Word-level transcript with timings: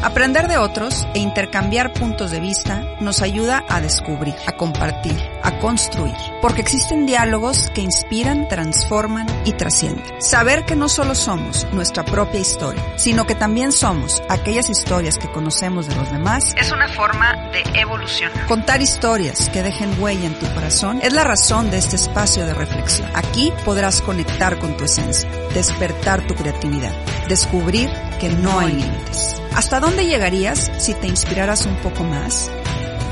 Aprender 0.00 0.46
de 0.46 0.58
otros 0.58 1.08
e 1.12 1.18
intercambiar 1.18 1.92
puntos 1.92 2.30
de 2.30 2.38
vista 2.38 2.84
nos 3.00 3.20
ayuda 3.20 3.64
a 3.68 3.80
descubrir, 3.80 4.36
a 4.46 4.52
compartir, 4.52 5.16
a 5.42 5.58
construir, 5.58 6.14
porque 6.40 6.60
existen 6.60 7.04
diálogos 7.04 7.68
que 7.74 7.80
inspiran, 7.80 8.46
transforman 8.46 9.26
y 9.44 9.52
trascienden. 9.52 10.04
Saber 10.20 10.64
que 10.64 10.76
no 10.76 10.88
solo 10.88 11.16
somos 11.16 11.66
nuestra 11.72 12.04
propia 12.04 12.38
historia, 12.38 12.80
sino 12.96 13.26
que 13.26 13.34
también 13.34 13.72
somos 13.72 14.22
aquellas 14.28 14.70
historias 14.70 15.18
que 15.18 15.30
conocemos 15.32 15.88
de 15.88 15.96
los 15.96 16.12
demás, 16.12 16.54
es 16.56 16.70
una 16.70 16.86
forma 16.88 17.34
de 17.50 17.80
evolución. 17.80 18.30
Contar 18.46 18.80
historias 18.80 19.50
que 19.50 19.64
dejen 19.64 20.00
huella 20.00 20.28
en 20.28 20.38
tu 20.38 20.46
corazón 20.54 21.00
es 21.02 21.12
la 21.12 21.24
razón 21.24 21.72
de 21.72 21.78
este 21.78 21.96
espacio 21.96 22.46
de 22.46 22.54
reflexión. 22.54 23.10
Aquí 23.14 23.52
podrás 23.64 24.00
conectar 24.00 24.60
con 24.60 24.76
tu 24.76 24.84
esencia, 24.84 25.28
despertar 25.54 26.24
tu 26.28 26.36
creatividad, 26.36 26.92
descubrir 27.28 27.90
que 28.18 28.28
no 28.30 28.58
hay 28.58 28.72
límites. 28.72 29.40
¿Hasta 29.54 29.80
dónde 29.80 30.06
llegarías 30.06 30.70
si 30.78 30.94
te 30.94 31.06
inspiraras 31.06 31.66
un 31.66 31.76
poco 31.76 32.04
más? 32.04 32.50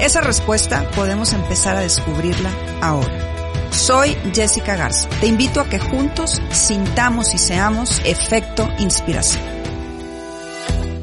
Esa 0.00 0.20
respuesta 0.20 0.88
podemos 0.94 1.32
empezar 1.32 1.76
a 1.76 1.80
descubrirla 1.80 2.50
ahora. 2.80 3.70
Soy 3.70 4.16
Jessica 4.34 4.76
Garza. 4.76 5.08
Te 5.20 5.26
invito 5.26 5.60
a 5.60 5.68
que 5.68 5.78
juntos 5.78 6.42
sintamos 6.50 7.34
y 7.34 7.38
seamos 7.38 8.00
efecto 8.04 8.68
inspiración. 8.78 9.42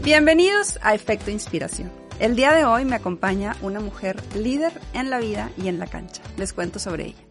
Bienvenidos 0.04 0.80
a 0.82 0.94
Efecto 0.94 1.32
Inspiración. 1.32 1.90
El 2.20 2.36
día 2.36 2.54
de 2.54 2.66
hoy 2.66 2.84
me 2.84 2.96
acompaña 2.96 3.56
una 3.62 3.80
mujer 3.80 4.22
líder 4.36 4.74
en 4.94 5.10
la 5.10 5.20
vida 5.20 5.50
y 5.58 5.70
en 5.70 5.80
la 5.80 5.88
cancha. 5.88 6.22
Les 6.38 6.52
cuento 6.52 6.78
sobre 6.78 7.06
ella. 7.06 7.24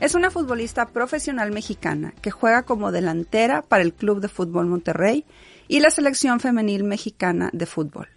Es 0.00 0.14
una 0.14 0.30
futbolista 0.30 0.88
profesional 0.88 1.50
mexicana 1.50 2.14
que 2.22 2.30
juega 2.30 2.62
como 2.62 2.92
delantera 2.92 3.62
para 3.62 3.82
el 3.82 3.92
Club 3.92 4.20
de 4.20 4.28
Fútbol 4.28 4.66
Monterrey 4.66 5.24
y 5.70 5.78
la 5.78 5.90
selección 5.90 6.40
femenil 6.40 6.82
mexicana 6.82 7.48
de 7.52 7.64
fútbol. 7.64 8.08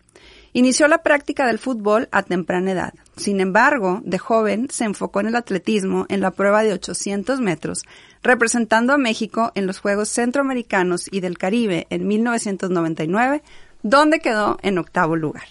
Inició 0.54 0.88
la 0.88 1.04
práctica 1.04 1.46
del 1.46 1.60
fútbol 1.60 2.10
a 2.12 2.24
temprana 2.24 2.72
edad. 2.72 2.94
Sin 3.16 3.40
embargo, 3.40 4.02
de 4.04 4.18
joven 4.18 4.70
se 4.72 4.86
enfocó 4.86 5.20
en 5.20 5.28
el 5.28 5.36
atletismo 5.36 6.08
en 6.10 6.20
la 6.20 6.32
prueba 6.32 6.64
de 6.64 6.74
800 6.74 7.40
metros, 7.42 7.84
representando 8.24 8.92
a 8.92 8.98
México 8.98 9.52
en 9.54 9.68
los 9.68 9.80
Juegos 9.80 10.10
Centroamericanos 10.10 11.08
y 11.12 11.20
del 11.20 11.38
Caribe 11.38 11.86
en 11.92 12.08
1999, 12.08 13.44
donde 13.84 14.20
quedó 14.20 14.58
en 14.64 14.80
octavo 14.80 15.16
lugar. 15.16 15.46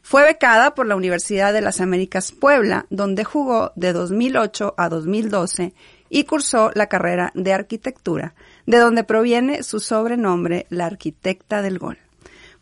Fue 0.00 0.24
becada 0.24 0.74
por 0.74 0.86
la 0.86 0.96
Universidad 0.96 1.52
de 1.52 1.60
las 1.60 1.82
Américas 1.82 2.32
Puebla, 2.32 2.86
donde 2.88 3.24
jugó 3.24 3.72
de 3.76 3.92
2008 3.92 4.74
a 4.78 4.88
2012 4.88 5.74
y 6.08 6.24
cursó 6.24 6.70
la 6.74 6.86
carrera 6.86 7.30
de 7.34 7.52
arquitectura, 7.52 8.34
de 8.66 8.78
donde 8.78 9.04
proviene 9.04 9.62
su 9.62 9.80
sobrenombre, 9.80 10.66
la 10.70 10.86
arquitecta 10.86 11.62
del 11.62 11.78
gol. 11.78 11.98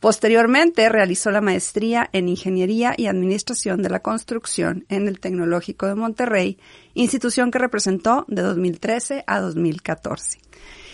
Posteriormente 0.00 0.88
realizó 0.88 1.30
la 1.30 1.42
maestría 1.42 2.08
en 2.14 2.30
Ingeniería 2.30 2.94
y 2.96 3.06
Administración 3.06 3.82
de 3.82 3.90
la 3.90 4.00
Construcción 4.00 4.86
en 4.88 5.08
el 5.08 5.20
Tecnológico 5.20 5.86
de 5.86 5.94
Monterrey, 5.94 6.58
institución 6.94 7.50
que 7.50 7.58
representó 7.58 8.24
de 8.26 8.40
2013 8.40 9.24
a 9.26 9.40
2014. 9.40 10.38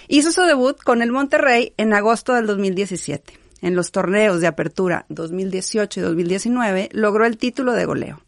Hizo 0.08 0.32
su 0.32 0.42
debut 0.42 0.76
con 0.82 1.02
el 1.02 1.12
Monterrey 1.12 1.72
en 1.76 1.92
agosto 1.92 2.34
del 2.34 2.46
2017. 2.46 3.38
En 3.62 3.76
los 3.76 3.92
torneos 3.92 4.40
de 4.40 4.48
apertura 4.48 5.06
2018 5.08 6.00
y 6.00 6.02
2019 6.02 6.88
logró 6.92 7.24
el 7.24 7.38
título 7.38 7.72
de 7.72 7.84
goleo. 7.84 8.20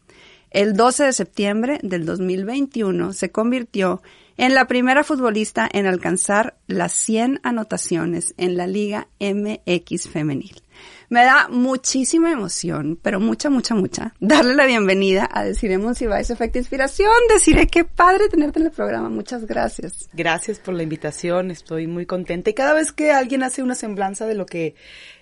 El 0.49 0.73
12 0.73 1.03
de 1.03 1.13
septiembre 1.13 1.79
del 1.83 2.05
2021 2.05 3.13
se 3.13 3.31
convirtió 3.31 4.01
en 4.39 4.55
la 4.55 4.67
primera 4.67 5.03
futbolista 5.03 5.67
en 5.69 5.85
alcanzar 5.85 6.55
las 6.65 6.93
100 6.93 7.41
anotaciones 7.43 8.33
en 8.37 8.55
la 8.55 8.67
Liga 8.67 9.09
MX 9.19 10.07
femenil. 10.07 10.63
Me 11.09 11.25
da 11.25 11.49
muchísima 11.49 12.31
emoción, 12.31 12.97
pero 13.01 13.19
mucha, 13.19 13.49
mucha, 13.49 13.75
mucha, 13.75 14.13
darle 14.21 14.55
la 14.55 14.65
bienvenida 14.65 15.27
a 15.29 15.43
Deciremos 15.43 15.97
si 15.97 16.05
va 16.05 16.21
ese 16.21 16.31
efecto 16.31 16.57
inspiración. 16.57 17.11
Deciré 17.27 17.67
qué 17.67 17.83
padre 17.83 18.29
tenerte 18.29 18.59
en 18.59 18.67
el 18.67 18.71
programa. 18.71 19.09
Muchas 19.09 19.45
gracias. 19.45 20.07
Gracias 20.13 20.59
por 20.59 20.73
la 20.73 20.83
invitación. 20.83 21.51
Estoy 21.51 21.87
muy 21.87 22.05
contenta. 22.05 22.49
Y 22.49 22.53
cada 22.53 22.73
vez 22.73 22.93
que 22.93 23.11
alguien 23.11 23.43
hace 23.43 23.61
una 23.61 23.75
semblanza 23.75 24.25
de 24.25 24.35
lo 24.35 24.45
que 24.45 24.73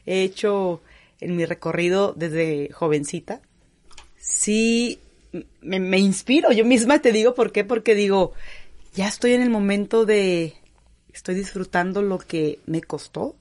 he 0.06 0.22
hecho 0.22 0.84
en 1.20 1.36
mi 1.36 1.44
recorrido 1.46 2.14
desde 2.16 2.70
jovencita, 2.72 3.42
sí 4.16 5.00
me, 5.62 5.80
me 5.80 5.98
inspiro. 5.98 6.52
Yo 6.52 6.66
misma 6.66 7.00
te 7.00 7.12
digo 7.12 7.34
por 7.34 7.52
qué, 7.52 7.64
porque 7.64 7.96
digo, 7.96 8.34
ya 8.98 9.08
estoy 9.08 9.34
en 9.34 9.42
el 9.42 9.50
momento 9.50 10.06
de, 10.06 10.56
estoy 11.14 11.36
disfrutando 11.36 12.02
lo 12.02 12.18
que 12.18 12.60
me 12.66 12.82
costó 12.82 13.38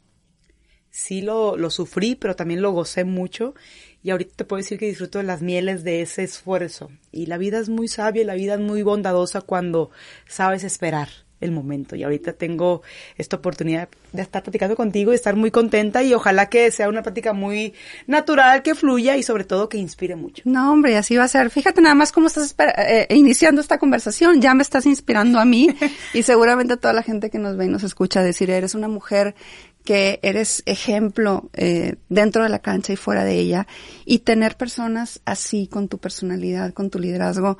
sí 0.97 1.21
lo, 1.21 1.59
lo 1.59 1.69
sufrí, 1.69 2.15
pero 2.15 2.37
también 2.37 2.63
lo 2.63 2.73
gocé 2.73 3.05
mucho. 3.05 3.55
Y 4.03 4.11
ahorita 4.11 4.33
te 4.37 4.45
puedo 4.47 4.63
decir 4.63 4.79
que 4.79 4.87
disfruto 4.87 5.19
de 5.19 5.25
las 5.25 5.43
mieles 5.43 5.85
de 5.85 6.01
ese 6.01 6.23
esfuerzo. 6.23 6.91
Y 7.13 7.27
la 7.27 7.37
vida 7.37 7.59
es 7.59 7.69
muy 7.69 7.87
sabia 7.87 8.23
y 8.23 8.25
la 8.25 8.35
vida 8.35 8.55
es 8.55 8.61
muy 8.61 8.83
bondadosa 8.83 9.43
cuando 9.43 9.91
sabes 10.27 10.65
esperar 10.65 11.26
el 11.41 11.53
momento. 11.53 11.97
Y 11.97 12.03
ahorita 12.03 12.33
tengo 12.33 12.83
esta 13.17 13.37
oportunidad 13.37 13.89
de 14.13 14.23
estar 14.23 14.43
platicando 14.43 14.77
contigo 14.77 15.13
y 15.13 15.15
estar 15.15 15.37
muy 15.37 15.51
contenta 15.51 16.03
y 16.03 16.15
ojalá 16.15 16.49
que 16.49 16.71
sea 16.71 16.89
una 16.89 17.03
plática 17.03 17.33
muy 17.33 17.75
natural, 18.07 18.63
que 18.63 18.75
fluya 18.75 19.17
y 19.17 19.23
sobre 19.23 19.45
todo 19.45 19.69
que 19.69 19.79
inspire 19.79 20.17
mucho. 20.17 20.43
No, 20.47 20.73
hombre, 20.73 20.97
así 20.97 21.17
va 21.17 21.25
a 21.25 21.29
ser. 21.29 21.51
Fíjate 21.51 21.81
nada 21.81 21.95
más 21.95 22.13
cómo 22.13 22.27
estás 22.29 22.55
eh, 22.59 23.07
iniciando 23.11 23.61
esta 23.61 23.79
conversación. 23.79 24.41
Ya 24.41 24.55
me 24.55 24.63
estás 24.63 24.87
inspirando 24.87 25.39
a 25.39 25.45
mí 25.45 25.69
y 26.15 26.23
seguramente 26.23 26.75
a 26.75 26.77
toda 26.77 26.95
la 26.95 27.03
gente 27.03 27.31
que 27.31 27.39
nos 27.39 27.57
ve 27.57 27.67
y 27.67 27.69
nos 27.69 27.83
escucha 27.83 28.23
decir, 28.23 28.51
eres 28.51 28.75
una 28.75 28.89
mujer 28.89 29.35
que 29.85 30.19
eres 30.23 30.63
ejemplo 30.67 31.49
eh, 31.55 31.95
dentro 32.09 32.43
de 32.43 32.49
la 32.49 32.59
cancha 32.59 32.93
y 32.93 32.97
fuera 32.97 33.25
de 33.25 33.35
ella 33.39 33.67
y 34.05 34.19
tener 34.19 34.57
personas 34.57 35.21
así 35.25 35.69
con 35.69 35.89
tu 35.89 35.99
personalidad, 35.99 36.75
con 36.75 36.91
tu 36.91 36.99
liderazgo, 36.99 37.57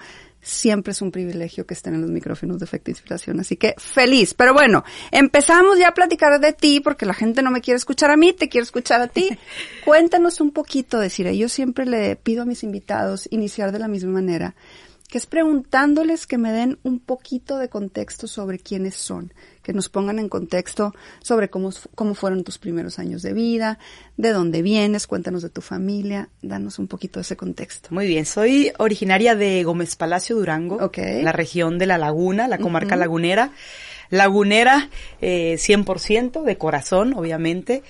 siempre 0.47 0.93
es 0.93 1.03
un 1.03 1.11
privilegio 1.11 1.67
que 1.67 1.75
estén 1.75 1.95
en 1.95 2.03
los 2.03 2.11
micrófonos 2.11 2.59
de 2.59 2.65
efecto 2.65 2.91
inspiración. 2.91 3.41
Así 3.41 3.57
que 3.57 3.75
feliz. 3.79 4.33
Pero 4.33 4.55
bueno, 4.55 4.85
empezamos 5.11 5.79
ya 5.79 5.89
a 5.89 5.95
platicar 5.95 6.39
de 6.41 6.53
ti 6.53 6.81
porque 6.81 7.05
la 7.05 7.15
gente 7.15 7.43
no 7.43 7.51
me 7.51 7.61
quiere 7.61 7.77
escuchar 7.77 8.11
a 8.11 8.17
mí, 8.17 8.33
te 8.33 8.49
quiero 8.49 8.63
escuchar 8.65 9.01
a 9.01 9.09
ti. 9.09 9.37
Cuéntanos 9.85 10.41
un 10.41 10.53
poquito, 10.53 11.01
decir, 11.01 11.29
yo 11.33 11.49
siempre 11.49 11.85
le 11.85 12.17
pido 12.17 12.43
a 12.43 12.47
mis 12.47 12.63
invitados 12.63 13.29
iniciar 13.31 13.73
de 13.73 13.81
la 13.81 13.89
misma 13.89 14.13
manera 14.13 14.55
que 15.09 15.19
es 15.19 15.27
preguntándoles 15.27 16.27
que 16.27 16.39
me 16.39 16.53
den 16.53 16.79
un 16.83 16.99
poquito 16.99 17.59
de 17.59 17.69
contexto 17.69 18.27
sobre 18.27 18.59
quiénes 18.59 18.95
son, 18.95 19.33
que 19.63 19.73
nos 19.73 19.89
pongan 19.89 20.19
en 20.19 20.29
contexto 20.29 20.95
sobre 21.23 21.49
cómo, 21.49 21.71
cómo 21.95 22.15
fueron 22.15 22.45
tus 22.45 22.59
primeros 22.59 22.99
años 22.99 23.23
de 23.23 23.33
vida, 23.33 23.79
de 24.17 24.31
dónde 24.31 24.63
vienes, 24.63 25.07
cuéntanos 25.07 25.43
de 25.43 25.51
tu 25.51 25.61
familia, 25.61 26.29
danos 26.43 26.79
un 26.79 26.89
poquito 26.89 27.21
de 27.21 27.23
ese 27.23 27.37
contexto. 27.37 27.89
Muy 27.93 28.07
bien, 28.07 28.27
soy 28.27 28.73
originaria 28.79 29.35
de 29.35 29.63
Gómez 29.65 29.97
Palacio, 29.97 30.37
Durango, 30.37 30.91
la 30.97 31.33
región 31.33 31.79
de 31.79 31.87
La 31.87 31.99
Laguna, 31.99 32.49
la 32.49 32.59
comarca 32.59 32.97
lagunera. 32.97 33.53
Lagunera, 34.09 34.89
eh, 35.21 35.57
100%, 35.59 36.45
de 36.45 36.57
corazón, 36.57 37.15
obviamente. 37.15 37.83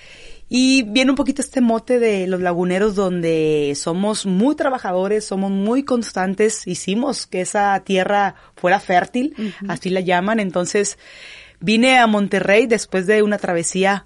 Y 0.49 0.83
viene 0.83 1.11
un 1.11 1.17
poquito 1.17 1.41
este 1.41 1.59
mote 1.59 1.99
de 1.99 2.25
los 2.27 2.39
laguneros 2.39 2.95
donde 2.95 3.73
somos 3.75 4.25
muy 4.25 4.55
trabajadores, 4.55 5.25
somos 5.25 5.51
muy 5.51 5.83
constantes, 5.83 6.65
hicimos 6.67 7.27
que 7.27 7.41
esa 7.41 7.77
tierra 7.83 8.35
fuera 8.55 8.79
fértil, 8.79 9.35
así 9.67 9.89
la 9.89 9.99
llaman. 9.99 10.39
Entonces 10.39 10.97
vine 11.59 11.97
a 11.97 12.07
Monterrey 12.07 12.65
después 12.65 13.07
de 13.07 13.23
una 13.23 13.37
travesía 13.37 14.05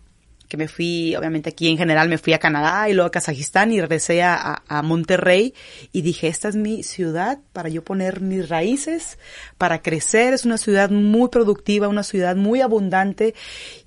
que 0.52 0.58
me 0.58 0.68
fui, 0.68 1.16
obviamente 1.16 1.52
aquí 1.52 1.70
en 1.70 1.78
general 1.78 2.10
me 2.10 2.18
fui 2.18 2.34
a 2.34 2.38
Canadá 2.38 2.90
y 2.90 2.94
luego 2.94 3.08
a 3.08 3.12
Kazajistán 3.12 3.72
y 3.72 3.80
regresé 3.80 4.22
a, 4.22 4.64
a, 4.68 4.82
Monterrey 4.82 5.54
y 5.94 6.02
dije, 6.02 6.28
esta 6.28 6.50
es 6.50 6.58
mi 6.58 6.84
ciudad 6.84 7.40
para 7.54 7.70
yo 7.70 7.86
poner 7.86 8.20
mis 8.20 8.50
raíces, 8.50 9.18
para 9.58 9.82
crecer, 9.82 10.34
es 10.34 10.44
una 10.44 10.58
ciudad 10.58 10.90
muy 10.90 11.30
productiva, 11.30 11.88
una 11.88 12.04
ciudad 12.04 12.36
muy 12.36 12.60
abundante 12.60 13.34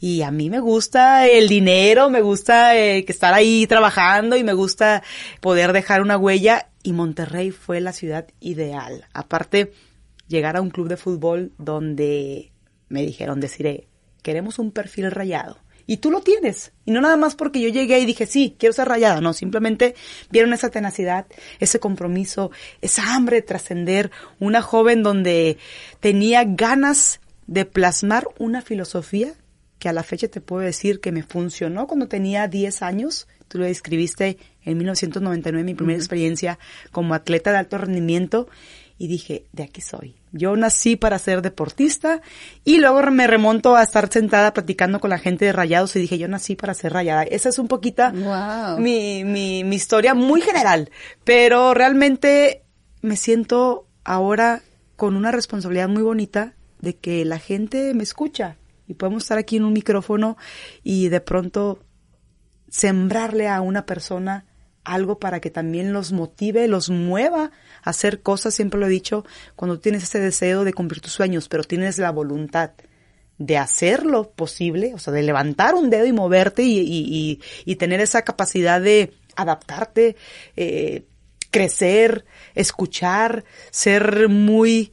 y 0.00 0.22
a 0.22 0.30
mí 0.30 0.48
me 0.48 0.58
gusta 0.58 1.28
el 1.28 1.48
dinero, 1.48 2.08
me 2.08 2.22
gusta 2.22 2.74
eh, 2.74 3.04
estar 3.06 3.34
ahí 3.34 3.66
trabajando 3.66 4.34
y 4.34 4.42
me 4.42 4.54
gusta 4.54 5.02
poder 5.42 5.74
dejar 5.74 6.00
una 6.00 6.16
huella 6.16 6.70
y 6.82 6.94
Monterrey 6.94 7.50
fue 7.50 7.82
la 7.82 7.92
ciudad 7.92 8.28
ideal. 8.40 9.04
Aparte, 9.12 9.74
llegar 10.28 10.56
a 10.56 10.62
un 10.62 10.70
club 10.70 10.88
de 10.88 10.96
fútbol 10.96 11.52
donde 11.58 12.52
me 12.88 13.02
dijeron, 13.02 13.38
deciré, 13.38 13.86
queremos 14.22 14.58
un 14.58 14.70
perfil 14.70 15.10
rayado 15.10 15.58
Y 15.86 15.98
tú 15.98 16.10
lo 16.10 16.20
tienes. 16.20 16.72
Y 16.84 16.92
no 16.92 17.00
nada 17.00 17.16
más 17.16 17.34
porque 17.34 17.60
yo 17.60 17.68
llegué 17.68 17.98
y 17.98 18.06
dije, 18.06 18.26
sí, 18.26 18.56
quiero 18.58 18.72
ser 18.72 18.88
rayada. 18.88 19.20
No, 19.20 19.32
simplemente 19.32 19.94
vieron 20.30 20.52
esa 20.52 20.70
tenacidad, 20.70 21.26
ese 21.60 21.80
compromiso, 21.80 22.50
esa 22.80 23.14
hambre 23.14 23.36
de 23.36 23.42
trascender. 23.42 24.10
Una 24.40 24.62
joven 24.62 25.02
donde 25.02 25.58
tenía 26.00 26.44
ganas 26.44 27.20
de 27.46 27.64
plasmar 27.64 28.26
una 28.38 28.62
filosofía 28.62 29.34
que 29.78 29.88
a 29.88 29.92
la 29.92 30.02
fecha 30.02 30.28
te 30.28 30.40
puedo 30.40 30.62
decir 30.62 31.00
que 31.00 31.12
me 31.12 31.22
funcionó 31.22 31.86
cuando 31.86 32.08
tenía 32.08 32.48
10 32.48 32.82
años. 32.82 33.28
Tú 33.48 33.58
lo 33.58 33.66
describiste 33.66 34.38
en 34.64 34.78
1999, 34.78 35.64
mi 35.64 35.74
primera 35.74 35.98
experiencia 35.98 36.58
como 36.90 37.12
atleta 37.12 37.52
de 37.52 37.58
alto 37.58 37.76
rendimiento 37.76 38.48
y 38.96 39.08
dije, 39.08 39.44
de 39.52 39.64
aquí 39.64 39.82
soy. 39.82 40.16
Yo 40.36 40.56
nací 40.56 40.96
para 40.96 41.20
ser 41.20 41.42
deportista 41.42 42.20
y 42.64 42.78
luego 42.78 43.00
me 43.12 43.28
remonto 43.28 43.76
a 43.76 43.84
estar 43.84 44.12
sentada 44.12 44.52
platicando 44.52 44.98
con 44.98 45.10
la 45.10 45.18
gente 45.18 45.44
de 45.44 45.52
Rayados 45.52 45.94
y 45.94 46.00
dije, 46.00 46.18
yo 46.18 46.26
nací 46.26 46.56
para 46.56 46.74
ser 46.74 46.92
rayada. 46.92 47.22
Esa 47.22 47.50
es 47.50 47.60
un 47.60 47.68
poquito 47.68 48.02
mi, 48.78 49.22
mi, 49.24 49.62
mi 49.62 49.76
historia 49.76 50.12
muy 50.14 50.40
general, 50.40 50.90
pero 51.22 51.72
realmente 51.72 52.64
me 53.00 53.16
siento 53.16 53.86
ahora 54.02 54.62
con 54.96 55.14
una 55.14 55.30
responsabilidad 55.30 55.88
muy 55.88 56.02
bonita 56.02 56.54
de 56.80 56.96
que 56.96 57.24
la 57.24 57.38
gente 57.38 57.94
me 57.94 58.02
escucha 58.02 58.56
y 58.88 58.94
podemos 58.94 59.22
estar 59.22 59.38
aquí 59.38 59.56
en 59.56 59.64
un 59.64 59.72
micrófono 59.72 60.36
y 60.82 61.10
de 61.10 61.20
pronto 61.20 61.78
sembrarle 62.68 63.48
a 63.48 63.60
una 63.60 63.86
persona 63.86 64.46
algo 64.84 65.18
para 65.18 65.40
que 65.40 65.50
también 65.50 65.92
los 65.92 66.12
motive, 66.12 66.68
los 66.68 66.90
mueva 66.90 67.50
hacer 67.84 68.22
cosas, 68.22 68.54
siempre 68.54 68.80
lo 68.80 68.86
he 68.86 68.90
dicho, 68.90 69.24
cuando 69.54 69.78
tienes 69.78 70.02
ese 70.02 70.18
deseo 70.18 70.64
de 70.64 70.72
cumplir 70.72 71.00
tus 71.00 71.12
sueños, 71.12 71.48
pero 71.48 71.64
tienes 71.64 71.98
la 71.98 72.10
voluntad 72.10 72.72
de 73.38 73.58
hacerlo 73.58 74.30
posible, 74.30 74.94
o 74.94 74.98
sea, 74.98 75.12
de 75.12 75.22
levantar 75.22 75.74
un 75.74 75.90
dedo 75.90 76.06
y 76.06 76.12
moverte 76.12 76.62
y, 76.62 77.40
y, 77.64 77.76
tener 77.76 78.00
esa 78.00 78.22
capacidad 78.22 78.80
de 78.80 79.12
adaptarte, 79.36 80.16
eh, 80.56 81.04
crecer, 81.50 82.24
escuchar, 82.54 83.44
ser 83.70 84.28
muy, 84.28 84.92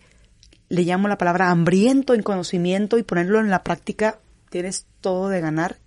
le 0.69 0.81
llamo 0.83 1.07
la 1.07 1.17
palabra 1.17 1.51
hambriento 1.51 2.13
en 2.13 2.23
conocimiento 2.23 2.97
y 2.97 3.03
ponerlo 3.03 3.39
en 3.39 3.49
la 3.49 3.63
práctica, 3.63 4.19
tienes 4.49 4.85
todo 5.01 5.29
de 5.29 5.41
ganar 5.41 5.77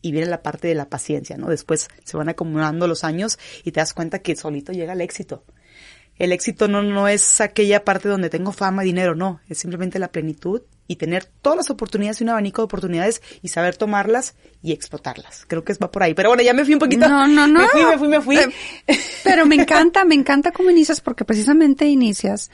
y 0.00 0.12
viene 0.12 0.28
la 0.28 0.42
parte 0.42 0.68
de 0.68 0.74
la 0.74 0.88
paciencia, 0.88 1.36
¿no? 1.36 1.48
Después 1.48 1.88
se 2.04 2.16
van 2.16 2.28
acumulando 2.28 2.86
los 2.86 3.02
años 3.02 3.38
y 3.64 3.72
te 3.72 3.80
das 3.80 3.92
cuenta 3.92 4.20
que 4.20 4.36
solito 4.36 4.72
llega 4.72 4.92
el 4.92 5.00
éxito. 5.00 5.44
El 6.18 6.32
éxito 6.32 6.68
no, 6.68 6.82
no 6.82 7.08
es 7.08 7.40
aquella 7.40 7.84
parte 7.84 8.08
donde 8.08 8.30
tengo 8.30 8.52
fama, 8.52 8.82
dinero, 8.82 9.14
no, 9.14 9.40
es 9.48 9.58
simplemente 9.58 9.98
la 9.98 10.08
plenitud 10.08 10.62
y 10.88 10.96
tener 10.96 11.26
todas 11.26 11.58
las 11.58 11.70
oportunidades 11.70 12.20
y 12.20 12.24
un 12.24 12.30
abanico 12.30 12.62
de 12.62 12.64
oportunidades 12.64 13.22
y 13.42 13.48
saber 13.48 13.76
tomarlas 13.76 14.34
y 14.62 14.72
explotarlas. 14.72 15.44
Creo 15.46 15.62
que 15.62 15.74
va 15.74 15.90
por 15.90 16.02
ahí. 16.02 16.14
Pero 16.14 16.30
bueno, 16.30 16.42
ya 16.42 16.54
me 16.54 16.64
fui 16.64 16.74
un 16.74 16.80
poquito. 16.80 17.06
No, 17.08 17.28
no, 17.28 17.46
no. 17.46 17.60
Me 17.60 17.68
fui, 17.68 17.84
me 17.84 17.98
fui, 17.98 18.08
me 18.08 18.20
fui. 18.20 18.54
Pero 19.22 19.44
me 19.44 19.54
encanta, 19.54 20.06
me 20.06 20.14
encanta 20.14 20.50
cómo 20.50 20.70
inicias 20.70 21.02
porque 21.02 21.26
precisamente 21.26 21.86
inicias 21.86 22.50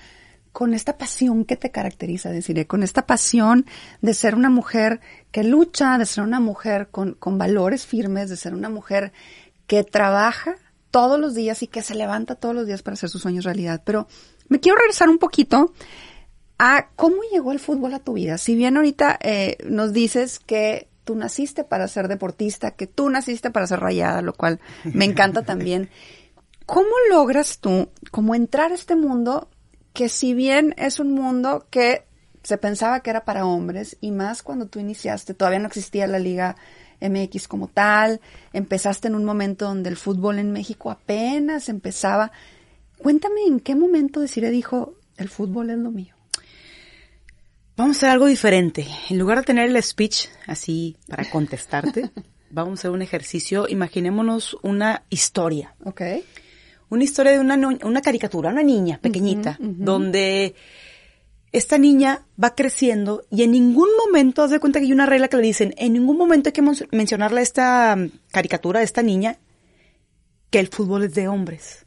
con 0.50 0.75
esta 0.75 0.99
pasión 0.99 1.44
que 1.44 1.56
te 1.56 1.70
caracteriza, 1.70 2.31
deciré, 2.31 2.67
con 2.67 2.82
esta 2.82 3.06
pasión 3.06 3.67
de 4.02 4.14
ser 4.14 4.34
una 4.34 4.50
mujer 4.50 5.00
que 5.32 5.43
lucha, 5.43 5.96
de 5.99 6.06
ser 6.06 6.22
una 6.22 6.38
mujer 6.38 6.88
con, 6.90 7.14
con 7.14 7.38
valores 7.38 7.87
firmes, 7.87 8.31
de 8.31 8.37
ser 8.37 8.55
una 8.55 8.69
mujer 8.69 9.12
que 9.67 9.82
trabaja 9.84 10.55
todos 10.94 11.19
los 11.19 11.35
días 11.35 11.61
y 11.64 11.67
que 11.67 11.82
se 11.82 11.96
levanta 11.96 12.37
todos 12.37 12.55
los 12.55 12.69
días 12.69 12.82
para 12.82 12.94
hacer 12.94 13.11
sus 13.11 13.23
sueños 13.23 13.43
realidad. 13.43 13.82
Pero 13.85 14.06
me 14.46 14.61
quiero 14.61 14.79
regresar 14.79 15.08
un 15.08 15.19
poquito 15.19 15.73
a 16.56 16.91
cómo 16.94 17.17
llegó 17.32 17.50
el 17.50 17.58
fútbol 17.58 17.94
a 17.94 17.99
tu 17.99 18.12
vida. 18.12 18.38
Si 18.38 18.55
bien 18.55 18.76
ahorita 18.76 19.19
eh, 19.20 19.56
nos 19.67 19.93
dices 19.93 20.38
que 20.38 20.87
tú 21.02 21.17
naciste 21.17 21.64
para 21.64 21.88
ser 21.88 22.06
deportista, 22.06 22.70
que 22.70 22.87
tú 22.87 23.11
naciste 23.11 23.50
para 23.50 23.67
ser 23.67 23.81
rayada, 23.81 24.23
lo 24.23 24.35
cual 24.35 24.61
me 24.85 25.05
encanta 25.05 25.43
también. 25.44 25.91
¿Cómo 26.64 26.93
logras 27.11 27.58
tú 27.58 27.88
como 28.12 28.37
entrar 28.37 28.70
a 28.70 28.76
este 28.76 28.94
mundo 28.94 29.49
que 29.94 30.08
si 30.08 30.32
bien 30.32 30.76
es 30.79 31.00
un 31.00 31.11
mundo 31.11 31.67
que 31.70 32.05
se 32.44 32.56
pensaba 32.56 33.00
que 33.00 33.11
era 33.11 33.25
para 33.25 33.46
hombres 33.46 33.96
y 34.00 34.12
más 34.12 34.44
cuando 34.44 34.67
tú 34.67 34.79
iniciaste, 34.79 35.35
todavía 35.35 35.58
no 35.58 35.67
existía 35.67 36.06
la 36.06 36.20
Liga 36.20 36.55
MX 37.00 37.49
como 37.49 37.69
tal, 37.69 38.20
empezaste 38.52 39.08
en 39.08 39.14
un 39.14 39.25
momento 39.25 39.67
donde 39.67 39.91
el 39.91 39.96
fútbol 39.96 40.38
en 40.38 40.52
México 40.52 40.91
apenas 40.91 41.69
empezaba. 41.69 42.32
Cuéntame 42.99 43.43
en 43.46 43.61
qué 43.61 43.75
momento 43.75 44.20
Desiree 44.20 44.50
dijo, 44.50 44.94
el 45.17 45.29
fútbol 45.29 45.70
es 45.70 45.79
lo 45.79 45.91
mío. 45.91 46.14
Vamos 47.76 47.96
a 47.96 47.99
hacer 47.99 48.11
algo 48.11 48.26
diferente. 48.26 48.87
En 49.11 49.19
lugar 49.19 49.38
de 49.38 49.44
tener 49.44 49.69
el 49.69 49.82
speech 49.82 50.29
así 50.46 50.96
para 51.08 51.29
contestarte, 51.29 52.11
vamos 52.50 52.79
a 52.79 52.81
hacer 52.81 52.91
un 52.93 53.02
ejercicio. 53.02 53.67
Imaginémonos 53.69 54.56
una 54.62 55.02
historia. 55.11 55.75
Ok 55.85 56.02
una 56.94 57.05
historia 57.05 57.32
de 57.32 57.41
una, 57.41 57.56
una 57.56 58.00
caricatura, 58.00 58.50
una 58.50 58.62
niña 58.62 58.99
pequeñita, 59.00 59.56
donde 59.58 60.55
esta 61.54 61.78
niña 61.78 62.26
va 62.42 62.56
creciendo 62.56 63.24
y 63.30 63.44
en 63.44 63.52
ningún 63.52 63.88
momento, 63.96 64.42
haz 64.42 64.50
de 64.50 64.58
cuenta 64.58 64.80
que 64.80 64.86
hay 64.86 64.92
una 64.92 65.06
regla 65.06 65.28
que 65.28 65.36
le 65.36 65.44
dicen, 65.44 65.72
en 65.78 65.92
ningún 65.92 66.18
momento 66.18 66.48
hay 66.48 66.52
que 66.52 66.88
mencionarle 66.90 67.38
a 67.38 67.42
esta 67.44 67.94
mm, 67.96 68.10
caricatura, 68.32 68.80
a 68.80 68.82
esta 68.82 69.02
niña, 69.02 69.38
que 70.50 70.58
el 70.58 70.66
fútbol 70.66 71.04
es 71.04 71.14
de 71.14 71.28
hombres. 71.28 71.86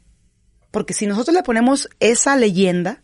Porque 0.70 0.94
si 0.94 1.06
nosotros 1.06 1.34
le 1.34 1.42
ponemos 1.42 1.90
esa 2.00 2.34
leyenda, 2.36 3.02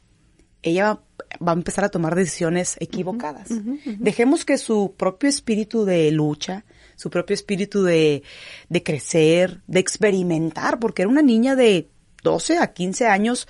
ella 0.62 1.00
va, 1.46 1.52
a 1.52 1.54
empezar 1.54 1.84
a 1.84 1.90
tomar 1.90 2.14
decisiones 2.14 2.76
equivocadas. 2.80 3.50
Dejemos 3.98 4.46
que 4.46 4.56
su 4.56 4.94
propio 4.96 5.28
espíritu 5.28 5.84
de 5.84 6.10
lucha, 6.12 6.64
su 6.96 7.10
propio 7.10 7.34
espíritu 7.34 7.82
de, 7.82 8.22
de 8.70 8.82
crecer, 8.82 9.60
de 9.66 9.80
experimentar, 9.80 10.78
porque 10.78 11.02
era 11.02 11.10
una 11.10 11.22
niña 11.22 11.56
de 11.56 11.90
12 12.22 12.56
a 12.56 12.72
15 12.72 13.06
años, 13.06 13.48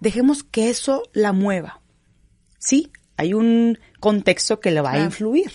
dejemos 0.00 0.42
que 0.42 0.68
eso 0.68 1.02
la 1.14 1.32
mueva. 1.32 1.80
Sí, 2.66 2.90
hay 3.16 3.32
un 3.32 3.78
contexto 4.00 4.58
que 4.58 4.72
le 4.72 4.80
va 4.80 4.90
a 4.90 4.98
influir, 4.98 5.52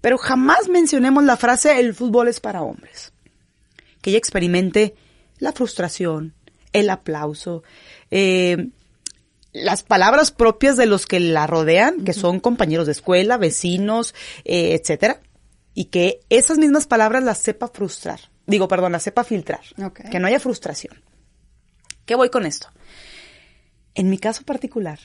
pero 0.00 0.18
jamás 0.18 0.68
mencionemos 0.68 1.24
la 1.24 1.36
frase 1.36 1.80
el 1.80 1.94
fútbol 1.94 2.28
es 2.28 2.38
para 2.38 2.62
hombres. 2.62 3.12
Que 4.00 4.10
ella 4.10 4.18
experimente 4.18 4.94
la 5.38 5.50
frustración, 5.50 6.32
el 6.72 6.90
aplauso, 6.90 7.64
eh, 8.12 8.68
las 9.52 9.82
palabras 9.82 10.30
propias 10.30 10.76
de 10.76 10.86
los 10.86 11.06
que 11.06 11.18
la 11.18 11.48
rodean, 11.48 12.04
que 12.04 12.12
son 12.12 12.38
compañeros 12.38 12.86
de 12.86 12.92
escuela, 12.92 13.36
vecinos, 13.36 14.14
eh, 14.44 14.78
etcétera, 14.80 15.22
y 15.74 15.86
que 15.86 16.20
esas 16.30 16.58
mismas 16.58 16.86
palabras 16.86 17.24
las 17.24 17.38
sepa 17.38 17.66
frustrar. 17.66 18.20
Digo, 18.46 18.68
perdón, 18.68 18.92
las 18.92 19.02
sepa 19.02 19.24
filtrar. 19.24 19.62
Que 20.08 20.20
no 20.20 20.28
haya 20.28 20.38
frustración. 20.38 21.02
¿Qué 22.06 22.14
voy 22.14 22.30
con 22.30 22.46
esto? 22.46 22.68
En 23.96 24.08
mi 24.08 24.18
caso 24.18 24.44
particular, 24.44 25.00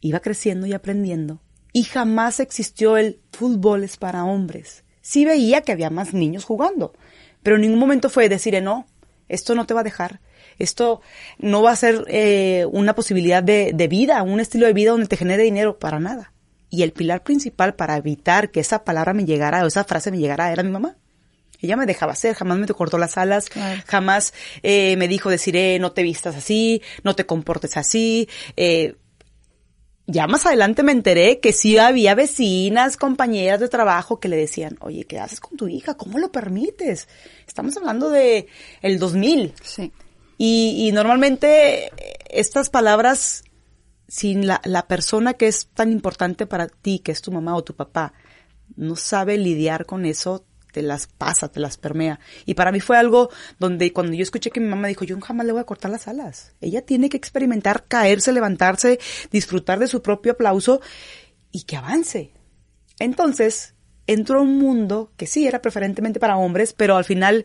iba 0.00 0.20
creciendo 0.20 0.66
y 0.66 0.72
aprendiendo 0.72 1.40
y 1.72 1.84
jamás 1.84 2.40
existió 2.40 2.96
el 2.96 3.20
fútbol 3.32 3.84
es 3.84 3.96
para 3.96 4.24
hombres. 4.24 4.84
Sí 5.02 5.24
veía 5.24 5.62
que 5.62 5.72
había 5.72 5.90
más 5.90 6.12
niños 6.12 6.44
jugando, 6.44 6.92
pero 7.42 7.56
en 7.56 7.62
ningún 7.62 7.78
momento 7.78 8.10
fue 8.10 8.28
decir, 8.28 8.60
no, 8.62 8.86
esto 9.28 9.54
no 9.54 9.66
te 9.66 9.74
va 9.74 9.80
a 9.80 9.84
dejar, 9.84 10.20
esto 10.58 11.00
no 11.38 11.62
va 11.62 11.72
a 11.72 11.76
ser 11.76 12.04
eh, 12.08 12.66
una 12.70 12.94
posibilidad 12.94 13.42
de, 13.42 13.72
de 13.74 13.88
vida, 13.88 14.22
un 14.22 14.40
estilo 14.40 14.66
de 14.66 14.72
vida 14.72 14.90
donde 14.90 15.06
te 15.06 15.16
genere 15.16 15.42
dinero, 15.42 15.78
para 15.78 16.00
nada. 16.00 16.32
Y 16.68 16.82
el 16.82 16.92
pilar 16.92 17.22
principal 17.22 17.74
para 17.74 17.96
evitar 17.96 18.50
que 18.50 18.60
esa 18.60 18.84
palabra 18.84 19.12
me 19.12 19.24
llegara 19.24 19.64
o 19.64 19.66
esa 19.66 19.84
frase 19.84 20.10
me 20.10 20.18
llegara 20.18 20.52
era 20.52 20.62
mi 20.62 20.70
mamá. 20.70 20.96
Ella 21.60 21.76
me 21.76 21.84
dejaba 21.84 22.12
hacer, 22.12 22.34
jamás 22.36 22.58
me 22.58 22.66
cortó 22.68 22.96
las 22.96 23.18
alas, 23.18 23.50
jamás 23.86 24.32
eh, 24.62 24.96
me 24.96 25.08
dijo 25.08 25.28
decir, 25.28 25.56
eh, 25.56 25.78
no 25.78 25.92
te 25.92 26.02
vistas 26.02 26.36
así, 26.36 26.80
no 27.02 27.14
te 27.14 27.26
comportes 27.26 27.76
así. 27.76 28.28
Eh, 28.56 28.94
ya 30.10 30.26
más 30.26 30.46
adelante 30.46 30.82
me 30.82 30.92
enteré 30.92 31.40
que 31.40 31.52
sí 31.52 31.78
había 31.78 32.14
vecinas, 32.14 32.96
compañeras 32.96 33.60
de 33.60 33.68
trabajo 33.68 34.20
que 34.20 34.28
le 34.28 34.36
decían, 34.36 34.76
oye, 34.80 35.04
¿qué 35.04 35.18
haces 35.18 35.40
con 35.40 35.56
tu 35.56 35.68
hija? 35.68 35.96
¿Cómo 35.96 36.18
lo 36.18 36.32
permites? 36.32 37.08
Estamos 37.46 37.76
hablando 37.76 38.10
de 38.10 38.46
el 38.82 38.98
2000. 38.98 39.54
Sí. 39.62 39.92
Y, 40.38 40.88
y 40.88 40.92
normalmente 40.92 41.92
estas 42.28 42.70
palabras, 42.70 43.44
sin 44.08 44.46
la, 44.46 44.60
la 44.64 44.86
persona 44.86 45.34
que 45.34 45.48
es 45.48 45.68
tan 45.74 45.92
importante 45.92 46.46
para 46.46 46.66
ti, 46.68 46.98
que 46.98 47.12
es 47.12 47.22
tu 47.22 47.30
mamá 47.30 47.54
o 47.54 47.64
tu 47.64 47.74
papá, 47.74 48.12
no 48.76 48.96
sabe 48.96 49.36
lidiar 49.36 49.86
con 49.86 50.06
eso, 50.06 50.44
te 50.72 50.82
las 50.82 51.06
pasa, 51.06 51.50
te 51.50 51.60
las 51.60 51.76
permea. 51.76 52.20
Y 52.46 52.54
para 52.54 52.72
mí 52.72 52.80
fue 52.80 52.96
algo 52.96 53.30
donde 53.58 53.92
cuando 53.92 54.14
yo 54.14 54.22
escuché 54.22 54.50
que 54.50 54.60
mi 54.60 54.68
mamá 54.68 54.88
dijo, 54.88 55.04
yo 55.04 55.20
jamás 55.20 55.46
le 55.46 55.52
voy 55.52 55.60
a 55.60 55.64
cortar 55.64 55.90
las 55.90 56.08
alas. 56.08 56.52
Ella 56.60 56.82
tiene 56.82 57.08
que 57.08 57.16
experimentar, 57.16 57.86
caerse, 57.86 58.32
levantarse, 58.32 58.98
disfrutar 59.30 59.78
de 59.78 59.86
su 59.86 60.02
propio 60.02 60.32
aplauso 60.32 60.80
y 61.50 61.62
que 61.62 61.76
avance. 61.76 62.32
Entonces, 62.98 63.74
entró 64.06 64.40
a 64.40 64.42
un 64.42 64.58
mundo 64.58 65.12
que 65.16 65.26
sí 65.26 65.46
era 65.46 65.62
preferentemente 65.62 66.20
para 66.20 66.36
hombres, 66.36 66.72
pero 66.72 66.96
al 66.96 67.04
final 67.04 67.44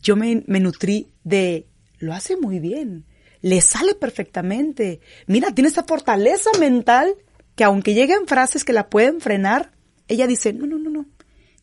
yo 0.00 0.16
me, 0.16 0.42
me 0.46 0.60
nutrí 0.60 1.12
de, 1.24 1.68
lo 1.98 2.12
hace 2.12 2.36
muy 2.36 2.58
bien, 2.58 3.06
le 3.40 3.60
sale 3.60 3.94
perfectamente. 3.94 5.00
Mira, 5.26 5.52
tiene 5.52 5.68
esa 5.68 5.84
fortaleza 5.84 6.50
mental 6.58 7.14
que 7.54 7.64
aunque 7.64 7.94
lleguen 7.94 8.26
frases 8.26 8.64
que 8.64 8.72
la 8.72 8.88
pueden 8.88 9.20
frenar, 9.20 9.72
ella 10.08 10.26
dice, 10.26 10.52
no, 10.52 10.66
no, 10.66 10.78
no, 10.78 10.90
no, 10.90 11.06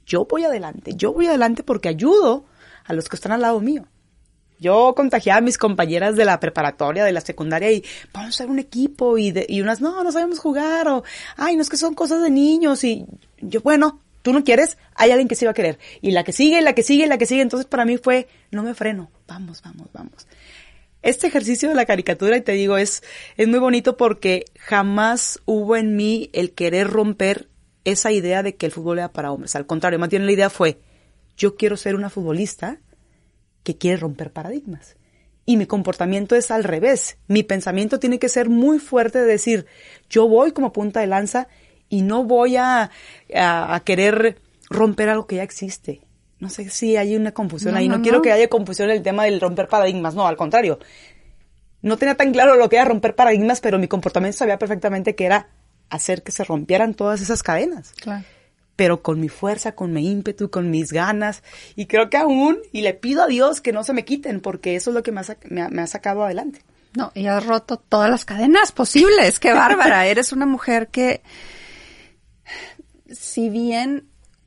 yo 0.10 0.25
voy 0.25 0.44
adelante, 0.44 0.94
yo 0.96 1.13
voy 1.13 1.28
adelante 1.28 1.63
porque 1.63 1.88
ayudo 1.88 2.44
a 2.84 2.94
los 2.94 3.08
que 3.08 3.16
están 3.16 3.32
al 3.32 3.42
lado 3.42 3.62
mío. 3.62 3.86
Yo 4.60 4.94
contagiaba 4.94 5.38
a 5.38 5.42
mis 5.42 5.58
compañeras 5.58 6.18
de 6.18 6.25
la 6.25 6.39
preparatoria, 6.42 7.06
de 7.06 7.13
la 7.13 7.22
secundaria 7.22 7.72
y 7.72 7.86
vamos 8.12 8.36
a 8.36 8.38
ser 8.39 8.50
un 8.50 8.60
equipo 8.60 9.18
y, 9.18 9.34
y 9.48 9.62
unas, 9.62 9.80
no, 9.80 10.04
no 10.04 10.12
sabemos 10.12 10.39
jugar 10.39 10.89
o, 10.89 11.04
ay, 11.38 11.56
no 11.56 11.62
es 11.62 11.70
que 11.70 11.78
son 11.78 11.94
cosas 11.94 12.22
de 12.22 12.30
niños 12.30 12.84
y 12.84 13.06
yo, 13.39 13.62
bueno, 13.62 14.01
tú 14.22 14.34
no 14.34 14.44
quieres, 14.44 14.78
hay 14.96 15.12
alguien 15.12 15.30
que 15.30 15.36
sí 15.36 15.46
va 15.46 15.51
a 15.51 15.54
querer. 15.54 15.80
Y 16.01 16.12
la 16.12 16.25
que 16.25 16.34
sigue, 16.34 16.62
la 16.62 16.74
que 16.74 16.84
sigue, 16.84 17.08
la 17.08 17.18
que 17.18 17.25
sigue. 17.25 17.42
Entonces 17.42 17.68
para 17.68 17.86
mí 17.86 17.98
fue, 17.98 18.28
no 18.51 18.63
me 18.63 18.74
freno, 18.74 19.10
vamos, 19.28 19.62
vamos, 19.62 19.88
vamos. 19.94 20.28
Este 21.04 21.28
ejercicio 21.28 21.70
de 21.70 21.75
la 21.75 21.86
caricatura, 21.86 22.36
y 22.36 22.42
te 22.42 22.51
digo, 22.54 22.75
es, 22.75 23.04
es 23.38 23.48
muy 23.48 23.60
bonito 23.60 23.96
porque 23.96 24.44
jamás 24.56 25.39
hubo 25.46 25.78
en 25.78 25.96
mí 25.96 26.30
el 26.34 26.51
querer 26.51 26.88
romper 26.88 27.48
esa 27.91 28.12
idea 28.12 28.43
de 28.43 28.55
que 28.55 28.65
el 28.65 28.72
fútbol 28.72 29.00
era 29.00 29.12
para 29.12 29.31
hombres. 29.31 29.55
Al 29.55 29.65
contrario, 29.65 30.00
más 30.00 30.10
bien 30.10 30.25
la 30.25 30.31
idea 30.31 30.50
fue, 30.50 30.79
yo 31.38 31.55
quiero 31.55 31.77
ser 31.77 31.96
una 31.96 32.10
futbolista 32.10 32.79
que 33.63 33.77
quiere 33.77 33.98
romper 33.98 34.31
paradigmas. 34.31 34.96
Y 35.46 35.58
mi 35.58 35.65
comportamiento 35.65 36.36
es 36.36 36.51
al 36.51 36.63
revés. 36.63 37.17
Mi 37.27 37.43
pensamiento 37.43 38.00
tiene 38.00 38.19
que 38.19 38.29
ser 38.29 38.50
muy 38.50 38.77
fuerte 38.79 39.19
de 39.19 39.25
decir, 39.25 39.65
yo 40.10 40.27
voy 40.27 40.51
como 40.51 40.72
punta 40.72 41.00
de 41.00 41.08
lanza 41.08 41.48
y 41.89 42.03
no 42.03 42.24
voy 42.24 42.55
a, 42.55 42.91
a, 43.34 43.81
querer 43.84 44.39
romper 44.69 45.10
algo 45.10 45.25
que 45.25 45.38
ya 45.38 45.43
existe. 45.43 46.01
No 46.39 46.50
sé 46.50 46.69
si 46.69 46.98
hay 46.98 47.15
una 47.15 47.34
confusión 47.34 47.75
ahí. 47.75 47.89
No, 47.89 48.01
quiero 48.01 48.22
que 48.22 48.31
haya 48.31 48.48
confusión 48.48 48.89
en 48.91 48.98
el 48.98 49.03
tema 49.03 49.25
del 49.25 49.41
romper 49.41 49.67
paradigmas. 49.67 50.13
No, 50.13 50.27
al 50.27 50.38
contrario. 50.38 50.79
No 51.81 51.98
tenía 51.98 52.15
tan 52.15 52.31
claro 52.31 52.55
lo 52.55 52.69
que 52.69 52.75
era 52.75 52.86
romper 52.86 53.15
paradigmas, 53.15 53.60
pero 53.60 53.79
mi 53.79 53.88
comportamiento 53.88 54.38
sabía 54.38 54.60
perfectamente 54.60 55.15
que 55.15 55.25
era 55.25 55.50
hacer 55.89 56.24
que 56.24 56.31
se 56.31 56.43
rompieran 56.43 56.93
todas 56.93 57.22
esas 57.22 57.43
cadenas. 57.43 57.93
Claro 57.93 58.25
pero 58.79 59.03
con 59.03 59.19
mi 59.19 59.27
fuerza, 59.27 59.74
con 59.74 59.91
mi 59.91 60.10
ímpetu, 60.10 60.50
con 60.50 60.72
mis 60.72 60.93
ganas. 60.93 61.43
Y 61.75 61.88
creo 61.88 62.10
que 62.10 62.15
aún, 62.15 62.60
y 62.72 62.79
le 62.79 62.93
pido 62.93 63.24
a 63.24 63.27
Dios 63.27 63.60
que 63.60 63.74
no 63.74 63.84
se 63.84 63.91
me 63.91 64.05
quiten, 64.05 64.39
porque 64.39 64.77
eso 64.77 64.91
es 64.91 64.93
lo 64.93 65.03
que 65.03 65.12
me 65.12 65.81
ha, 65.81 65.88
sacado 65.88 66.24
adelante. 66.24 66.62
No, 66.96 67.12
y 67.13 67.27
has 67.27 67.46
roto 67.46 67.75
todas 67.75 68.10
las 68.10 68.24
cadenas 68.24 68.72
posibles. 68.72 69.41
Qué 69.41 69.51
bárbara. 69.51 70.05
Eres 70.08 70.31
una 70.31 70.46
mujer 70.46 70.88
que, 70.88 71.24
si 73.12 73.50
bien 73.50 74.05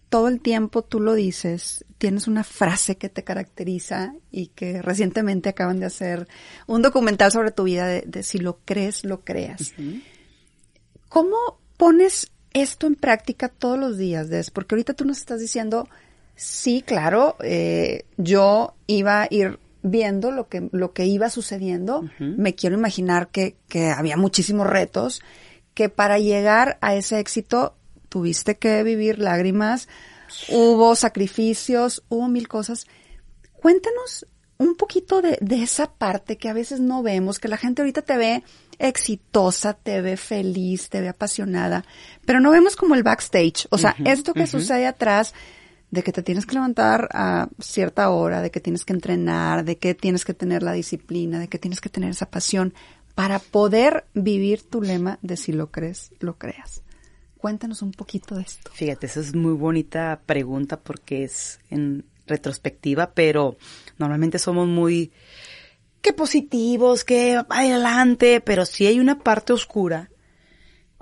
todo 0.09 0.29
el 0.29 0.41
tiempo 0.41 0.81
tú 0.81 0.99
lo 0.99 1.13
dices, 1.13 1.85
tienes 1.99 2.27
una 2.27 2.43
frase 2.43 2.97
que 2.97 3.11
te 3.11 3.25
caracteriza 3.25 4.15
y 4.31 4.47
que 4.47 4.81
recientemente 4.81 5.51
acaban 5.51 5.79
de 5.79 5.85
hacer 5.85 6.27
un 6.67 6.81
documental 6.81 7.33
sobre 7.33 7.51
tu 7.51 7.65
vida 7.65 7.87
de, 7.87 8.23
si 8.23 8.39
lo 8.39 8.61
crees, 8.65 9.05
lo 9.05 9.25
creas. 9.25 9.75
¿Cómo 11.13 11.61
pones 11.77 12.33
esto 12.55 12.87
en 12.87 12.95
práctica 12.95 13.51
todos 13.51 13.79
los 13.79 13.99
días, 13.99 14.31
Des? 14.31 14.51
Porque 14.51 14.75
ahorita 14.75 14.95
tú 14.95 15.05
nos 15.05 15.19
estás 15.19 15.41
diciendo, 15.41 15.87
sí, 16.37 16.81
claro, 16.81 17.37
eh, 17.45 18.07
yo 18.17 18.73
iba 18.87 19.21
a 19.21 19.29
ir 19.29 19.59
viendo 19.83 20.31
lo 20.31 20.49
que, 20.49 20.71
lo 20.73 20.95
que 20.95 21.05
iba 21.05 21.29
sucediendo. 21.29 22.09
Me 22.19 22.55
quiero 22.55 22.77
imaginar 22.77 23.29
que, 23.29 23.57
que 23.69 23.91
había 23.91 24.17
muchísimos 24.17 24.67
retos, 24.67 25.21
que 25.75 25.91
para 25.91 26.19
llegar 26.19 26.79
a 26.81 26.95
ese 26.95 27.19
éxito 27.19 27.75
tuviste 28.09 28.57
que 28.57 28.83
vivir 28.83 29.19
lágrimas, 29.19 29.89
hubo 30.49 30.97
sacrificios, 30.97 32.05
hubo 32.09 32.27
mil 32.29 32.49
cosas. 32.49 32.87
Cuéntanos 33.53 34.27
un 34.57 34.77
poquito 34.77 35.21
de, 35.21 35.37
de, 35.43 35.63
esa 35.63 35.93
parte 35.93 36.39
que 36.39 36.49
a 36.49 36.55
veces 36.55 36.81
no 36.81 37.03
vemos, 37.03 37.39
que 37.39 37.49
la 37.49 37.59
gente 37.59 37.83
ahorita 37.83 38.01
te 38.01 38.17
ve 38.17 38.43
exitosa, 38.83 39.75
te 39.75 40.03
ve 40.03 40.17
feliz, 40.17 40.89
te 40.89 41.01
ve 41.01 41.09
apasionada, 41.09 41.85
pero 42.27 42.41
no 42.41 42.51
vemos 42.51 42.77
como 42.77 42.95
el 42.95 43.05
backstage, 43.05 43.67
o 43.71 43.79
sea, 43.79 43.95
esto 44.05 44.35
que 44.35 44.47
sucede 44.47 44.87
atrás 44.87 45.35
de 45.93 46.03
que 46.03 46.11
te 46.11 46.23
tienes 46.23 46.47
que 46.47 46.55
levantar 46.55 47.09
a 47.13 47.49
cierta 47.61 48.11
hora, 48.11 48.43
de 48.43 48.51
que 48.51 48.61
tienes 48.61 48.85
que 48.85 48.93
entrenar, 48.93 49.65
de 49.65 49.79
que 49.79 49.95
tienes 49.95 50.25
que 50.25 50.35
tener 50.35 50.63
la 50.63 50.73
disciplina, 50.73 51.39
de 51.39 51.49
que 51.49 51.59
tienes 51.59 51.81
que 51.81 51.91
tener 51.91 52.11
esa 52.11 52.31
pasión 52.31 52.75
para 53.15 53.39
poder 53.39 54.05
vivir 54.15 54.63
tu 54.63 54.83
lema 54.83 55.19
de 55.23 55.37
si 55.37 55.53
lo 55.53 55.71
crees, 55.71 56.11
lo 56.19 56.39
creas. 56.39 56.83
Cuéntanos 57.37 57.83
un 57.83 57.93
poquito 57.93 58.37
de 58.37 58.43
esto. 58.43 58.71
Fíjate, 58.73 59.07
esa 59.07 59.21
es 59.21 59.35
muy 59.35 59.53
bonita 59.53 60.21
pregunta 60.27 60.81
porque 60.81 61.25
es 61.25 61.61
en 61.71 62.05
retrospectiva, 62.27 63.13
pero 63.15 63.57
normalmente 63.99 64.39
somos 64.39 64.67
muy 64.67 65.13
que 66.03 66.13
positivos, 66.13 67.05
que 67.05 67.41
adelante, 67.49 68.41
pero 68.41 68.67
sí 68.67 68.87
hay 68.87 69.01
una 69.01 69.21
parte 69.21 69.53
oscura 69.53 70.11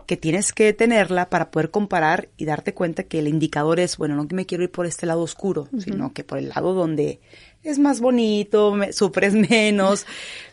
que 0.07 0.17
tienes 0.17 0.53
que 0.53 0.73
tenerla 0.73 1.31
para 1.31 1.53
poder 1.53 1.71
comparar 1.71 2.31
y 2.37 2.45
darte 2.45 2.75
cuenta 2.75 3.05
que 3.05 3.21
el 3.21 3.29
indicador 3.29 3.79
es, 3.79 3.97
bueno, 3.97 4.17
no 4.17 4.27
que 4.27 4.35
me 4.35 4.45
quiero 4.45 4.65
ir 4.65 4.71
por 4.73 4.85
este 4.85 5.07
lado 5.07 5.23
oscuro, 5.23 5.69
sino 5.79 6.13
que 6.13 6.25
por 6.25 6.39
el 6.39 6.49
lado 6.49 6.75
donde 6.75 7.21
es 7.63 7.79
más 7.79 8.01
bonito, 8.01 8.75
me, 8.75 8.93
sufres 8.93 9.35
menos, 9.35 10.07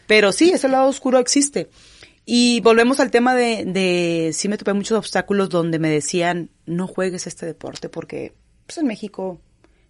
pero 0.05 0.31
sí, 0.31 0.51
ese 0.51 0.69
lado 0.69 0.87
oscuro 0.87 1.17
existe. 1.17 1.69
Y 2.23 2.59
volvemos 2.59 2.99
al 2.99 3.09
tema 3.09 3.33
de, 3.33 3.65
de, 3.65 4.29
sí 4.31 4.47
me 4.47 4.57
topé 4.59 4.73
muchos 4.73 4.97
obstáculos 4.97 5.49
donde 5.49 5.79
me 5.79 5.89
decían, 5.89 6.51
no 6.67 6.85
juegues 6.85 7.25
este 7.25 7.47
deporte 7.47 7.89
porque, 7.89 8.35
pues 8.67 8.77
en 8.77 8.85
México 8.85 9.41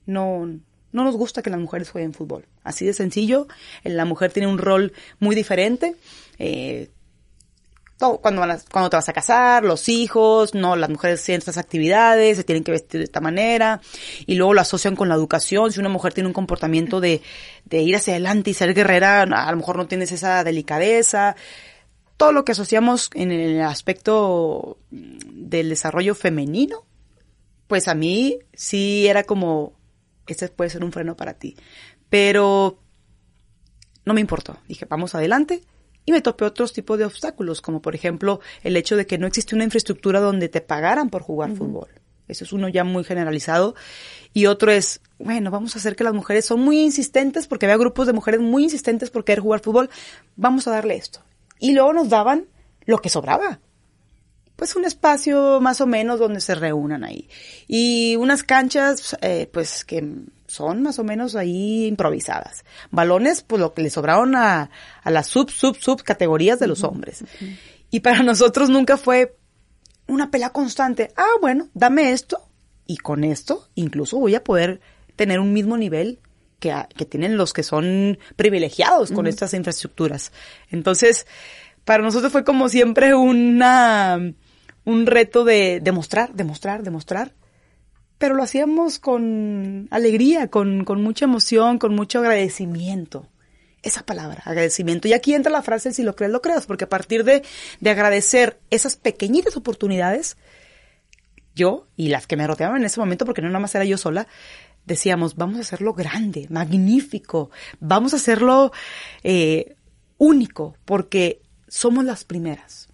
no, 0.05 0.49
no 0.97 1.05
nos 1.05 1.15
gusta 1.15 1.41
que 1.41 1.49
las 1.49 1.59
mujeres 1.59 1.89
jueguen 1.89 2.13
fútbol. 2.13 2.45
Así 2.63 2.85
de 2.85 2.93
sencillo. 2.93 3.47
La 3.83 4.03
mujer 4.03 4.31
tiene 4.33 4.49
un 4.49 4.57
rol 4.57 4.91
muy 5.19 5.35
diferente. 5.35 5.95
Eh, 6.39 6.89
cuando, 7.97 8.43
cuando 8.71 8.89
te 8.89 8.95
vas 8.95 9.09
a 9.09 9.13
casar, 9.13 9.63
los 9.63 9.89
hijos, 9.89 10.53
no, 10.53 10.75
las 10.75 10.89
mujeres 10.89 11.23
tienen 11.23 11.39
estas 11.39 11.57
actividades, 11.57 12.37
se 12.37 12.43
tienen 12.43 12.63
que 12.63 12.71
vestir 12.71 12.99
de 12.99 13.05
esta 13.05 13.21
manera, 13.21 13.81
y 14.27 14.35
luego 14.35 14.53
lo 14.53 14.61
asocian 14.61 14.95
con 14.95 15.09
la 15.09 15.15
educación. 15.15 15.71
Si 15.71 15.79
una 15.79 15.89
mujer 15.89 16.13
tiene 16.13 16.27
un 16.27 16.33
comportamiento 16.33 16.99
de, 16.99 17.21
de 17.65 17.81
ir 17.81 17.95
hacia 17.95 18.13
adelante 18.13 18.51
y 18.51 18.53
ser 18.53 18.75
guerrera, 18.75 19.21
a 19.21 19.51
lo 19.51 19.57
mejor 19.57 19.77
no 19.77 19.87
tienes 19.87 20.11
esa 20.11 20.43
delicadeza. 20.43 21.35
Todo 22.17 22.31
lo 22.31 22.45
que 22.45 22.51
asociamos 22.51 23.09
en 23.13 23.31
el 23.31 23.61
aspecto 23.61 24.77
del 24.91 25.69
desarrollo 25.69 26.13
femenino, 26.13 26.85
pues 27.67 27.87
a 27.87 27.95
mí 27.95 28.39
sí 28.53 29.07
era 29.07 29.23
como, 29.23 29.73
este 30.33 30.49
puede 30.49 30.69
ser 30.69 30.83
un 30.83 30.91
freno 30.91 31.15
para 31.15 31.33
ti. 31.33 31.55
Pero 32.09 32.79
no 34.05 34.13
me 34.13 34.21
importó. 34.21 34.57
Dije, 34.67 34.85
vamos 34.85 35.15
adelante. 35.15 35.63
Y 36.05 36.11
me 36.13 36.21
topé 36.21 36.45
otros 36.45 36.71
tipos 36.71 36.97
de 36.97 37.05
obstáculos, 37.05 37.61
como 37.61 37.81
por 37.81 37.93
ejemplo 37.93 38.39
el 38.63 38.77
hecho 38.77 38.95
de 38.95 39.05
que 39.05 39.17
no 39.17 39.27
existe 39.27 39.55
una 39.55 39.65
infraestructura 39.65 40.21
donde 40.21 40.47
te 40.47 40.61
pagaran 40.61 41.09
por 41.09 41.21
jugar 41.21 41.53
fútbol. 41.53 41.89
Eso 42.29 42.43
es 42.43 42.53
uno 42.53 42.69
ya 42.69 42.83
muy 42.83 43.03
generalizado. 43.03 43.75
Y 44.33 44.45
otro 44.45 44.71
es, 44.71 45.01
bueno, 45.19 45.51
vamos 45.51 45.75
a 45.75 45.79
hacer 45.79 45.95
que 45.95 46.03
las 46.03 46.13
mujeres 46.13 46.45
son 46.45 46.61
muy 46.61 46.79
insistentes, 46.79 47.47
porque 47.47 47.65
había 47.65 47.77
grupos 47.77 48.07
de 48.07 48.13
mujeres 48.13 48.39
muy 48.39 48.63
insistentes 48.63 49.09
por 49.09 49.25
querer 49.25 49.41
jugar 49.41 49.59
fútbol. 49.61 49.89
Vamos 50.35 50.67
a 50.67 50.71
darle 50.71 50.95
esto. 50.95 51.21
Y 51.59 51.73
luego 51.73 51.91
nos 51.93 52.09
daban 52.09 52.47
lo 52.85 52.99
que 52.99 53.09
sobraba 53.09 53.59
pues 54.57 54.75
un 54.75 54.83
espacio 54.85 55.61
más 55.61 55.79
o 55.79 55.85
menos 55.85 56.19
donde 56.19 56.41
se 56.41 56.55
reúnan 56.55 57.05
ahí. 57.05 57.29
Y 57.67 58.15
unas 58.17 58.43
canchas, 58.43 59.15
eh, 59.21 59.47
pues 59.53 59.85
que 59.85 60.03
son 60.47 60.81
más 60.81 60.97
o 60.97 61.03
menos 61.03 61.35
ahí 61.35 61.85
improvisadas. 61.85 62.65
Balones, 62.89 63.43
pues 63.43 63.61
lo 63.61 63.73
que 63.73 63.83
le 63.83 63.91
sobraron 63.91 64.35
a, 64.35 64.71
a 65.03 65.11
las 65.11 65.27
sub, 65.27 65.51
sub, 65.51 65.77
sub 65.79 66.01
categorías 66.01 66.59
de 66.59 66.67
los 66.67 66.83
hombres. 66.83 67.23
Y 67.91 67.99
para 67.99 68.23
nosotros 68.23 68.69
nunca 68.69 68.97
fue 68.97 69.37
una 70.07 70.31
pelea 70.31 70.49
constante. 70.49 71.11
Ah, 71.15 71.37
bueno, 71.39 71.69
dame 71.75 72.11
esto 72.11 72.49
y 72.87 72.97
con 72.97 73.23
esto 73.23 73.69
incluso 73.75 74.17
voy 74.17 74.33
a 74.33 74.43
poder 74.43 74.81
tener 75.15 75.39
un 75.39 75.53
mismo 75.53 75.77
nivel 75.77 76.19
que, 76.59 76.73
que 76.95 77.05
tienen 77.05 77.37
los 77.37 77.53
que 77.53 77.61
son 77.61 78.17
privilegiados 78.35 79.11
con 79.11 79.27
estas 79.27 79.53
infraestructuras. 79.53 80.31
Entonces, 80.71 81.27
para 81.85 82.01
nosotros 82.01 82.31
fue 82.31 82.43
como 82.43 82.69
siempre 82.69 83.13
una 83.13 84.33
un 84.87 85.05
reto 85.05 85.43
de 85.43 85.81
demostrar, 85.83 86.33
demostrar, 86.33 86.81
demostrar. 86.81 87.33
Pero 88.17 88.35
lo 88.35 88.41
hacíamos 88.41 88.99
con 88.99 89.89
alegría, 89.91 90.47
con, 90.47 90.85
con 90.85 91.03
mucha 91.03 91.25
emoción, 91.25 91.77
con 91.77 91.93
mucho 91.93 92.19
agradecimiento. 92.19 93.27
Esa 93.83 94.05
palabra, 94.05 94.41
agradecimiento. 94.45 95.09
Y 95.09 95.13
aquí 95.13 95.33
entra 95.33 95.51
la 95.51 95.61
frase, 95.61 95.91
si 95.91 96.03
lo 96.03 96.15
crees, 96.15 96.31
lo 96.31 96.41
creas, 96.41 96.65
porque 96.65 96.85
a 96.85 96.89
partir 96.89 97.25
de, 97.25 97.43
de 97.81 97.89
agradecer 97.89 98.61
esas 98.69 98.95
pequeñitas 98.95 99.57
oportunidades, 99.57 100.37
yo 101.53 101.87
y 101.97 102.07
las 102.07 102.25
que 102.25 102.37
me 102.37 102.47
rodeaban 102.47 102.77
en 102.77 102.85
ese 102.85 103.01
momento, 103.01 103.25
porque 103.25 103.41
no 103.41 103.49
nada 103.49 103.59
más 103.59 103.75
era 103.75 103.83
yo 103.83 103.97
sola, 103.97 104.25
decíamos, 104.85 105.35
vamos 105.35 105.57
a 105.57 105.61
hacerlo 105.61 105.93
grande, 105.95 106.47
magnífico, 106.49 107.51
vamos 107.81 108.13
a 108.13 108.15
hacerlo 108.15 108.71
eh, 109.21 109.75
único, 110.17 110.77
porque 110.85 111.41
somos 111.67 112.05
las 112.05 112.23
primeras. 112.23 112.87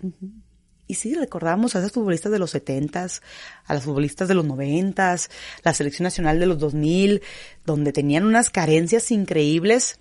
Y 0.93 0.95
sí, 0.95 1.15
recordamos 1.15 1.75
a 1.75 1.79
esos 1.79 1.91
futbolistas 1.91 2.31
de 2.31 2.38
los 2.38 2.51
setentas, 2.51 3.23
a 3.65 3.73
los 3.73 3.81
futbolistas 3.81 4.27
de 4.27 4.35
los 4.35 4.45
noventas, 4.45 5.31
la 5.63 5.73
selección 5.73 6.03
nacional 6.03 6.39
de 6.39 6.45
los 6.45 6.59
2000, 6.59 7.23
donde 7.65 7.91
tenían 7.91 8.25
unas 8.25 8.51
carencias 8.51 9.09
increíbles 9.09 10.00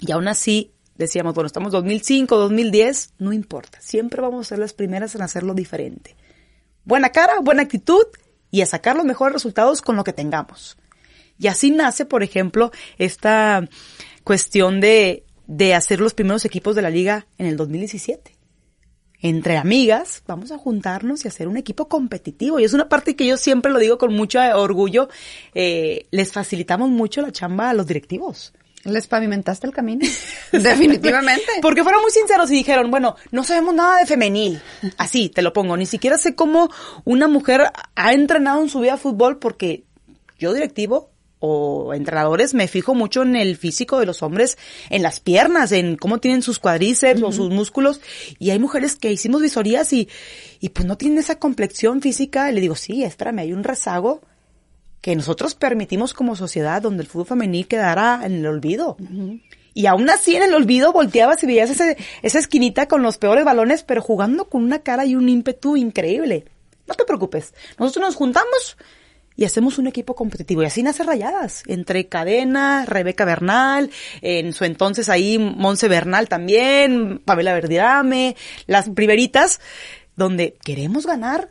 y 0.00 0.10
aún 0.10 0.26
así 0.26 0.72
decíamos, 0.96 1.32
bueno, 1.32 1.46
estamos 1.46 1.70
2005, 1.70 2.36
2010, 2.36 3.12
no 3.18 3.32
importa, 3.32 3.80
siempre 3.80 4.20
vamos 4.20 4.40
a 4.40 4.48
ser 4.48 4.58
las 4.58 4.72
primeras 4.72 5.14
en 5.14 5.22
hacerlo 5.22 5.54
diferente. 5.54 6.16
Buena 6.84 7.10
cara, 7.10 7.38
buena 7.40 7.62
actitud 7.62 8.02
y 8.50 8.62
a 8.62 8.66
sacar 8.66 8.96
los 8.96 9.04
mejores 9.04 9.34
resultados 9.34 9.80
con 9.80 9.94
lo 9.94 10.02
que 10.02 10.12
tengamos. 10.12 10.76
Y 11.38 11.46
así 11.46 11.70
nace, 11.70 12.04
por 12.04 12.24
ejemplo, 12.24 12.72
esta 12.98 13.68
cuestión 14.24 14.80
de, 14.80 15.22
de 15.46 15.76
hacer 15.76 16.00
los 16.00 16.14
primeros 16.14 16.44
equipos 16.44 16.74
de 16.74 16.82
la 16.82 16.90
liga 16.90 17.28
en 17.38 17.46
el 17.46 17.56
2017 17.56 18.39
entre 19.22 19.56
amigas, 19.56 20.22
vamos 20.26 20.50
a 20.52 20.58
juntarnos 20.58 21.24
y 21.24 21.28
hacer 21.28 21.48
un 21.48 21.56
equipo 21.56 21.88
competitivo. 21.88 22.58
Y 22.58 22.64
es 22.64 22.72
una 22.72 22.88
parte 22.88 23.16
que 23.16 23.26
yo 23.26 23.36
siempre 23.36 23.72
lo 23.72 23.78
digo 23.78 23.98
con 23.98 24.14
mucho 24.14 24.40
orgullo, 24.54 25.08
eh, 25.54 26.06
les 26.10 26.32
facilitamos 26.32 26.90
mucho 26.90 27.20
la 27.20 27.32
chamba 27.32 27.70
a 27.70 27.74
los 27.74 27.86
directivos. 27.86 28.52
¿Les 28.84 29.06
pavimentaste 29.06 29.66
el 29.66 29.74
camino? 29.74 30.06
Definitivamente. 30.52 31.46
Porque 31.60 31.82
fueron 31.82 32.02
muy 32.02 32.10
sinceros 32.10 32.50
y 32.50 32.54
dijeron, 32.54 32.90
bueno, 32.90 33.16
no 33.30 33.44
sabemos 33.44 33.74
nada 33.74 33.98
de 33.98 34.06
femenil. 34.06 34.60
Así, 34.96 35.28
te 35.28 35.42
lo 35.42 35.52
pongo. 35.52 35.76
Ni 35.76 35.86
siquiera 35.86 36.16
sé 36.16 36.34
cómo 36.34 36.70
una 37.04 37.28
mujer 37.28 37.70
ha 37.94 38.12
entrenado 38.12 38.62
en 38.62 38.70
su 38.70 38.80
vida 38.80 38.96
fútbol 38.96 39.38
porque 39.38 39.84
yo 40.38 40.54
directivo 40.54 41.10
o 41.40 41.94
entrenadores 41.94 42.54
me 42.54 42.68
fijo 42.68 42.94
mucho 42.94 43.22
en 43.22 43.34
el 43.34 43.56
físico 43.56 43.98
de 43.98 44.06
los 44.06 44.22
hombres, 44.22 44.58
en 44.90 45.02
las 45.02 45.20
piernas, 45.20 45.72
en 45.72 45.96
cómo 45.96 46.18
tienen 46.18 46.42
sus 46.42 46.58
cuadríceps 46.58 47.22
o 47.22 47.32
sus 47.32 47.50
músculos. 47.50 48.00
Y 48.38 48.50
hay 48.50 48.58
mujeres 48.58 48.94
que 48.94 49.10
hicimos 49.10 49.42
visorías 49.42 49.92
y, 49.92 50.08
y 50.60 50.68
pues 50.68 50.86
no 50.86 50.96
tienen 50.96 51.18
esa 51.18 51.38
complexión 51.38 52.02
física. 52.02 52.50
Y 52.50 52.54
le 52.54 52.60
digo, 52.60 52.76
sí, 52.76 53.02
espérame, 53.02 53.40
hay 53.40 53.52
un 53.52 53.64
rezago 53.64 54.20
que 55.00 55.16
nosotros 55.16 55.54
permitimos 55.54 56.12
como 56.12 56.36
sociedad 56.36 56.82
donde 56.82 57.02
el 57.02 57.08
fútbol 57.08 57.26
femenil 57.26 57.66
quedara 57.66 58.20
en 58.24 58.34
el 58.34 58.46
olvido. 58.46 58.98
Y 59.72 59.86
aún 59.86 60.10
así 60.10 60.36
en 60.36 60.42
el 60.42 60.54
olvido 60.54 60.92
volteabas 60.92 61.42
y 61.42 61.46
veías 61.46 61.70
ese, 61.70 61.96
esa 62.22 62.38
esquinita 62.38 62.86
con 62.86 63.02
los 63.02 63.16
peores 63.16 63.46
balones, 63.46 63.82
pero 63.82 64.02
jugando 64.02 64.50
con 64.50 64.62
una 64.62 64.80
cara 64.80 65.06
y 65.06 65.14
un 65.14 65.28
ímpetu 65.28 65.76
increíble. 65.76 66.44
No 66.86 66.94
te 66.94 67.04
preocupes. 67.04 67.54
Nosotros 67.78 68.04
nos 68.04 68.16
juntamos 68.16 68.76
y 69.36 69.44
hacemos 69.44 69.78
un 69.78 69.86
equipo 69.86 70.14
competitivo. 70.14 70.62
Y 70.62 70.66
así 70.66 70.82
nace 70.82 71.02
Rayadas, 71.02 71.62
entre 71.66 72.08
Cadena, 72.08 72.84
Rebeca 72.86 73.24
Bernal, 73.24 73.90
en 74.20 74.52
su 74.52 74.64
entonces 74.64 75.08
ahí 75.08 75.38
Monse 75.38 75.88
Bernal 75.88 76.28
también, 76.28 77.20
Pamela 77.24 77.54
Verdirame, 77.54 78.36
las 78.66 78.90
primeritas, 78.90 79.60
donde 80.16 80.58
queremos 80.62 81.06
ganar 81.06 81.50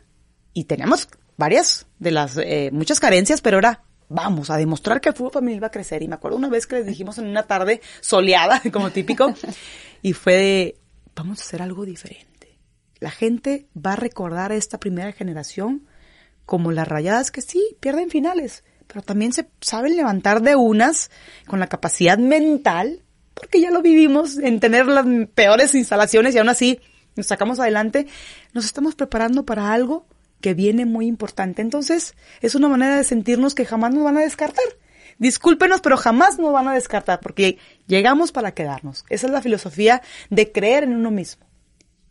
y 0.54 0.66
tenemos 0.66 1.08
varias 1.38 1.88
de 2.00 2.12
las, 2.12 2.38
eh, 2.38 2.70
muchas 2.72 3.00
carencias, 3.00 3.42
pero 3.42 3.58
ahora 3.58 3.84
vamos 4.10 4.50
a 4.50 4.58
demostrar 4.58 5.00
que 5.00 5.10
el 5.10 5.16
fútbol 5.16 5.32
femenil 5.32 5.64
va 5.64 5.68
a 5.68 5.72
crecer. 5.72 6.04
Y 6.04 6.08
me 6.08 6.16
acuerdo 6.16 6.38
una 6.38 6.50
vez 6.50 6.68
que 6.68 6.76
les 6.76 6.86
dijimos 6.86 7.18
en 7.18 7.28
una 7.28 7.44
tarde 7.44 7.82
soleada, 8.02 8.62
como 8.74 8.92
típico, 8.92 9.34
y 10.02 10.14
fue 10.14 10.34
de, 10.34 10.76
vamos 11.16 11.40
a 11.40 11.44
hacer 11.44 11.62
algo 11.62 11.86
diferente. 11.86 12.60
La 13.00 13.12
gente 13.12 13.68
va 13.76 13.94
a 13.94 13.96
recordar 13.96 14.52
a 14.52 14.56
esta 14.56 14.80
primera 14.80 15.14
generación 15.14 15.88
como 16.50 16.72
las 16.72 16.88
rayadas 16.88 17.30
que 17.30 17.42
sí, 17.42 17.64
pierden 17.80 18.10
finales, 18.10 18.64
pero 18.88 19.04
también 19.04 19.34
se 19.34 19.48
saben 19.62 19.96
levantar 19.96 20.42
de 20.42 20.56
unas 20.56 21.12
con 21.46 21.60
la 21.60 21.68
capacidad 21.68 22.18
mental, 22.18 23.04
porque 23.36 23.62
ya 23.62 23.70
lo 23.70 23.84
vivimos 23.84 24.40
en 24.40 24.60
tener 24.60 24.88
las 24.88 25.06
peores 25.36 25.76
instalaciones 25.76 26.34
y 26.34 26.40
aún 26.40 26.50
así 26.50 26.80
nos 27.16 27.28
sacamos 27.28 27.60
adelante, 27.60 28.08
nos 28.52 28.66
estamos 28.66 28.96
preparando 28.96 29.46
para 29.46 29.72
algo 29.72 30.08
que 30.42 30.56
viene 30.56 30.88
muy 30.88 31.06
importante. 31.06 31.62
Entonces, 31.62 32.16
es 32.42 32.56
una 32.56 32.68
manera 32.68 32.98
de 32.98 33.04
sentirnos 33.04 33.54
que 33.54 33.66
jamás 33.66 33.94
nos 33.94 34.04
van 34.04 34.18
a 34.18 34.22
descartar. 34.22 34.66
Discúlpenos, 35.20 35.82
pero 35.82 35.98
jamás 35.98 36.40
nos 36.40 36.52
van 36.52 36.68
a 36.68 36.74
descartar 36.74 37.20
porque 37.20 37.60
llegamos 37.86 38.32
para 38.32 38.56
quedarnos. 38.56 39.06
Esa 39.10 39.28
es 39.28 39.34
la 39.34 39.44
filosofía 39.44 40.02
de 40.32 40.52
creer 40.52 40.86
en 40.86 40.96
uno 40.96 41.12
mismo 41.12 41.49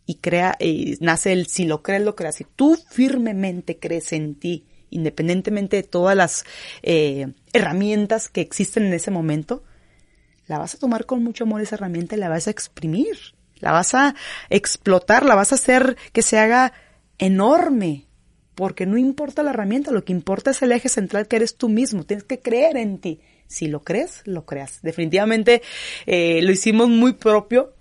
y 0.09 0.15
crea, 0.15 0.55
y 0.59 0.97
nace 1.01 1.33
el 1.33 1.45
si 1.45 1.65
lo 1.65 1.83
crees, 1.83 2.01
lo 2.01 2.15
creas. 2.15 2.37
Si 2.37 2.43
tú 2.43 2.75
firmemente 2.89 3.77
crees 3.77 4.11
en 4.11 4.33
ti, 4.33 4.65
independientemente 4.89 5.75
de 5.75 5.83
todas 5.83 6.17
las 6.17 6.45
eh, 6.81 7.27
herramientas 7.53 8.27
que 8.27 8.41
existen 8.41 8.87
en 8.87 8.93
ese 8.93 9.11
momento, 9.11 9.63
la 10.47 10.57
vas 10.57 10.73
a 10.73 10.79
tomar 10.79 11.05
con 11.05 11.23
mucho 11.23 11.43
amor 11.43 11.61
esa 11.61 11.75
herramienta 11.75 12.15
y 12.15 12.19
la 12.19 12.27
vas 12.27 12.47
a 12.47 12.49
exprimir, 12.49 13.17
la 13.59 13.71
vas 13.71 13.93
a 13.93 14.15
explotar, 14.49 15.27
la 15.27 15.35
vas 15.35 15.51
a 15.51 15.55
hacer 15.55 15.95
que 16.11 16.23
se 16.23 16.39
haga 16.39 16.73
enorme, 17.19 18.07
porque 18.55 18.87
no 18.87 18.97
importa 18.97 19.43
la 19.43 19.51
herramienta, 19.51 19.91
lo 19.91 20.05
que 20.05 20.11
importa 20.13 20.49
es 20.49 20.61
el 20.63 20.71
eje 20.71 20.89
central 20.89 21.27
que 21.27 21.35
eres 21.35 21.55
tú 21.55 21.69
mismo, 21.69 22.03
tienes 22.03 22.23
que 22.23 22.39
creer 22.39 22.77
en 22.77 22.97
ti. 22.97 23.21
Si 23.45 23.67
lo 23.67 23.83
crees, 23.83 24.23
lo 24.25 24.47
creas. 24.47 24.79
Definitivamente 24.81 25.61
eh, 26.07 26.41
lo 26.41 26.51
hicimos 26.51 26.89
muy 26.89 27.13
propio 27.13 27.75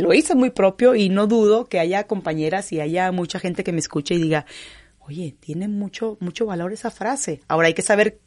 lo 0.00 0.12
hice 0.12 0.34
muy 0.34 0.50
propio 0.50 0.94
y 0.94 1.08
no 1.08 1.26
dudo 1.26 1.66
que 1.66 1.78
haya 1.78 2.06
compañeras 2.06 2.72
y 2.72 2.80
haya 2.80 3.10
mucha 3.12 3.38
gente 3.38 3.64
que 3.64 3.72
me 3.72 3.80
escuche 3.80 4.14
y 4.14 4.18
diga, 4.18 4.46
oye, 5.00 5.36
tiene 5.40 5.68
mucho, 5.68 6.16
mucho 6.20 6.46
valor 6.46 6.72
esa 6.72 6.90
frase. 6.90 7.40
Ahora 7.48 7.68
hay 7.68 7.74
que 7.74 7.82
saber 7.82 8.20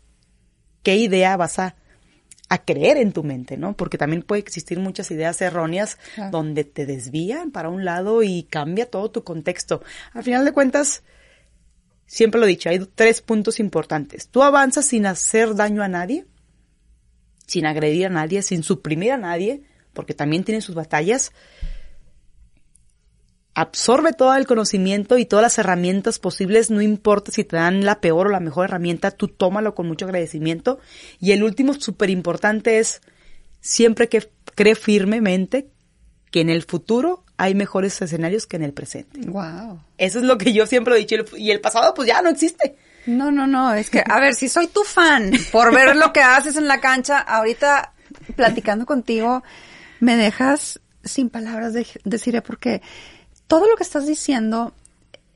qué 0.84 0.98
idea 0.98 1.38
vas 1.38 1.60
a, 1.60 1.76
a 2.50 2.64
creer 2.66 2.98
en 2.98 3.14
tu 3.14 3.24
mente, 3.24 3.58
¿no? 3.58 3.76
Porque 3.76 3.98
también 3.98 4.22
puede 4.22 4.42
existir 4.42 4.80
muchas 4.80 5.10
ideas 5.12 5.42
erróneas 5.42 5.98
donde 6.32 6.64
te 6.64 6.86
desvían 6.86 7.52
para 7.52 7.70
un 7.70 7.86
lado 7.86 8.22
y 8.22 8.44
cambia 8.44 8.90
todo 8.90 9.10
tu 9.10 9.24
contexto. 9.24 9.82
Al 10.12 10.24
final 10.24 10.46
de 10.46 10.52
cuentas, 10.52 11.04
siempre 12.06 12.40
lo 12.40 12.46
he 12.46 12.50
dicho, 12.50 12.70
hay 12.70 12.80
tres 12.94 13.22
puntos 13.22 13.60
importantes. 13.60 14.28
Tú 14.28 14.44
avanzas 14.44 14.86
sin 14.86 15.06
hacer 15.06 15.56
daño 15.56 15.82
a 15.82 15.88
nadie, 15.88 16.26
sin 17.48 17.66
agredir 17.66 18.08
a 18.08 18.10
nadie, 18.10 18.42
sin 18.42 18.62
suprimir 18.64 19.14
a 19.14 19.18
nadie, 19.18 19.64
porque 19.94 20.14
también 20.14 20.44
tiene 20.44 20.62
sus 20.62 20.76
batallas, 20.76 21.32
absorbe 23.56 24.14
todo 24.14 24.36
el 24.36 24.48
conocimiento 24.48 25.18
y 25.18 25.26
todas 25.26 25.44
las 25.44 25.58
herramientas 25.58 26.20
posibles, 26.20 26.72
no 26.72 26.82
importa 26.82 27.32
si 27.32 27.44
te 27.44 27.56
dan 27.56 27.86
la 27.86 28.02
peor 28.02 28.28
o 28.28 28.32
la 28.32 28.40
mejor 28.40 28.66
herramienta, 28.66 29.12
tú 29.12 29.28
tómalo 29.28 29.76
con 29.76 29.88
mucho 29.88 30.06
agradecimiento. 30.06 30.80
Y 31.20 31.32
el 31.32 31.44
último 31.44 31.74
súper 31.74 32.10
importante 32.10 32.80
es 32.80 33.02
siempre 33.62 34.10
que 34.10 34.30
cree 34.56 34.76
firmemente 34.76 35.70
que 36.32 36.42
en 36.42 36.50
el 36.50 36.64
futuro 36.64 37.24
hay 37.38 37.54
mejores 37.54 38.02
escenarios 38.02 38.48
que 38.48 38.56
en 38.56 38.64
el 38.64 38.74
presente. 38.74 39.20
Wow. 39.28 39.82
Eso 39.98 40.20
es 40.20 40.26
lo 40.26 40.38
que 40.38 40.52
yo 40.52 40.66
siempre 40.66 40.96
he 40.96 41.00
dicho. 41.00 41.16
Y 41.38 41.52
el 41.52 41.62
pasado 41.62 41.94
pues 41.94 42.08
ya 42.08 42.22
no 42.22 42.30
existe. 42.30 42.76
No, 43.06 43.32
no, 43.32 43.46
no, 43.48 43.74
es 43.74 43.90
que, 43.90 44.02
a 44.06 44.20
ver, 44.20 44.34
si 44.34 44.48
soy 44.48 44.68
tu 44.68 44.84
fan 44.84 45.32
por 45.52 45.74
ver 45.74 45.96
lo 45.96 46.14
que 46.14 46.22
haces 46.22 46.56
en 46.56 46.68
la 46.68 46.80
cancha, 46.80 47.20
ahorita 47.20 47.94
platicando 48.36 48.86
contigo, 48.86 49.44
me 50.04 50.18
dejas 50.18 50.82
sin 51.04 51.30
palabras 51.30 51.74
de 51.74 51.88
deciré 52.04 52.42
porque 52.42 52.82
todo 53.48 53.68
lo 53.70 53.78
que 53.78 53.84
estás 53.84 54.06
diciendo 54.06 54.74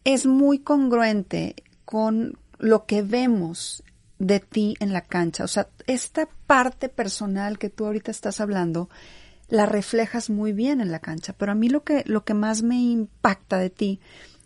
es 0.03 0.25
muy 0.25 0.59
congruente 0.59 1.55
con 1.85 2.37
lo 2.59 2.85
que 2.85 3.01
vemos 3.01 3.83
de 4.19 4.41
ti 4.41 4.75
en 4.81 4.91
la 4.91 5.01
cancha. 5.01 5.45
O 5.45 5.47
sea, 5.47 5.69
esta 5.85 6.27
parte 6.47 6.89
personal 6.89 7.57
que 7.57 7.69
tú 7.69 7.85
ahorita 7.85 8.11
estás 8.11 8.41
hablando, 8.41 8.89
la 9.47 9.65
reflejas 9.65 10.29
muy 10.29 10.51
bien 10.51 10.81
en 10.81 10.91
la 10.91 10.99
cancha. 10.99 11.33
Pero 11.37 11.53
a 11.53 11.55
mí 11.55 11.69
lo 11.69 11.83
que, 11.83 12.03
lo 12.05 12.25
que 12.25 12.33
más 12.33 12.61
me 12.61 12.75
impacta 12.75 13.59
de 13.59 13.69
ti 13.69 14.01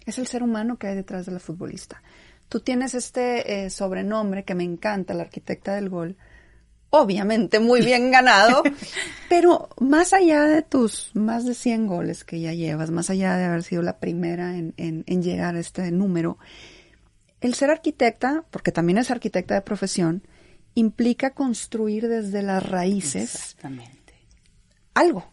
es 0.06 0.20
el 0.20 0.28
ser 0.28 0.44
humano 0.44 0.78
que 0.78 0.88
hay 0.88 0.96
detrás 0.96 1.26
de 1.26 1.32
la 1.32 1.40
futbolista. 1.40 2.04
Tú 2.48 2.60
tienes 2.60 2.94
este 2.94 3.66
eh, 3.66 3.70
sobrenombre 3.72 4.44
que 4.44 4.54
me 4.54 4.64
encanta, 4.66 5.16
la 5.16 5.24
arquitecta 5.24 5.74
del 5.74 5.90
gol, 5.90 6.18
obviamente 6.92 7.60
muy 7.60 7.82
bien 7.82 8.12
ganado, 8.12 8.62
pero 9.30 9.70
más 9.80 10.14
allá 10.14 10.44
de 10.44 10.62
tus 10.62 11.10
más 11.16 11.46
de 11.46 11.56
100 11.56 11.88
goles 11.88 12.24
que 12.24 12.40
ya 12.40 12.54
llevas, 12.54 12.92
más 12.92 13.10
allá 13.10 13.36
de 13.38 13.46
haber 13.46 13.64
sido 13.64 13.82
la 13.82 13.98
primera 13.98 14.56
en, 14.58 14.74
en, 14.78 15.24
llegar 15.24 15.56
a 15.56 15.60
este 15.60 15.90
número, 15.90 16.38
el 17.40 17.56
ser 17.56 17.72
arquitecta, 17.72 18.44
porque 18.52 18.72
también 18.72 19.00
es 19.00 19.10
arquitecta 19.10 19.56
de 19.56 19.62
profesión, 19.62 20.22
implica 20.76 21.32
construir 21.32 22.08
desde 22.08 22.44
las 22.44 22.70
raíces 22.70 23.36
Exactamente. 23.36 24.14
algo. 24.94 25.26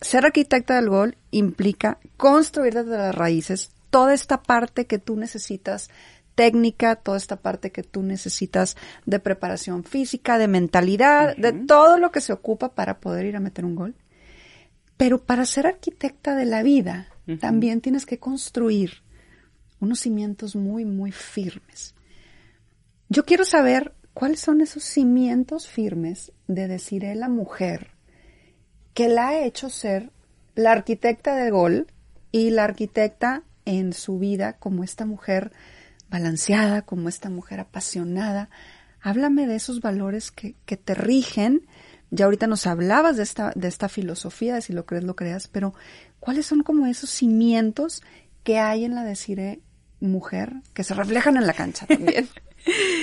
Ser 0.00 0.26
arquitecta 0.26 0.76
del 0.76 0.88
gol 0.88 1.16
implica 1.30 1.98
construir 2.16 2.74
desde 2.74 2.96
las 2.96 3.14
raíces 3.14 3.70
toda 3.90 4.12
esta 4.12 4.42
parte 4.42 4.86
que 4.86 4.98
tú 4.98 5.16
necesitas 5.16 5.88
técnica, 6.34 6.96
toda 6.96 7.16
esta 7.16 7.36
parte 7.36 7.70
que 7.70 7.82
tú 7.82 8.02
necesitas 8.02 8.76
de 9.06 9.18
preparación 9.18 9.84
física, 9.84 10.38
de 10.38 10.48
mentalidad, 10.48 11.36
de 11.36 11.52
todo 11.52 11.98
lo 11.98 12.10
que 12.10 12.20
se 12.20 12.32
ocupa 12.32 12.74
para 12.74 12.98
poder 13.00 13.26
ir 13.26 13.36
a 13.36 13.40
meter 13.40 13.64
un 13.64 13.74
gol. 13.74 13.94
Pero 14.96 15.22
para 15.22 15.44
ser 15.44 15.66
arquitecta 15.66 16.36
de 16.36 16.44
la 16.44 16.62
vida, 16.62 17.08
también 17.40 17.80
tienes 17.80 18.06
que 18.06 18.18
construir 18.18 19.02
unos 19.80 20.00
cimientos 20.00 20.56
muy, 20.56 20.84
muy 20.84 21.12
firmes. 21.12 21.94
Yo 23.08 23.24
quiero 23.24 23.44
saber 23.44 23.92
cuáles 24.12 24.40
son 24.40 24.60
esos 24.60 24.84
cimientos 24.84 25.68
firmes 25.68 26.32
de 26.46 26.68
decir 26.68 27.04
la 27.16 27.28
mujer 27.28 27.90
que 28.94 29.08
la 29.08 29.28
ha 29.28 29.44
hecho 29.44 29.68
ser 29.68 30.10
la 30.54 30.72
arquitecta 30.72 31.36
del 31.36 31.50
gol 31.50 31.86
y 32.30 32.50
la 32.50 32.64
arquitecta 32.64 33.42
en 33.64 33.92
su 33.92 34.18
vida 34.18 34.54
como 34.54 34.84
esta 34.84 35.04
mujer 35.04 35.52
balanceada, 36.14 36.82
como 36.82 37.08
esta 37.08 37.28
mujer 37.28 37.58
apasionada. 37.58 38.48
Háblame 39.00 39.48
de 39.48 39.56
esos 39.56 39.80
valores 39.80 40.30
que, 40.30 40.54
que 40.64 40.76
te 40.76 40.94
rigen. 40.94 41.66
Ya 42.10 42.26
ahorita 42.26 42.46
nos 42.46 42.68
hablabas 42.68 43.16
de 43.16 43.24
esta, 43.24 43.52
de 43.56 43.66
esta 43.66 43.88
filosofía, 43.88 44.54
de 44.54 44.62
si 44.62 44.72
lo 44.72 44.86
crees, 44.86 45.02
lo 45.02 45.16
creas, 45.16 45.48
pero 45.48 45.74
¿cuáles 46.20 46.46
son 46.46 46.62
como 46.62 46.86
esos 46.86 47.10
cimientos 47.10 48.02
que 48.44 48.60
hay 48.60 48.84
en 48.84 48.94
la 48.94 49.02
Desire 49.02 49.60
mujer 49.98 50.52
que 50.72 50.84
se 50.84 50.94
reflejan 50.94 51.36
en 51.36 51.48
la 51.48 51.52
cancha 51.52 51.86
también? 51.86 52.28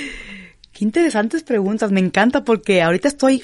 Qué 0.71 0.86
interesantes 0.86 1.43
preguntas, 1.43 1.91
me 1.91 2.00
encanta 2.00 2.45
porque 2.45 2.82
ahorita 2.82 3.10
estoy 3.10 3.43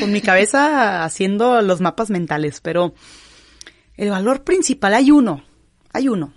con 0.00 0.10
mi 0.10 0.22
cabeza 0.22 1.04
haciendo 1.04 1.60
los 1.60 1.82
mapas 1.82 2.08
mentales, 2.08 2.62
pero 2.62 2.94
el 3.98 4.08
valor 4.08 4.42
principal 4.42 4.94
hay 4.94 5.10
uno, 5.10 5.44
hay 5.92 6.08
uno. 6.08 6.32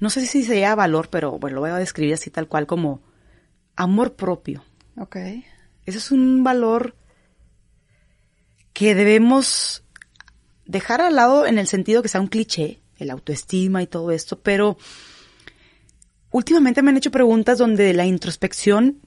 No 0.00 0.10
sé 0.10 0.26
si 0.26 0.44
sea 0.44 0.74
valor, 0.74 1.08
pero 1.10 1.38
bueno, 1.38 1.56
lo 1.56 1.60
voy 1.62 1.70
a 1.70 1.76
describir 1.76 2.14
así 2.14 2.30
tal 2.30 2.48
cual 2.48 2.66
como 2.66 3.00
amor 3.76 4.14
propio. 4.14 4.64
Ok. 4.96 5.16
Ese 5.16 5.98
es 5.98 6.10
un 6.10 6.44
valor 6.44 6.94
que 8.72 8.94
debemos 8.94 9.82
dejar 10.66 11.00
al 11.00 11.16
lado 11.16 11.46
en 11.46 11.58
el 11.58 11.66
sentido 11.66 12.02
que 12.02 12.08
sea 12.08 12.20
un 12.20 12.28
cliché, 12.28 12.80
el 12.98 13.10
autoestima 13.10 13.82
y 13.82 13.86
todo 13.86 14.12
esto, 14.12 14.40
pero 14.40 14.76
últimamente 16.30 16.82
me 16.82 16.90
han 16.90 16.96
hecho 16.96 17.10
preguntas 17.10 17.58
donde 17.58 17.92
la 17.94 18.06
introspección, 18.06 19.00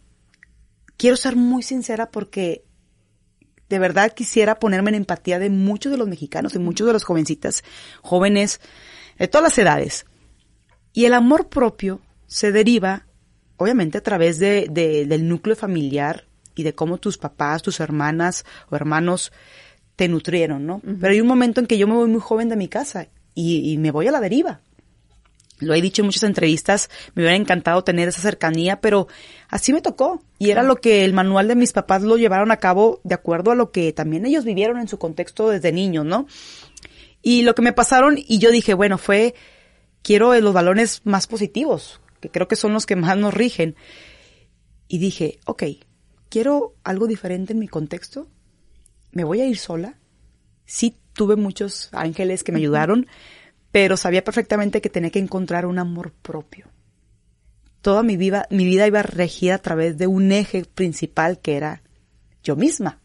quiero 0.98 1.16
ser 1.16 1.36
muy 1.36 1.64
sincera 1.64 2.10
porque 2.10 2.66
de 3.70 3.80
verdad 3.80 4.14
quisiera 4.14 4.60
ponerme 4.60 4.90
en 4.90 4.96
empatía 4.96 5.40
de 5.40 5.50
muchos 5.50 5.92
de 5.92 5.98
los 5.98 6.08
mexicanos, 6.08 6.54
de 6.54 6.60
muchos 6.60 6.88
de 6.88 6.94
los 6.94 7.04
jovencitas, 7.04 7.64
jóvenes, 8.02 8.60
de 9.18 9.28
todas 9.28 9.44
las 9.44 9.58
edades. 9.58 10.06
Y 10.94 11.06
el 11.06 11.14
amor 11.14 11.48
propio 11.48 12.02
se 12.28 12.52
deriva, 12.52 13.06
obviamente, 13.58 13.98
a 13.98 14.04
través 14.04 14.40
de, 14.40 14.68
del 14.70 15.28
núcleo 15.28 15.56
familiar 15.56 16.26
y 16.56 16.64
de 16.64 16.74
cómo 16.74 16.98
tus 16.98 17.18
papás, 17.18 17.62
tus 17.62 17.80
hermanas 17.80 18.46
o 18.70 18.76
hermanos 18.76 19.32
te 19.96 20.08
nutrieron, 20.08 20.66
¿no? 20.66 20.82
Pero 21.00 21.14
hay 21.14 21.22
un 21.22 21.28
momento 21.28 21.60
en 21.60 21.68
que 21.68 21.78
yo 21.78 21.88
me 21.88 21.94
voy 21.94 22.10
muy 22.10 22.22
joven 22.22 22.50
de 22.50 22.56
mi 22.56 22.68
casa 22.68 23.08
y, 23.36 23.78
me 23.78 23.92
voy 23.92 24.08
a 24.08 24.12
la 24.12 24.20
deriva. 24.20 24.62
Lo 25.60 25.76
he 25.76 25.82
dicho 25.82 26.02
en 26.02 26.08
muchas 26.08 26.24
entrevistas, 26.24 26.90
me 27.14 27.22
hubiera 27.22 27.36
encantado 27.36 27.84
tener 27.84 28.08
esa 28.08 28.22
cercanía, 28.22 28.82
pero 28.82 29.08
así 29.48 29.74
me 29.74 29.82
tocó. 29.82 30.24
Y 30.40 30.50
era 30.50 30.64
lo 30.64 30.78
que 30.78 31.06
el 31.06 31.14
manual 31.14 31.48
de 31.48 31.56
mis 31.56 31.72
papás 31.72 32.02
lo 32.02 32.18
llevaron 32.18 32.52
a 32.52 32.58
cabo 32.58 33.00
de 33.04 33.14
acuerdo 33.14 33.52
a 33.52 33.56
lo 33.56 33.72
que 33.72 33.94
también 33.94 34.26
ellos 34.26 34.44
vivieron 34.44 34.80
en 34.80 34.88
su 34.88 34.98
contexto 34.98 35.50
desde 35.50 35.72
niños, 35.72 36.04
¿no? 36.04 36.26
Y 37.22 37.44
lo 37.44 37.54
que 37.54 37.62
me 37.62 37.74
pasaron, 37.74 38.18
y 38.18 38.40
yo 38.40 38.50
dije, 38.50 38.74
bueno, 38.74 38.98
fue, 38.98 39.36
quiero 40.02 40.40
los 40.40 40.54
valores 40.54 41.02
más 41.04 41.28
positivos, 41.28 42.02
que 42.20 42.30
creo 42.30 42.48
que 42.48 42.56
son 42.56 42.74
los 42.74 42.86
que 42.86 42.96
más 42.96 43.18
nos 43.18 43.34
rigen. 43.34 43.76
Y 44.88 45.00
dije, 45.00 45.40
ok, 45.46 45.64
quiero 46.30 46.76
algo 46.84 47.08
diferente 47.08 47.54
en 47.54 47.60
mi 47.60 47.68
contexto, 47.68 48.28
me 49.12 49.24
voy 49.24 49.42
a 49.42 49.48
ir 49.48 49.58
sola. 49.58 50.00
Sí 50.66 50.98
tuve 51.14 51.36
muchos 51.36 51.90
ángeles 51.92 52.44
que 52.44 52.52
me 52.52 52.60
ayudaron, 52.60 53.08
pero 53.72 53.98
sabía 53.98 54.24
perfectamente 54.24 54.82
que 54.82 54.90
tenía 54.90 55.10
que 55.10 55.20
encontrar 55.20 55.66
un 55.66 55.80
amor 55.80 56.14
propio. 56.14 56.68
Toda 57.82 58.04
mi 58.04 58.16
vida, 58.16 58.48
mi 58.50 58.66
vida 58.66 58.88
iba 58.88 59.02
regida 59.02 59.56
a 59.56 59.62
través 59.62 59.98
de 59.98 60.08
un 60.08 60.32
eje 60.32 60.66
principal 60.66 61.40
que 61.40 61.58
era 61.58 61.82
yo 62.44 62.56
misma. 62.56 63.01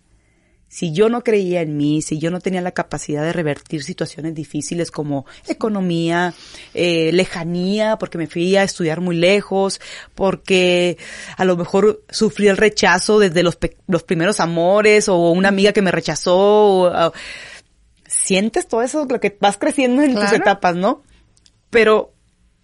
Si 0.77 0.93
yo 0.93 1.09
no 1.09 1.25
creía 1.25 1.63
en 1.63 1.79
mí, 1.79 2.03
si 2.03 2.19
yo 2.19 2.31
no 2.31 2.39
tenía 2.39 2.61
la 2.61 2.73
capacidad 2.73 3.23
de 3.23 3.33
revertir 3.33 3.83
situaciones 3.83 4.35
difíciles 4.35 4.91
como 4.91 5.25
economía, 5.49 6.35
eh, 6.75 7.13
lejanía, 7.15 7.97
porque 7.97 8.19
me 8.19 8.27
fui 8.27 8.55
a 8.57 8.63
estudiar 8.63 9.01
muy 9.01 9.17
lejos, 9.17 9.81
porque 10.15 10.99
a 11.39 11.47
lo 11.47 11.57
mejor 11.57 12.05
sufrí 12.11 12.49
el 12.49 12.59
rechazo 12.59 13.19
desde 13.19 13.43
los, 13.43 13.57
los 13.87 14.03
primeros 14.03 14.39
amores 14.39 15.09
o 15.09 15.31
una 15.31 15.49
amiga 15.49 15.73
que 15.73 15.81
me 15.81 15.93
rechazó, 15.93 17.11
sientes 18.07 18.69
todo 18.69 18.83
eso, 18.83 19.07
lo 19.09 19.19
que 19.19 19.35
vas 19.41 19.57
creciendo 19.57 20.03
en 20.03 20.15
tus 20.15 20.31
etapas, 20.31 20.77
¿no? 20.77 21.05
Pero 21.71 22.13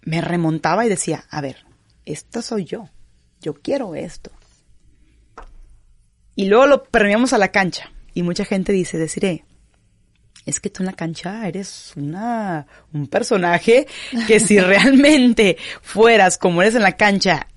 me 0.03 0.21
remontaba 0.21 0.85
y 0.85 0.89
decía, 0.89 1.25
a 1.31 1.41
ver, 1.41 1.65
esto 2.05 2.43
soy 2.43 2.65
yo, 2.65 2.89
yo 3.41 3.55
quiero 3.55 3.95
esto. 3.95 4.29
Y 6.35 6.45
luego 6.45 6.67
lo 6.67 6.83
permeamos 6.83 7.33
a 7.33 7.39
la 7.39 7.47
cancha. 7.47 7.89
Y 8.13 8.23
mucha 8.23 8.45
gente 8.45 8.71
dice, 8.71 8.97
deciré, 8.97 9.45
es 10.45 10.59
que 10.59 10.69
tú 10.69 10.83
en 10.83 10.87
la 10.87 10.93
cancha 10.93 11.47
eres 11.47 11.93
una, 11.95 12.67
un 12.93 13.07
personaje 13.07 13.87
que 14.27 14.39
si 14.39 14.59
realmente 14.59 15.57
fueras 15.81 16.37
como 16.37 16.61
eres 16.61 16.75
en 16.75 16.83
la 16.83 16.97
cancha, 16.97 17.47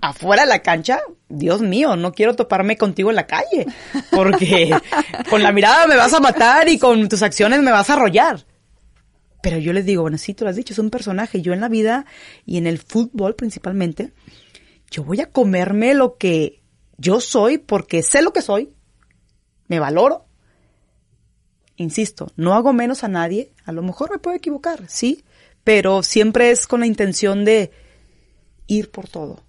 afuera 0.00 0.42
de 0.42 0.48
la 0.48 0.60
cancha, 0.60 1.00
Dios 1.28 1.62
mío, 1.62 1.96
no 1.96 2.12
quiero 2.12 2.36
toparme 2.36 2.76
contigo 2.76 3.10
en 3.10 3.16
la 3.16 3.26
calle, 3.26 3.66
porque 4.10 4.74
con 5.30 5.42
la 5.42 5.52
mirada 5.52 5.86
me 5.86 5.96
vas 5.96 6.12
a 6.12 6.20
matar 6.20 6.68
y 6.68 6.78
con 6.78 7.08
tus 7.08 7.22
acciones 7.22 7.62
me 7.62 7.72
vas 7.72 7.88
a 7.88 7.94
arrollar. 7.94 8.44
Pero 9.42 9.58
yo 9.58 9.72
les 9.72 9.84
digo, 9.84 10.02
bueno, 10.02 10.18
sí, 10.18 10.34
tú 10.34 10.44
lo 10.44 10.50
has 10.50 10.56
dicho, 10.56 10.72
es 10.72 10.78
un 10.78 10.90
personaje. 10.90 11.42
Yo 11.42 11.52
en 11.52 11.60
la 11.60 11.68
vida 11.68 12.06
y 12.46 12.56
en 12.56 12.66
el 12.66 12.78
fútbol 12.78 13.34
principalmente, 13.34 14.12
yo 14.90 15.04
voy 15.04 15.20
a 15.20 15.30
comerme 15.30 15.94
lo 15.94 16.16
que 16.16 16.62
yo 16.96 17.20
soy 17.20 17.58
porque 17.58 18.02
sé 18.02 18.22
lo 18.22 18.32
que 18.32 18.42
soy, 18.42 18.73
me 19.68 19.80
valoro. 19.80 20.26
Insisto, 21.76 22.28
no 22.36 22.54
hago 22.54 22.72
menos 22.72 23.02
a 23.02 23.08
nadie, 23.08 23.52
a 23.64 23.72
lo 23.72 23.82
mejor 23.82 24.10
me 24.10 24.18
puedo 24.18 24.36
equivocar, 24.36 24.84
sí, 24.88 25.24
pero 25.64 26.02
siempre 26.02 26.50
es 26.50 26.66
con 26.66 26.80
la 26.80 26.86
intención 26.86 27.44
de 27.44 27.72
ir 28.68 28.90
por 28.90 29.08
todo, 29.08 29.40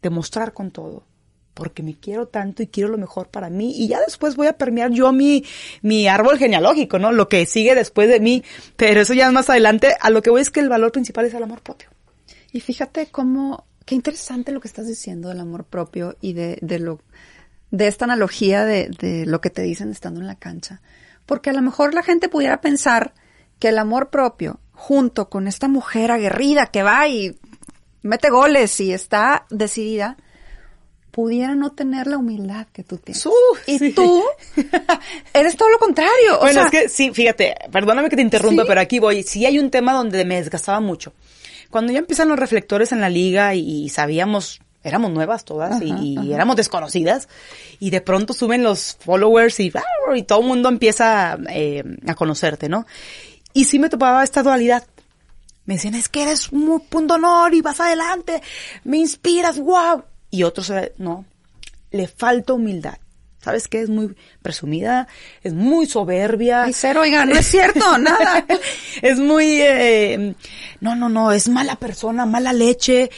demostrar 0.00 0.54
con 0.54 0.70
todo, 0.70 1.04
porque 1.52 1.82
me 1.82 1.94
quiero 1.94 2.26
tanto 2.26 2.62
y 2.62 2.68
quiero 2.68 2.88
lo 2.88 2.96
mejor 2.96 3.28
para 3.28 3.50
mí 3.50 3.74
y 3.76 3.88
ya 3.88 4.00
después 4.00 4.34
voy 4.34 4.46
a 4.46 4.56
permear 4.56 4.92
yo 4.92 5.12
mi, 5.12 5.44
mi 5.82 6.08
árbol 6.08 6.38
genealógico, 6.38 6.98
¿no? 6.98 7.12
Lo 7.12 7.28
que 7.28 7.44
sigue 7.44 7.74
después 7.74 8.08
de 8.08 8.20
mí, 8.20 8.42
pero 8.76 9.02
eso 9.02 9.12
ya 9.12 9.26
es 9.26 9.32
más 9.32 9.50
adelante, 9.50 9.94
a 10.00 10.08
lo 10.08 10.22
que 10.22 10.30
voy 10.30 10.40
es 10.40 10.50
que 10.50 10.60
el 10.60 10.70
valor 10.70 10.90
principal 10.90 11.26
es 11.26 11.34
el 11.34 11.42
amor 11.42 11.60
propio. 11.60 11.90
Y 12.50 12.60
fíjate 12.60 13.08
cómo, 13.08 13.66
qué 13.84 13.94
interesante 13.94 14.52
lo 14.52 14.60
que 14.60 14.68
estás 14.68 14.86
diciendo 14.86 15.28
del 15.28 15.40
amor 15.40 15.64
propio 15.64 16.16
y 16.20 16.32
de, 16.32 16.56
de 16.62 16.78
lo 16.78 17.00
de 17.74 17.88
esta 17.88 18.04
analogía 18.04 18.64
de, 18.64 18.88
de 18.88 19.26
lo 19.26 19.40
que 19.40 19.50
te 19.50 19.62
dicen 19.62 19.90
estando 19.90 20.20
en 20.20 20.28
la 20.28 20.36
cancha. 20.36 20.80
Porque 21.26 21.50
a 21.50 21.52
lo 21.52 21.60
mejor 21.60 21.92
la 21.92 22.04
gente 22.04 22.28
pudiera 22.28 22.60
pensar 22.60 23.14
que 23.58 23.68
el 23.68 23.78
amor 23.78 24.10
propio, 24.10 24.60
junto 24.72 25.28
con 25.28 25.48
esta 25.48 25.66
mujer 25.66 26.12
aguerrida 26.12 26.66
que 26.66 26.84
va 26.84 27.08
y 27.08 27.36
mete 28.02 28.30
goles 28.30 28.78
y 28.80 28.92
está 28.92 29.46
decidida, 29.50 30.16
pudiera 31.10 31.56
no 31.56 31.72
tener 31.72 32.06
la 32.06 32.18
humildad 32.18 32.68
que 32.72 32.84
tú 32.84 32.98
tienes. 32.98 33.26
y 33.66 33.90
tú 33.92 34.22
eres 35.34 35.56
todo 35.56 35.70
lo 35.70 35.78
contrario. 35.78 36.38
bueno, 36.40 36.64
es 36.64 36.70
que 36.70 36.88
sí, 36.88 37.10
fíjate, 37.12 37.56
perdóname 37.72 38.08
que 38.08 38.16
te 38.16 38.22
interrumpa, 38.22 38.64
pero 38.66 38.80
aquí 38.80 39.00
voy. 39.00 39.24
Sí 39.24 39.46
hay 39.46 39.58
un 39.58 39.70
tema 39.70 39.94
donde 39.94 40.24
me 40.24 40.36
desgastaba 40.36 40.78
mucho. 40.78 41.12
Cuando 41.70 41.92
ya 41.92 41.98
empiezan 41.98 42.28
los 42.28 42.38
reflectores 42.38 42.92
en 42.92 43.00
la 43.00 43.08
liga 43.08 43.56
y 43.56 43.88
sabíamos 43.88 44.60
éramos 44.84 45.10
nuevas 45.10 45.44
todas 45.44 45.82
y, 45.82 46.32
éramos 46.32 46.56
desconocidas 46.56 47.28
y 47.80 47.90
de 47.90 48.02
pronto 48.02 48.34
suben 48.34 48.62
los 48.62 48.96
followers 49.00 49.58
y, 49.58 49.72
y 50.14 50.22
todo 50.22 50.40
el 50.40 50.46
mundo 50.46 50.68
empieza 50.68 51.38
eh, 51.48 51.82
a 52.06 52.14
conocerte, 52.14 52.68
¿no? 52.68 52.86
Y 53.54 53.64
sí 53.64 53.78
me 53.78 53.88
topaba 53.88 54.22
esta 54.22 54.42
dualidad. 54.42 54.86
Me 55.64 55.74
decían, 55.74 55.94
es 55.94 56.10
que 56.10 56.22
eres 56.22 56.52
un 56.52 56.80
punto 56.80 57.14
honor 57.14 57.54
y 57.54 57.62
vas 57.62 57.80
adelante, 57.80 58.42
me 58.84 58.98
inspiras, 58.98 59.58
wow. 59.58 60.04
Y 60.30 60.42
otros, 60.42 60.68
eh, 60.70 60.92
no, 60.98 61.24
le 61.90 62.06
falta 62.06 62.52
humildad. 62.52 62.98
¿Sabes 63.38 63.68
qué? 63.68 63.82
Es 63.82 63.90
muy 63.90 64.14
presumida, 64.42 65.06
es 65.42 65.52
muy 65.52 65.86
soberbia. 65.86 66.64
Ay, 66.64 66.72
cero, 66.72 67.02
oiga, 67.02 67.24
no 67.26 67.34
es 67.34 67.46
cierto, 67.46 67.98
nada. 67.98 68.44
es 69.02 69.18
muy, 69.18 69.60
eh, 69.60 70.34
no, 70.80 70.96
no, 70.96 71.08
no, 71.08 71.30
es 71.30 71.48
mala 71.48 71.76
persona, 71.76 72.26
mala 72.26 72.52
leche. 72.52 73.10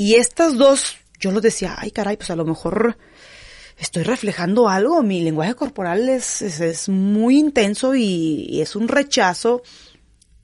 Y 0.00 0.14
estas 0.14 0.56
dos, 0.56 0.96
yo 1.18 1.30
lo 1.30 1.42
decía, 1.42 1.74
ay 1.76 1.90
caray, 1.90 2.16
pues 2.16 2.30
a 2.30 2.34
lo 2.34 2.46
mejor 2.46 2.96
estoy 3.76 4.02
reflejando 4.02 4.66
algo, 4.66 5.02
mi 5.02 5.20
lenguaje 5.20 5.54
corporal 5.54 6.08
es, 6.08 6.40
es, 6.40 6.88
muy 6.88 7.38
intenso 7.38 7.94
y, 7.94 8.62
es 8.62 8.76
un 8.76 8.88
rechazo. 8.88 9.60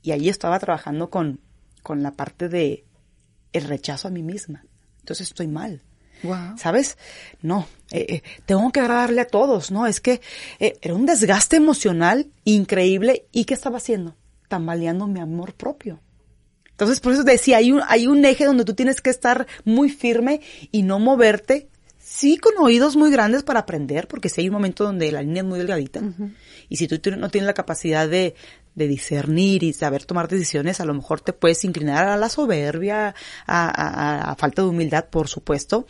Y 0.03 0.11
ahí 0.11 0.29
estaba 0.29 0.59
trabajando 0.59 1.09
con, 1.09 1.39
con 1.81 2.03
la 2.03 2.11
parte 2.11 2.49
de 2.49 2.85
el 3.51 3.63
rechazo 3.63 4.09
a 4.09 4.11
mí 4.11 4.21
misma. 4.21 4.63
Entonces 4.99 5.29
estoy 5.29 5.47
mal. 5.47 5.81
¿Sabes? 6.55 6.99
No, 7.41 7.67
eh, 7.89 8.05
eh, 8.09 8.23
tengo 8.45 8.71
que 8.71 8.81
agradarle 8.81 9.21
a 9.21 9.27
todos, 9.27 9.71
¿no? 9.71 9.87
Es 9.87 9.99
que 10.01 10.21
eh, 10.59 10.77
era 10.83 10.93
un 10.93 11.07
desgaste 11.07 11.55
emocional 11.55 12.27
increíble. 12.43 13.25
¿Y 13.31 13.45
qué 13.45 13.55
estaba 13.55 13.77
haciendo? 13.77 14.15
Tambaleando 14.49 15.07
mi 15.07 15.19
amor 15.19 15.55
propio. 15.55 15.99
Entonces, 16.77 16.99
por 16.99 17.13
eso 17.13 17.23
decía, 17.23 17.57
hay 17.57 17.71
un, 17.71 17.81
hay 17.87 18.05
un 18.05 18.23
eje 18.23 18.45
donde 18.45 18.63
tú 18.63 18.75
tienes 18.75 19.01
que 19.01 19.09
estar 19.09 19.47
muy 19.65 19.89
firme 19.89 20.41
y 20.71 20.83
no 20.83 20.99
moverte, 20.99 21.69
sí 21.97 22.37
con 22.37 22.53
oídos 22.59 22.95
muy 22.95 23.09
grandes 23.09 23.41
para 23.41 23.61
aprender, 23.61 24.07
porque 24.07 24.29
si 24.29 24.41
hay 24.41 24.49
un 24.49 24.53
momento 24.53 24.83
donde 24.83 25.11
la 25.11 25.23
línea 25.23 25.41
es 25.41 25.47
muy 25.49 25.57
delgadita, 25.57 26.03
y 26.69 26.77
si 26.77 26.87
tú 26.87 26.99
no 27.17 27.31
tienes 27.31 27.47
la 27.47 27.55
capacidad 27.55 28.07
de, 28.07 28.35
de 28.75 28.87
discernir 28.87 29.63
y 29.63 29.73
saber 29.73 30.05
tomar 30.05 30.27
decisiones, 30.27 30.79
a 30.79 30.85
lo 30.85 30.93
mejor 30.93 31.19
te 31.19 31.33
puedes 31.33 31.65
inclinar 31.65 32.07
a 32.07 32.15
la 32.15 32.29
soberbia, 32.29 33.15
a, 33.47 34.31
a, 34.31 34.35
falta 34.35 34.61
de 34.61 34.67
humildad, 34.67 35.05
por 35.09 35.29
supuesto, 35.29 35.87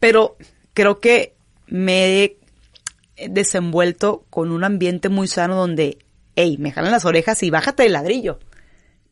pero 0.00 0.38
creo 0.72 1.00
que 1.00 1.34
me 1.66 2.24
he 2.24 2.38
desenvuelto 3.28 4.24
con 4.30 4.52
un 4.52 4.64
ambiente 4.64 5.10
muy 5.10 5.28
sano 5.28 5.54
donde, 5.54 5.98
hey, 6.34 6.56
me 6.58 6.72
jalan 6.72 6.92
las 6.92 7.04
orejas 7.04 7.42
y 7.42 7.50
bájate 7.50 7.82
del 7.82 7.92
ladrillo 7.92 8.38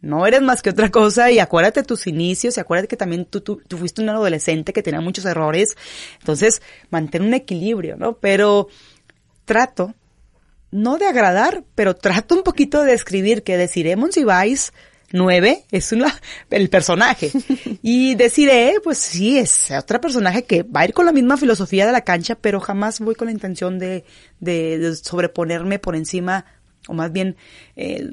No 0.01 0.27
eres 0.27 0.43
más 0.43 0.63
que 0.63 0.71
otra 0.71 0.91
cosa 0.91 1.31
y 1.31 1.39
acuérdate 1.39 1.81
de 1.81 1.87
tus 1.87 2.07
inicios 2.07 2.57
y 2.57 2.61
acuérdate 2.61 2.89
que 2.89 2.97
también 2.97 3.25
tú, 3.25 3.41
tú, 3.41 3.63
tú, 3.67 3.79
fuiste 3.79 4.03
un 4.03 4.11
adolescente 4.11 4.73
que 4.73 4.83
tenía 4.83 5.01
muchos 5.01 5.25
errores. 5.25 5.77
Entonces, 6.21 6.63
mantén 6.91 7.23
un 7.23 7.35
equilibrio, 7.35 7.97
¿no? 7.97 8.19
Pero 8.19 8.69
trato, 9.45 9.95
no 10.71 10.99
de 10.99 11.07
agradar, 11.07 11.65
pero 11.75 11.95
trato 11.95 12.35
un 12.35 12.43
poquito 12.43 12.83
de 12.83 12.93
describir 12.93 13.43
que 13.43 13.57
deciremos 13.57 14.15
si 14.15 14.25
vais 14.25 14.73
nueve 15.13 15.65
es 15.71 15.93
una, 15.93 16.15
el 16.51 16.69
personaje. 16.69 17.31
Y 17.83 18.17
deciré, 18.17 18.75
pues 18.83 18.99
sí, 18.99 19.39
es 19.39 19.71
otro 19.71 20.01
personaje 20.01 20.45
que 20.45 20.65
va 20.65 20.81
a 20.81 20.85
ir 20.87 20.93
con 20.93 21.07
la 21.07 21.13
misma 21.13 21.37
filosofía 21.37 21.87
de 21.87 21.93
la 21.93 22.01
cancha, 22.01 22.35
pero 22.35 22.59
jamás 22.59 22.99
voy 22.99 23.15
con 23.15 23.27
la 23.27 23.33
intención 23.33 23.79
de, 23.79 24.05
de, 24.41 24.97
sobreponerme 24.97 25.79
por 25.79 25.95
encima, 25.95 26.47
o 26.89 26.95
más 26.95 27.13
bien, 27.13 27.37
eh, 27.77 28.11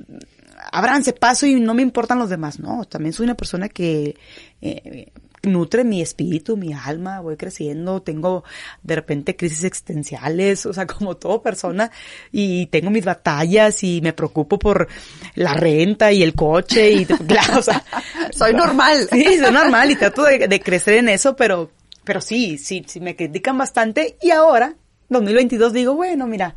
abranse 0.72 1.14
paso 1.14 1.46
y 1.46 1.56
no 1.56 1.74
me 1.74 1.82
importan 1.82 2.20
los 2.20 2.30
demás. 2.30 2.60
No, 2.60 2.86
también 2.86 3.14
soy 3.14 3.26
una 3.26 3.36
persona 3.36 3.70
que 3.70 4.16
eh, 4.62 5.12
nutre 5.44 5.84
mi 5.84 6.02
espíritu, 6.02 6.56
mi 6.56 6.74
alma, 6.74 7.20
voy 7.20 7.36
creciendo, 7.36 8.02
tengo 8.02 8.44
de 8.82 8.96
repente 8.96 9.36
crisis 9.36 9.64
existenciales, 9.64 10.66
o 10.66 10.74
sea, 10.74 10.88
como 10.88 11.18
toda 11.18 11.42
persona, 11.42 11.92
y 12.32 12.68
tengo 12.68 12.90
mis 12.90 13.06
batallas 13.06 13.84
y 13.84 14.02
me 14.02 14.14
preocupo 14.14 14.58
por 14.58 14.88
la 15.36 15.54
renta 15.54 16.12
y 16.12 16.24
el 16.24 16.34
coche 16.34 16.92
y, 16.92 17.06
claro, 17.28 17.60
o 17.60 17.62
sea. 17.62 17.84
soy 18.32 18.54
normal. 18.54 19.08
Sí, 19.14 19.38
soy 19.38 19.52
normal 19.52 19.92
y 19.92 19.96
trato 19.96 20.24
de, 20.24 20.48
de 20.48 20.60
crecer 20.60 20.96
en 20.96 21.10
eso, 21.10 21.36
pero, 21.36 21.72
pero 22.04 22.20
sí, 22.20 22.58
sí, 22.58 22.84
sí 22.88 23.00
me 23.00 23.16
critican 23.16 23.58
bastante 23.58 24.18
y 24.22 24.32
ahora, 24.32 24.76
2022 25.10 25.74
digo, 25.74 25.94
bueno, 25.94 26.26
mira, 26.26 26.56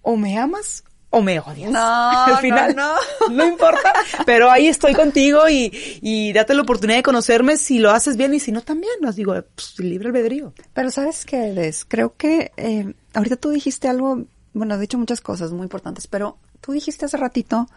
o 0.00 0.16
me 0.16 0.38
amas 0.38 0.84
o 1.12 1.22
me 1.22 1.38
odias. 1.38 1.70
No, 1.70 2.10
Al 2.26 2.38
final, 2.38 2.74
no, 2.74 2.94
no. 3.30 3.46
importa, 3.46 3.92
pero 4.26 4.50
ahí 4.50 4.66
estoy 4.66 4.94
contigo 4.94 5.48
y, 5.48 5.70
y 6.00 6.32
date 6.32 6.54
la 6.54 6.62
oportunidad 6.62 6.98
de 6.98 7.02
conocerme 7.02 7.56
si 7.58 7.78
lo 7.78 7.90
haces 7.90 8.16
bien 8.16 8.34
y 8.34 8.40
si 8.40 8.50
no 8.50 8.62
también. 8.62 8.92
Nos 9.00 9.14
digo, 9.14 9.34
pues, 9.54 9.78
libre 9.78 10.08
albedrío. 10.08 10.54
Pero 10.72 10.90
¿sabes 10.90 11.24
qué, 11.24 11.52
Des? 11.52 11.84
Creo 11.84 12.16
que 12.16 12.52
eh, 12.56 12.94
ahorita 13.14 13.36
tú 13.36 13.50
dijiste 13.50 13.88
algo, 13.88 14.24
bueno, 14.54 14.74
he 14.74 14.78
dicho 14.78 14.98
muchas 14.98 15.20
cosas 15.20 15.52
muy 15.52 15.64
importantes, 15.64 16.06
pero 16.06 16.38
tú 16.60 16.72
dijiste 16.72 17.04
hace 17.04 17.18
ratito, 17.18 17.68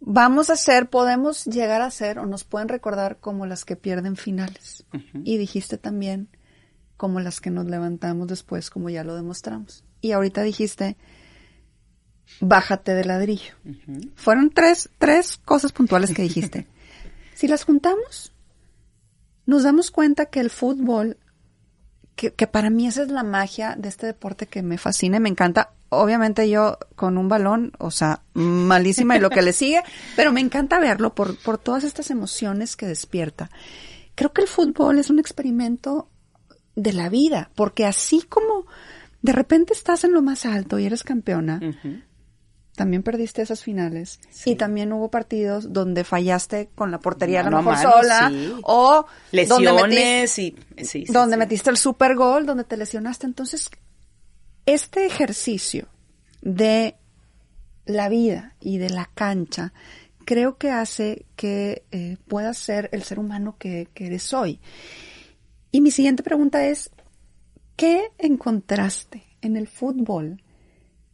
vamos 0.00 0.50
a 0.50 0.56
ser, 0.56 0.90
podemos 0.90 1.46
llegar 1.46 1.80
a 1.80 1.90
ser 1.90 2.18
o 2.18 2.26
nos 2.26 2.44
pueden 2.44 2.68
recordar 2.68 3.16
como 3.18 3.46
las 3.46 3.64
que 3.64 3.76
pierden 3.76 4.16
finales. 4.16 4.84
Y 5.24 5.38
dijiste 5.38 5.78
también 5.78 6.28
como 6.98 7.20
las 7.20 7.40
que 7.40 7.50
nos 7.50 7.66
levantamos 7.66 8.28
después, 8.28 8.68
como 8.68 8.90
ya 8.90 9.02
lo 9.02 9.14
demostramos. 9.14 9.82
Y 10.02 10.12
ahorita 10.12 10.42
dijiste 10.42 10.96
bájate 12.40 12.94
de 12.94 13.04
ladrillo. 13.04 13.54
Fueron 14.16 14.50
tres, 14.50 14.90
tres 14.98 15.38
cosas 15.44 15.72
puntuales 15.72 16.12
que 16.12 16.22
dijiste. 16.22 16.66
si 17.34 17.48
las 17.48 17.64
juntamos, 17.64 18.32
nos 19.46 19.62
damos 19.62 19.90
cuenta 19.90 20.26
que 20.26 20.40
el 20.40 20.50
fútbol, 20.50 21.18
que, 22.16 22.32
que, 22.32 22.46
para 22.46 22.70
mí 22.70 22.86
esa 22.86 23.02
es 23.02 23.08
la 23.08 23.22
magia 23.22 23.74
de 23.76 23.88
este 23.88 24.06
deporte 24.06 24.46
que 24.46 24.62
me 24.62 24.78
fascina 24.78 25.16
y 25.18 25.20
me 25.20 25.28
encanta. 25.28 25.70
Obviamente 25.88 26.48
yo 26.48 26.78
con 26.96 27.18
un 27.18 27.28
balón, 27.28 27.72
o 27.78 27.90
sea, 27.90 28.22
malísima 28.32 29.16
y 29.16 29.20
lo 29.20 29.28
que 29.28 29.42
le 29.42 29.52
sigue, 29.52 29.82
pero 30.16 30.32
me 30.32 30.40
encanta 30.40 30.80
verlo 30.80 31.14
por, 31.14 31.36
por 31.36 31.58
todas 31.58 31.84
estas 31.84 32.10
emociones 32.10 32.76
que 32.76 32.86
despierta. 32.86 33.50
Creo 34.14 34.32
que 34.32 34.42
el 34.42 34.48
fútbol 34.48 34.98
es 34.98 35.10
un 35.10 35.18
experimento 35.18 36.08
de 36.74 36.92
la 36.92 37.08
vida, 37.08 37.50
porque 37.54 37.84
así 37.84 38.22
como 38.22 38.66
de 39.22 39.32
repente 39.32 39.72
estás 39.72 40.04
en 40.04 40.12
lo 40.12 40.22
más 40.22 40.46
alto 40.46 40.78
y 40.78 40.86
eres 40.86 41.04
campeona, 41.04 41.60
también 42.74 43.02
perdiste 43.02 43.42
esas 43.42 43.62
finales 43.62 44.18
y 44.46 44.56
también 44.56 44.92
hubo 44.92 45.10
partidos 45.10 45.72
donde 45.72 46.04
fallaste 46.04 46.70
con 46.74 46.90
la 46.90 47.00
portería 47.00 47.40
a 47.40 47.50
lo 47.50 47.58
mejor 47.58 47.76
sola 47.76 48.32
o 48.62 49.04
lesiones 49.30 49.68
donde 49.68 49.88
metiste, 49.88 50.98
y 50.98 51.12
donde 51.12 51.36
metiste 51.36 51.70
el 51.70 51.76
super 51.76 52.14
gol, 52.14 52.46
donde 52.46 52.64
te 52.64 52.78
lesionaste. 52.78 53.26
Entonces, 53.26 53.70
este 54.64 55.04
ejercicio 55.04 55.88
de 56.40 56.96
la 57.84 58.08
vida 58.08 58.54
y 58.58 58.78
de 58.78 58.88
la 58.88 59.10
cancha 59.14 59.74
creo 60.24 60.56
que 60.56 60.70
hace 60.70 61.26
que 61.36 61.84
eh, 61.90 62.16
puedas 62.26 62.56
ser 62.56 62.88
el 62.92 63.02
ser 63.02 63.18
humano 63.18 63.56
que, 63.58 63.88
que 63.92 64.06
eres 64.06 64.32
hoy. 64.32 64.60
Y 65.72 65.82
mi 65.82 65.90
siguiente 65.90 66.22
pregunta 66.22 66.64
es, 66.66 66.90
¿qué 67.76 68.08
encontraste 68.18 69.24
en 69.42 69.56
el 69.56 69.68
fútbol 69.68 70.41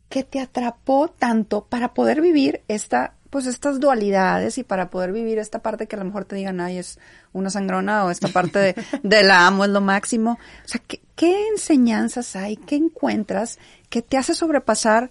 que 0.08 0.24
te 0.24 0.40
atrapó 0.40 1.08
tanto 1.08 1.64
para 1.64 1.94
poder 1.94 2.20
vivir 2.20 2.62
esta, 2.68 3.14
pues 3.30 3.46
estas 3.46 3.80
dualidades 3.80 4.58
y 4.58 4.64
para 4.64 4.90
poder 4.90 5.12
vivir 5.12 5.38
esta 5.38 5.60
parte 5.60 5.86
que 5.86 5.96
a 5.96 5.98
lo 5.98 6.04
mejor 6.04 6.24
te 6.24 6.36
digan, 6.36 6.60
ay, 6.60 6.78
es 6.78 6.98
una 7.32 7.50
sangrona 7.50 8.04
o 8.04 8.10
esta 8.10 8.28
parte 8.28 8.74
de, 9.02 9.22
la 9.22 9.46
amo 9.46 9.64
es 9.64 9.70
lo 9.70 9.80
máximo. 9.80 10.38
O 10.64 10.68
sea, 10.68 10.80
¿qué, 10.86 11.00
¿qué 11.14 11.48
enseñanzas 11.48 12.36
hay? 12.36 12.56
¿Qué 12.56 12.76
encuentras 12.76 13.58
que 13.90 14.02
te 14.02 14.16
hace 14.16 14.34
sobrepasar 14.34 15.10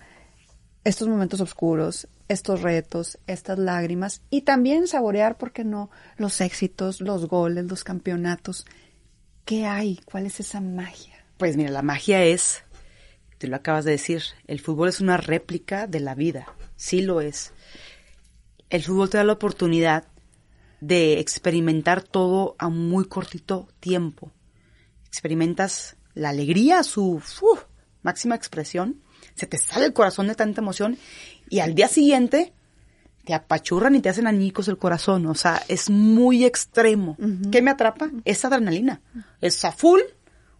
estos 0.83 1.07
momentos 1.07 1.41
oscuros, 1.41 2.07
estos 2.27 2.61
retos, 2.61 3.17
estas 3.27 3.59
lágrimas 3.59 4.21
y 4.29 4.41
también 4.41 4.87
saborear, 4.87 5.37
¿por 5.37 5.51
qué 5.51 5.63
no?, 5.63 5.89
los 6.17 6.41
éxitos, 6.41 7.01
los 7.01 7.27
goles, 7.27 7.65
los 7.65 7.83
campeonatos. 7.83 8.65
¿Qué 9.45 9.65
hay? 9.65 9.99
¿Cuál 10.05 10.25
es 10.25 10.39
esa 10.39 10.61
magia? 10.61 11.13
Pues 11.37 11.55
mira, 11.55 11.71
la 11.71 11.81
magia 11.81 12.23
es 12.23 12.63
te 13.37 13.47
lo 13.47 13.55
acabas 13.55 13.85
de 13.85 13.91
decir, 13.91 14.23
el 14.47 14.59
fútbol 14.59 14.89
es 14.89 14.99
una 14.99 15.17
réplica 15.17 15.87
de 15.87 15.99
la 15.99 16.15
vida, 16.15 16.47
sí 16.75 17.01
lo 17.01 17.21
es. 17.21 17.53
El 18.69 18.83
fútbol 18.83 19.09
te 19.09 19.17
da 19.17 19.23
la 19.23 19.33
oportunidad 19.33 20.05
de 20.81 21.19
experimentar 21.19 22.03
todo 22.03 22.55
a 22.59 22.69
muy 22.69 23.05
cortito 23.05 23.67
tiempo. 23.79 24.31
Experimentas 25.07 25.97
la 26.13 26.29
alegría, 26.29 26.83
su 26.83 27.21
máxima 28.01 28.35
expresión, 28.35 29.01
se 29.35 29.45
te 29.45 29.57
sale 29.57 29.85
el 29.85 29.93
corazón 29.93 30.27
de 30.27 30.35
tanta 30.35 30.61
emoción 30.61 30.97
y 31.49 31.59
al 31.59 31.75
día 31.75 31.87
siguiente 31.87 32.53
te 33.23 33.33
apachurran 33.33 33.93
y 33.93 34.01
te 34.01 34.09
hacen 34.09 34.25
añicos 34.25 34.67
el 34.67 34.77
corazón. 34.77 35.25
O 35.27 35.35
sea, 35.35 35.61
es 35.67 35.89
muy 35.89 36.45
extremo. 36.45 37.17
¿Qué 37.51 37.61
me 37.61 37.71
atrapa? 37.71 38.09
Es 38.25 38.45
adrenalina. 38.45 39.01
¿Es 39.41 39.63
a 39.65 39.71
full 39.71 39.99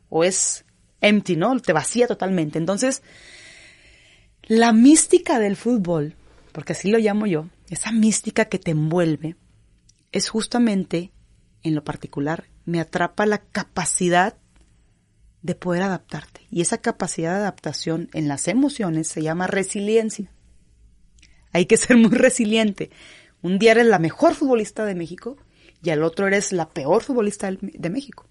o 0.09 0.23
es 0.23 0.65
empty, 1.01 1.35
¿no? 1.35 1.59
Te 1.59 1.73
vacía 1.73 2.07
totalmente. 2.07 2.57
Entonces, 2.57 3.01
la 4.43 4.73
mística 4.73 5.39
del 5.39 5.55
fútbol, 5.55 6.15
porque 6.51 6.73
así 6.73 6.89
lo 6.89 6.97
llamo 6.97 7.27
yo, 7.27 7.47
esa 7.69 7.91
mística 7.91 8.45
que 8.45 8.59
te 8.59 8.71
envuelve, 8.71 9.35
es 10.11 10.29
justamente, 10.29 11.11
en 11.63 11.75
lo 11.75 11.83
particular, 11.83 12.45
me 12.65 12.79
atrapa 12.79 13.25
la 13.25 13.39
capacidad 13.39 14.37
de 15.41 15.55
poder 15.55 15.83
adaptarte. 15.83 16.41
Y 16.49 16.61
esa 16.61 16.79
capacidad 16.79 17.33
de 17.33 17.39
adaptación 17.39 18.09
en 18.13 18.27
las 18.27 18.47
emociones 18.47 19.07
se 19.07 19.21
llama 19.21 19.47
resiliencia. 19.47 20.31
Hay 21.51 21.65
que 21.65 21.77
ser 21.77 21.97
muy 21.97 22.11
resiliente. 22.11 22.89
Un 23.41 23.59
día 23.59 23.71
eres 23.71 23.85
la 23.85 23.99
mejor 23.99 24.33
futbolista 24.33 24.85
de 24.85 24.95
México 24.95 25.37
y 25.83 25.91
al 25.91 26.03
otro 26.03 26.27
eres 26.27 26.51
la 26.51 26.69
peor 26.69 27.03
futbolista 27.03 27.51
de 27.51 27.89
México 27.89 28.27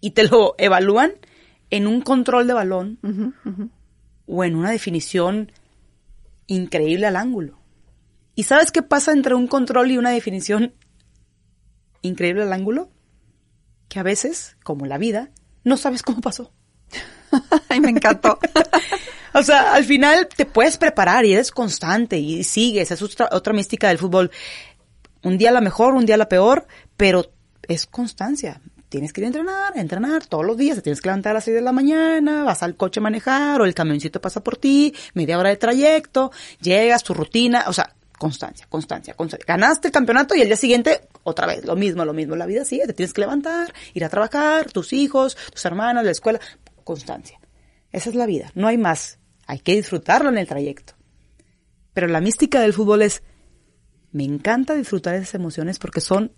y 0.00 0.12
te 0.12 0.24
lo 0.24 0.54
evalúan 0.58 1.12
en 1.70 1.86
un 1.86 2.00
control 2.00 2.46
de 2.46 2.54
balón 2.54 2.98
o 4.26 4.44
en 4.44 4.56
una 4.56 4.70
definición 4.70 5.52
increíble 6.46 7.06
al 7.06 7.16
ángulo. 7.16 7.58
¿Y 8.34 8.44
sabes 8.44 8.70
qué 8.70 8.82
pasa 8.82 9.12
entre 9.12 9.34
un 9.34 9.48
control 9.48 9.90
y 9.90 9.98
una 9.98 10.10
definición 10.10 10.74
increíble 12.02 12.42
al 12.42 12.52
ángulo? 12.52 12.90
Que 13.88 13.98
a 13.98 14.02
veces, 14.04 14.56
como 14.62 14.86
la 14.86 14.98
vida, 14.98 15.30
no 15.64 15.76
sabes 15.76 16.02
cómo 16.02 16.20
pasó. 16.20 16.52
Ay, 17.68 17.80
me 17.80 17.90
encantó. 17.90 18.38
o 19.34 19.42
sea, 19.42 19.74
al 19.74 19.84
final 19.84 20.28
te 20.28 20.46
puedes 20.46 20.78
preparar 20.78 21.24
y 21.24 21.32
eres 21.32 21.50
constante 21.50 22.18
y 22.18 22.44
sigues. 22.44 22.90
Es 22.90 23.02
otra, 23.02 23.28
otra 23.32 23.52
mística 23.52 23.88
del 23.88 23.98
fútbol. 23.98 24.30
Un 25.22 25.36
día 25.36 25.50
la 25.50 25.60
mejor, 25.60 25.94
un 25.94 26.06
día 26.06 26.16
la 26.16 26.28
peor, 26.28 26.66
pero 26.96 27.32
es 27.66 27.86
constancia 27.86 28.62
tienes 28.88 29.12
que 29.12 29.20
ir 29.20 29.26
a 29.26 29.28
entrenar, 29.28 29.76
entrenar 29.76 30.26
todos 30.26 30.44
los 30.44 30.56
días, 30.56 30.76
te 30.76 30.82
tienes 30.82 31.00
que 31.00 31.08
levantar 31.08 31.30
a 31.30 31.34
las 31.34 31.44
6 31.44 31.56
de 31.56 31.60
la 31.60 31.72
mañana, 31.72 32.44
vas 32.44 32.62
al 32.62 32.76
coche 32.76 33.00
a 33.00 33.02
manejar 33.02 33.60
o 33.60 33.64
el 33.64 33.74
camioncito 33.74 34.20
pasa 34.20 34.42
por 34.42 34.56
ti, 34.56 34.94
media 35.14 35.38
hora 35.38 35.50
de 35.50 35.56
trayecto, 35.56 36.32
llegas, 36.60 37.02
tu 37.04 37.14
rutina, 37.14 37.64
o 37.68 37.72
sea, 37.72 37.94
constancia, 38.18 38.66
constancia, 38.68 39.14
constancia. 39.14 39.44
Ganaste 39.46 39.88
el 39.88 39.92
campeonato 39.92 40.34
y 40.34 40.40
el 40.40 40.48
día 40.48 40.56
siguiente 40.56 41.08
otra 41.22 41.46
vez, 41.46 41.64
lo 41.64 41.76
mismo, 41.76 42.04
lo 42.04 42.12
mismo, 42.12 42.36
la 42.36 42.46
vida 42.46 42.64
sigue, 42.64 42.86
te 42.86 42.92
tienes 42.92 43.12
que 43.12 43.20
levantar, 43.20 43.72
ir 43.94 44.04
a 44.04 44.08
trabajar, 44.08 44.70
tus 44.72 44.92
hijos, 44.92 45.36
tus 45.52 45.64
hermanas, 45.64 46.04
la 46.04 46.10
escuela, 46.10 46.40
constancia. 46.84 47.38
Esa 47.92 48.10
es 48.10 48.16
la 48.16 48.26
vida, 48.26 48.50
no 48.54 48.66
hay 48.66 48.78
más. 48.78 49.18
Hay 49.46 49.60
que 49.60 49.74
disfrutarlo 49.74 50.28
en 50.28 50.36
el 50.36 50.46
trayecto. 50.46 50.94
Pero 51.94 52.06
la 52.06 52.20
mística 52.20 52.60
del 52.60 52.74
fútbol 52.74 53.02
es, 53.02 53.22
me 54.12 54.24
encanta 54.24 54.74
disfrutar 54.74 55.14
esas 55.14 55.34
emociones 55.34 55.78
porque 55.78 56.00
son 56.00 56.32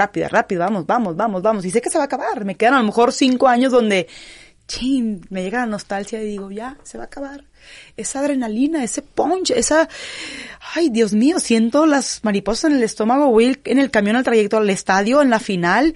rápida, 0.00 0.28
rápido, 0.28 0.60
vamos, 0.60 0.86
vamos, 0.86 1.14
vamos, 1.14 1.42
vamos. 1.42 1.64
Y 1.64 1.70
sé 1.70 1.80
que 1.80 1.90
se 1.90 1.98
va 1.98 2.04
a 2.04 2.06
acabar. 2.06 2.44
Me 2.44 2.54
quedan 2.54 2.74
a 2.74 2.78
lo 2.78 2.84
mejor 2.84 3.12
cinco 3.12 3.48
años 3.48 3.70
donde 3.70 4.08
chin, 4.66 5.26
me 5.30 5.42
llega 5.42 5.58
la 5.58 5.66
nostalgia 5.66 6.22
y 6.22 6.26
digo, 6.26 6.50
ya, 6.50 6.78
se 6.84 6.96
va 6.96 7.04
a 7.04 7.06
acabar. 7.08 7.44
Esa 7.96 8.20
adrenalina, 8.20 8.82
ese 8.84 9.02
punch, 9.02 9.50
esa, 9.50 9.88
ay, 10.74 10.90
Dios 10.90 11.12
mío, 11.12 11.40
siento 11.40 11.86
las 11.86 12.20
mariposas 12.22 12.70
en 12.70 12.76
el 12.76 12.82
estómago, 12.84 13.30
voy 13.30 13.58
en 13.64 13.78
el 13.78 13.90
camión 13.90 14.16
al 14.16 14.24
trayecto 14.24 14.56
al 14.56 14.70
estadio, 14.70 15.20
en 15.20 15.28
la 15.28 15.40
final, 15.40 15.94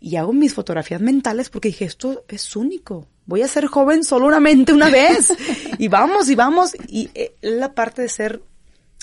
y 0.00 0.16
hago 0.16 0.32
mis 0.32 0.54
fotografías 0.54 1.00
mentales 1.00 1.50
porque 1.50 1.68
dije, 1.68 1.84
esto 1.84 2.24
es 2.28 2.56
único. 2.56 3.06
Voy 3.26 3.42
a 3.42 3.48
ser 3.48 3.66
joven 3.66 4.02
solamente 4.02 4.72
una 4.72 4.88
vez. 4.88 5.32
y 5.78 5.88
vamos, 5.88 6.30
y 6.30 6.34
vamos. 6.34 6.74
Y 6.88 7.10
eh, 7.14 7.34
la 7.42 7.74
parte 7.74 8.02
de 8.02 8.08
ser 8.08 8.42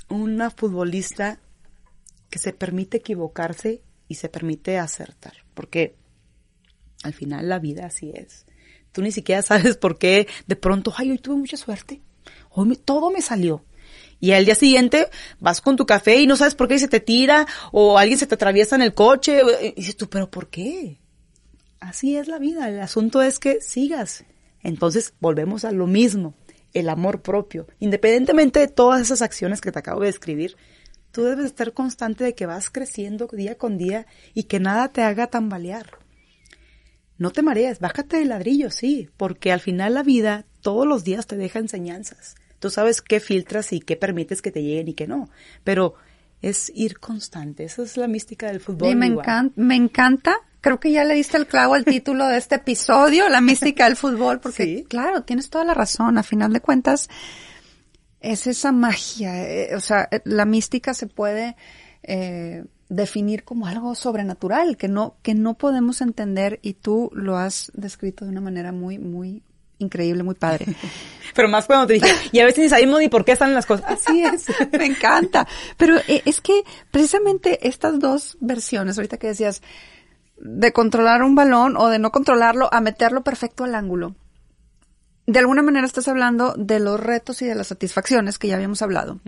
una 0.09 0.49
futbolista 0.49 1.39
que 2.29 2.39
se 2.39 2.53
permite 2.53 2.97
equivocarse 2.97 3.81
y 4.07 4.15
se 4.15 4.29
permite 4.29 4.77
acertar. 4.77 5.33
Porque 5.53 5.95
al 7.03 7.13
final 7.13 7.49
la 7.49 7.59
vida 7.59 7.85
así 7.85 8.11
es. 8.13 8.45
Tú 8.91 9.01
ni 9.01 9.11
siquiera 9.11 9.41
sabes 9.41 9.77
por 9.77 9.97
qué 9.97 10.27
de 10.47 10.55
pronto, 10.55 10.93
ay, 10.95 11.11
hoy 11.11 11.19
tuve 11.19 11.37
mucha 11.37 11.57
suerte. 11.57 12.01
Hoy 12.49 12.75
todo 12.77 13.11
me 13.11 13.21
salió. 13.21 13.63
Y 14.19 14.31
al 14.31 14.45
día 14.45 14.55
siguiente 14.55 15.07
vas 15.39 15.61
con 15.61 15.75
tu 15.75 15.85
café 15.85 16.19
y 16.19 16.27
no 16.27 16.35
sabes 16.35 16.55
por 16.55 16.67
qué 16.67 16.79
se 16.79 16.87
te 16.87 16.99
tira 16.99 17.45
o 17.71 17.97
alguien 17.97 18.17
se 18.17 18.25
te 18.25 18.35
atraviesa 18.35 18.75
en 18.75 18.81
el 18.81 18.93
coche 18.93 19.41
y 19.61 19.73
dices 19.73 19.95
tú, 19.95 20.09
pero 20.09 20.29
¿por 20.29 20.49
qué? 20.49 20.99
Así 21.79 22.17
es 22.17 22.27
la 22.27 22.39
vida. 22.39 22.67
El 22.69 22.79
asunto 22.79 23.21
es 23.21 23.37
que 23.37 23.61
sigas. 23.61 24.25
Entonces 24.63 25.13
volvemos 25.19 25.65
a 25.65 25.71
lo 25.71 25.85
mismo, 25.85 26.33
el 26.73 26.89
amor 26.89 27.21
propio. 27.21 27.67
Independientemente 27.79 28.59
de 28.59 28.67
todas 28.67 29.01
esas 29.01 29.21
acciones 29.21 29.61
que 29.61 29.71
te 29.71 29.79
acabo 29.79 30.01
de 30.01 30.07
describir, 30.07 30.57
tú 31.17 31.23
debes 31.23 31.47
estar 31.47 31.73
constante 31.73 32.23
de 32.23 32.35
que 32.35 32.45
vas 32.45 32.69
creciendo 32.69 33.27
día 33.33 33.57
con 33.57 33.79
día 33.79 34.05
y 34.35 34.43
que 34.43 34.59
nada 34.59 34.89
te 34.89 35.01
haga 35.01 35.25
tambalear. 35.25 35.97
No 37.17 37.31
te 37.31 37.41
marees, 37.41 37.79
bájate 37.79 38.17
de 38.17 38.25
ladrillo, 38.25 38.69
sí, 38.69 39.09
porque 39.17 39.51
al 39.51 39.59
final 39.59 39.95
la 39.95 40.03
vida 40.03 40.45
todos 40.61 40.85
los 40.85 41.03
días 41.03 41.25
te 41.25 41.35
deja 41.35 41.57
enseñanzas. 41.57 42.35
Tú 42.59 42.69
sabes 42.69 43.01
qué 43.01 43.19
filtras 43.19 43.73
y 43.73 43.79
qué 43.79 43.95
permites 43.95 44.43
que 44.43 44.51
te 44.51 44.61
lleguen 44.61 44.89
y 44.89 44.93
qué 44.93 45.07
no, 45.07 45.27
pero 45.63 45.95
es 46.43 46.71
ir 46.75 46.99
constante, 46.99 47.63
esa 47.63 47.81
es 47.81 47.97
la 47.97 48.07
mística 48.07 48.45
del 48.45 48.59
fútbol. 48.59 48.91
Y 48.91 48.95
me, 48.95 49.07
encanta, 49.07 49.53
me 49.59 49.75
encanta, 49.75 50.35
creo 50.61 50.79
que 50.79 50.91
ya 50.91 51.03
le 51.03 51.15
diste 51.15 51.37
el 51.37 51.47
clavo 51.47 51.73
al 51.73 51.83
título 51.83 52.27
de 52.27 52.37
este 52.37 52.57
episodio, 52.57 53.27
la 53.27 53.41
mística 53.41 53.85
del 53.85 53.95
fútbol, 53.95 54.39
porque 54.39 54.85
claro, 54.87 55.23
tienes 55.23 55.49
toda 55.49 55.65
la 55.65 55.73
razón, 55.73 56.19
a 56.19 56.21
final 56.21 56.53
de 56.53 56.61
cuentas 56.61 57.09
es 58.19 58.47
esa 58.47 58.71
magia, 58.71 59.43
eh, 59.49 59.75
o 59.75 59.79
sea, 59.79 60.09
la 60.25 60.45
mística 60.45 60.93
se 60.93 61.07
puede... 61.07 61.55
Eh, 62.03 62.63
definir 62.89 63.43
como 63.43 63.67
algo 63.67 63.95
sobrenatural 63.95 64.77
que 64.77 64.87
no 64.87 65.17
que 65.21 65.35
no 65.35 65.55
podemos 65.55 65.99
entender 65.99 66.59
y 66.61 66.73
tú 66.75 67.09
lo 67.13 67.37
has 67.37 67.69
descrito 67.73 68.23
de 68.23 68.31
una 68.31 68.39
manera 68.39 68.71
muy 68.71 68.97
muy 68.97 69.43
increíble, 69.79 70.23
muy 70.23 70.35
padre. 70.35 70.65
Pero 71.35 71.49
más 71.49 71.65
cuando 71.65 71.87
te 71.87 71.93
dije, 71.93 72.07
y 72.31 72.39
a 72.39 72.45
veces 72.45 72.63
ni 72.63 72.69
sabemos 72.69 72.99
ni 72.99 73.09
por 73.09 73.25
qué 73.25 73.33
están 73.33 73.53
las 73.53 73.65
cosas. 73.65 73.85
Así 73.91 74.23
es, 74.23 74.47
me 74.71 74.85
encanta. 74.85 75.47
Pero 75.77 75.97
eh, 76.07 76.21
es 76.25 76.41
que 76.41 76.63
precisamente 76.91 77.67
estas 77.67 77.99
dos 77.99 78.37
versiones, 78.39 78.97
ahorita 78.97 79.17
que 79.17 79.27
decías, 79.27 79.61
de 80.37 80.71
controlar 80.71 81.23
un 81.23 81.35
balón 81.35 81.77
o 81.77 81.89
de 81.89 81.99
no 81.99 82.11
controlarlo, 82.11 82.69
a 82.71 82.81
meterlo 82.81 83.23
perfecto 83.23 83.63
al 83.63 83.75
ángulo. 83.75 84.15
De 85.27 85.39
alguna 85.39 85.61
manera 85.61 85.85
estás 85.85 86.07
hablando 86.07 86.53
de 86.57 86.79
los 86.79 86.97
retos 86.97 87.41
y 87.41 87.45
de 87.45 87.53
las 87.53 87.67
satisfacciones 87.67 88.39
que 88.39 88.47
ya 88.47 88.55
habíamos 88.55 88.81
hablado. 88.81 89.19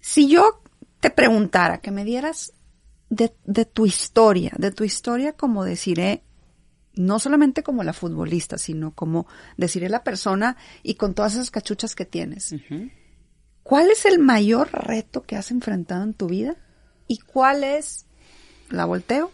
Si 0.00 0.28
yo 0.28 0.60
te 1.00 1.08
preguntara, 1.08 1.78
que 1.78 1.90
me 1.90 2.04
dieras 2.04 2.52
de, 3.08 3.64
tu 3.64 3.86
historia, 3.86 4.52
de 4.58 4.70
tu 4.70 4.84
historia 4.84 5.32
como 5.32 5.64
deciré, 5.64 6.22
no 6.92 7.18
solamente 7.18 7.62
como 7.62 7.84
la 7.84 7.94
futbolista, 7.94 8.58
sino 8.58 8.92
como 8.94 9.26
deciré 9.56 9.88
la 9.88 10.04
persona 10.04 10.58
y 10.82 10.96
con 10.96 11.14
todas 11.14 11.34
esas 11.34 11.50
cachuchas 11.50 11.94
que 11.94 12.04
tienes. 12.04 12.54
¿Cuál 13.62 13.90
es 13.90 14.04
el 14.04 14.18
mayor 14.18 14.70
reto 14.72 15.22
que 15.22 15.36
has 15.36 15.50
enfrentado 15.52 16.04
en 16.04 16.12
tu 16.12 16.26
vida? 16.26 16.54
¿Y 17.08 17.18
cuál 17.18 17.64
es, 17.64 18.04
la 18.68 18.84
volteo, 18.84 19.30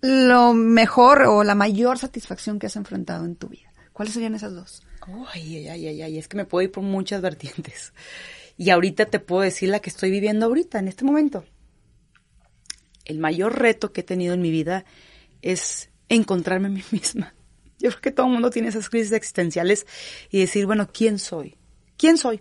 lo 0.00 0.52
mejor 0.52 1.22
o 1.22 1.44
la 1.44 1.54
mayor 1.54 1.98
satisfacción 1.98 2.58
que 2.58 2.66
has 2.66 2.74
enfrentado 2.74 3.24
en 3.24 3.36
tu 3.36 3.48
vida? 3.48 3.69
¿Cuáles 4.00 4.14
serían 4.14 4.34
esas 4.34 4.54
dos? 4.54 4.82
Ay, 5.30 5.68
ay, 5.68 5.86
ay, 5.86 6.00
ay, 6.00 6.16
es 6.16 6.26
que 6.26 6.38
me 6.38 6.46
puedo 6.46 6.62
ir 6.62 6.72
por 6.72 6.82
muchas 6.82 7.20
vertientes. 7.20 7.92
Y 8.56 8.70
ahorita 8.70 9.04
te 9.04 9.20
puedo 9.20 9.42
decir 9.42 9.68
la 9.68 9.80
que 9.80 9.90
estoy 9.90 10.10
viviendo 10.10 10.46
ahorita, 10.46 10.78
en 10.78 10.88
este 10.88 11.04
momento. 11.04 11.44
El 13.04 13.18
mayor 13.18 13.58
reto 13.58 13.92
que 13.92 14.00
he 14.00 14.04
tenido 14.04 14.32
en 14.32 14.40
mi 14.40 14.50
vida 14.50 14.86
es 15.42 15.90
encontrarme 16.08 16.68
a 16.68 16.70
mí 16.70 16.82
misma. 16.92 17.34
Yo 17.78 17.90
creo 17.90 18.00
que 18.00 18.10
todo 18.10 18.24
el 18.24 18.32
mundo 18.32 18.48
tiene 18.48 18.68
esas 18.68 18.88
crisis 18.88 19.12
existenciales 19.12 19.86
y 20.30 20.40
decir, 20.40 20.64
bueno, 20.64 20.88
¿quién 20.90 21.18
soy? 21.18 21.58
¿Quién 21.98 22.16
soy? 22.16 22.40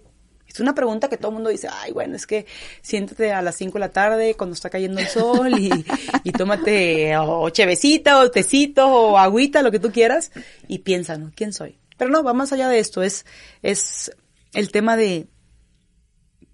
Es 0.52 0.60
una 0.60 0.74
pregunta 0.74 1.10
que 1.10 1.18
todo 1.18 1.30
el 1.30 1.36
mundo 1.36 1.50
dice, 1.50 1.68
ay, 1.72 1.92
bueno, 1.92 2.16
es 2.16 2.26
que 2.26 2.46
siéntate 2.82 3.32
a 3.32 3.42
las 3.42 3.56
5 3.56 3.74
de 3.74 3.80
la 3.80 3.90
tarde 3.90 4.36
cuando 4.36 4.56
está 4.56 4.70
cayendo 4.70 5.00
el 5.00 5.08
sol 5.08 5.58
y, 5.60 5.70
y 6.24 6.32
tómate 6.32 7.16
o 7.18 7.50
chevecita 7.50 8.20
o 8.20 8.32
tecito 8.32 8.88
o 8.88 9.18
agüita, 9.18 9.62
lo 9.62 9.72
que 9.72 9.80
tú 9.80 9.92
quieras, 9.92 10.32
y 10.68 10.80
piensa, 10.80 11.18
¿no? 11.18 11.32
¿Quién 11.36 11.54
soy? 11.54 11.80
Pero 11.98 12.10
no, 12.12 12.24
va 12.24 12.34
más 12.34 12.52
allá 12.52 12.68
de 12.68 12.80
esto, 12.80 13.04
es, 13.04 13.26
es 13.62 14.12
el 14.54 14.72
tema 14.72 14.98
de 14.98 15.28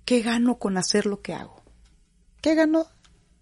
¿qué 0.04 0.22
gano 0.22 0.60
con 0.60 0.78
hacer 0.78 1.06
lo 1.06 1.22
que 1.22 1.34
hago? 1.34 1.64
¿Qué 2.42 2.56
gano 2.56 2.88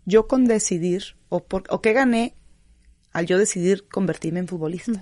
yo 0.05 0.27
con 0.27 0.45
decidir 0.45 1.15
o, 1.29 1.43
por, 1.43 1.63
o 1.69 1.81
qué 1.81 1.93
gané 1.93 2.35
al 3.11 3.25
yo 3.25 3.37
decidir 3.37 3.87
convertirme 3.87 4.39
en 4.39 4.47
futbolista? 4.47 5.01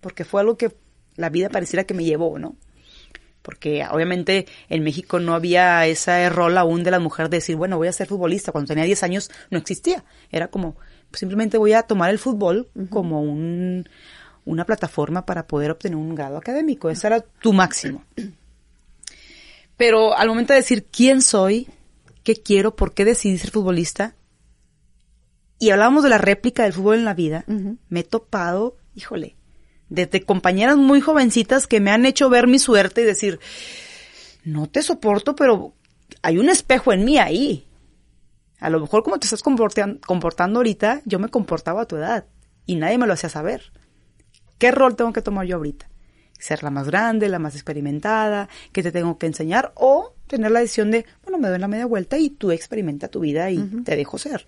Porque 0.00 0.24
fue 0.24 0.40
algo 0.40 0.56
que 0.56 0.76
la 1.16 1.28
vida 1.28 1.48
pareciera 1.48 1.84
que 1.84 1.94
me 1.94 2.04
llevó, 2.04 2.38
¿no? 2.38 2.56
Porque 3.42 3.84
obviamente 3.90 4.46
en 4.68 4.82
México 4.84 5.18
no 5.18 5.34
había 5.34 5.86
ese 5.86 6.28
rol 6.30 6.56
aún 6.56 6.84
de 6.84 6.90
la 6.90 7.00
mujer 7.00 7.28
de 7.28 7.38
decir, 7.38 7.56
bueno, 7.56 7.76
voy 7.76 7.88
a 7.88 7.92
ser 7.92 8.06
futbolista. 8.06 8.52
Cuando 8.52 8.68
tenía 8.68 8.84
10 8.84 9.02
años 9.02 9.30
no 9.50 9.58
existía. 9.58 10.04
Era 10.30 10.48
como, 10.48 10.76
simplemente 11.12 11.58
voy 11.58 11.72
a 11.72 11.82
tomar 11.82 12.10
el 12.10 12.18
fútbol 12.18 12.68
como 12.88 13.20
un, 13.22 13.88
una 14.44 14.64
plataforma 14.64 15.26
para 15.26 15.46
poder 15.46 15.72
obtener 15.72 15.96
un 15.96 16.14
grado 16.14 16.36
académico. 16.36 16.88
Ese 16.88 17.08
era 17.08 17.20
tu 17.20 17.52
máximo. 17.52 18.04
Pero 19.76 20.16
al 20.16 20.28
momento 20.28 20.52
de 20.52 20.60
decir 20.60 20.84
quién 20.84 21.22
soy, 21.22 21.68
qué 22.22 22.36
quiero, 22.36 22.76
por 22.76 22.94
qué 22.94 23.04
decidí 23.04 23.38
ser 23.38 23.50
futbolista, 23.50 24.14
y 25.58 25.70
hablábamos 25.70 26.02
de 26.02 26.08
la 26.08 26.18
réplica 26.18 26.64
del 26.64 26.72
fútbol 26.72 26.96
en 26.96 27.04
la 27.04 27.14
vida, 27.14 27.44
me 27.88 28.00
he 28.00 28.04
topado, 28.04 28.76
híjole, 28.96 29.36
desde 29.92 30.24
compañeras 30.24 30.76
muy 30.76 31.00
jovencitas 31.00 31.66
que 31.66 31.80
me 31.80 31.90
han 31.90 32.06
hecho 32.06 32.30
ver 32.30 32.46
mi 32.46 32.58
suerte 32.58 33.02
y 33.02 33.04
decir, 33.04 33.40
no 34.42 34.66
te 34.66 34.82
soporto, 34.82 35.36
pero 35.36 35.74
hay 36.22 36.38
un 36.38 36.48
espejo 36.48 36.92
en 36.92 37.04
mí 37.04 37.18
ahí. 37.18 37.66
A 38.58 38.70
lo 38.70 38.80
mejor 38.80 39.02
como 39.02 39.18
te 39.18 39.26
estás 39.26 39.42
comportando 39.42 40.58
ahorita, 40.58 41.02
yo 41.04 41.18
me 41.18 41.28
comportaba 41.28 41.82
a 41.82 41.86
tu 41.86 41.96
edad 41.96 42.24
y 42.64 42.76
nadie 42.76 42.96
me 42.96 43.06
lo 43.06 43.12
hacía 43.12 43.28
saber. 43.28 43.72
¿Qué 44.58 44.70
rol 44.70 44.96
tengo 44.96 45.12
que 45.12 45.22
tomar 45.22 45.46
yo 45.46 45.56
ahorita? 45.56 45.88
ser 46.38 46.64
la 46.64 46.70
más 46.70 46.88
grande, 46.88 47.28
la 47.28 47.38
más 47.38 47.54
experimentada, 47.54 48.48
que 48.72 48.82
te 48.82 48.90
tengo 48.90 49.16
que 49.16 49.26
enseñar, 49.26 49.70
o 49.76 50.16
tener 50.26 50.50
la 50.50 50.58
decisión 50.58 50.90
de, 50.90 51.06
bueno, 51.22 51.38
me 51.38 51.48
doy 51.48 51.60
la 51.60 51.68
media 51.68 51.86
vuelta 51.86 52.18
y 52.18 52.30
tú 52.30 52.50
experimenta 52.50 53.06
tu 53.06 53.20
vida 53.20 53.48
y 53.52 53.58
te 53.84 53.94
dejo 53.94 54.18
ser. 54.18 54.46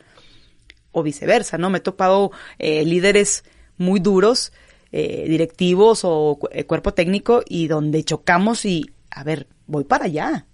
O 0.91 1.05
viceversa, 1.05 1.57
¿no? 1.57 1.71
Me 1.71 1.79
he 1.79 1.81
topado 1.81 2.33
eh, 2.59 2.85
líderes 2.85 3.45
muy 3.77 4.01
duros, 4.01 4.53
eh, 4.97 5.25
directivos 5.27 6.03
o 6.05 6.39
eh, 6.53 6.65
cuerpo 6.65 6.95
técnico, 6.95 7.43
y 7.49 7.67
donde 7.67 8.05
chocamos 8.05 8.65
y, 8.65 8.93
a 9.11 9.25
ver, 9.25 9.49
voy 9.67 9.83
para 9.83 10.05
allá. 10.05 10.47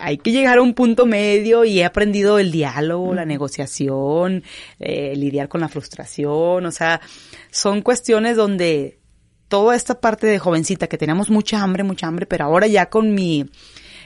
Hay 0.00 0.18
que 0.18 0.32
llegar 0.32 0.58
a 0.58 0.62
un 0.62 0.74
punto 0.74 1.06
medio 1.06 1.64
y 1.64 1.78
he 1.78 1.84
aprendido 1.84 2.40
el 2.40 2.50
diálogo, 2.50 3.14
la 3.14 3.24
negociación, 3.24 4.42
lidiar 4.78 5.48
con 5.48 5.60
la 5.60 5.68
frustración, 5.68 6.66
o 6.66 6.70
sea, 6.72 7.00
son 7.50 7.80
cuestiones 7.80 8.36
donde 8.36 8.98
toda 9.48 9.76
esta 9.76 10.00
parte 10.00 10.26
de 10.26 10.38
jovencita 10.38 10.88
que 10.88 10.98
teníamos 10.98 11.30
mucha 11.30 11.62
hambre, 11.62 11.84
mucha 11.84 12.08
hambre, 12.08 12.26
pero 12.26 12.44
ahora 12.44 12.66
ya 12.66 12.90
con 12.90 13.14
mi, 13.14 13.48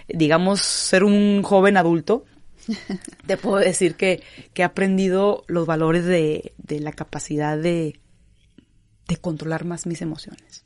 digamos, 0.08 0.60
ser 0.60 1.04
un 1.04 1.42
joven 1.42 1.76
adulto, 1.76 2.24
te 3.26 3.36
puedo 3.36 3.56
decir 3.56 3.94
que, 3.94 4.22
que 4.52 4.62
he 4.62 4.64
aprendido 4.64 5.44
los 5.48 5.66
valores 5.66 6.04
de, 6.04 6.52
de 6.58 6.80
la 6.80 6.92
capacidad 6.92 7.58
de, 7.58 7.98
de 9.10 9.16
controlar 9.16 9.64
más 9.64 9.86
mis 9.86 10.02
emociones. 10.02 10.64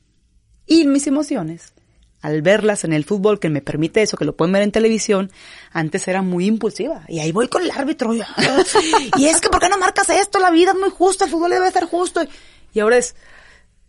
Y 0.67 0.85
mis 0.85 1.07
emociones, 1.07 1.73
al 2.21 2.43
verlas 2.43 2.83
en 2.83 2.93
el 2.93 3.03
fútbol, 3.03 3.39
que 3.39 3.49
me 3.49 3.61
permite 3.61 4.03
eso, 4.03 4.17
que 4.17 4.25
lo 4.25 4.35
pueden 4.35 4.53
ver 4.53 4.61
en 4.61 4.71
televisión, 4.71 5.31
antes 5.71 6.07
era 6.07 6.21
muy 6.21 6.45
impulsiva. 6.45 7.03
Y 7.07 7.19
ahí 7.19 7.31
voy 7.31 7.47
con 7.47 7.63
el 7.63 7.71
árbitro. 7.71 8.13
Y, 8.13 8.21
es 9.25 9.41
que, 9.41 9.49
¿por 9.49 9.59
qué 9.59 9.67
no 9.67 9.79
marcas 9.79 10.09
esto? 10.11 10.39
La 10.39 10.51
vida 10.51 10.71
es 10.71 10.77
muy 10.77 10.91
justa, 10.91 11.25
el 11.25 11.31
fútbol 11.31 11.51
debe 11.51 11.71
ser 11.71 11.85
justo. 11.85 12.21
Y 12.71 12.79
ahora 12.79 12.97
es, 12.97 13.15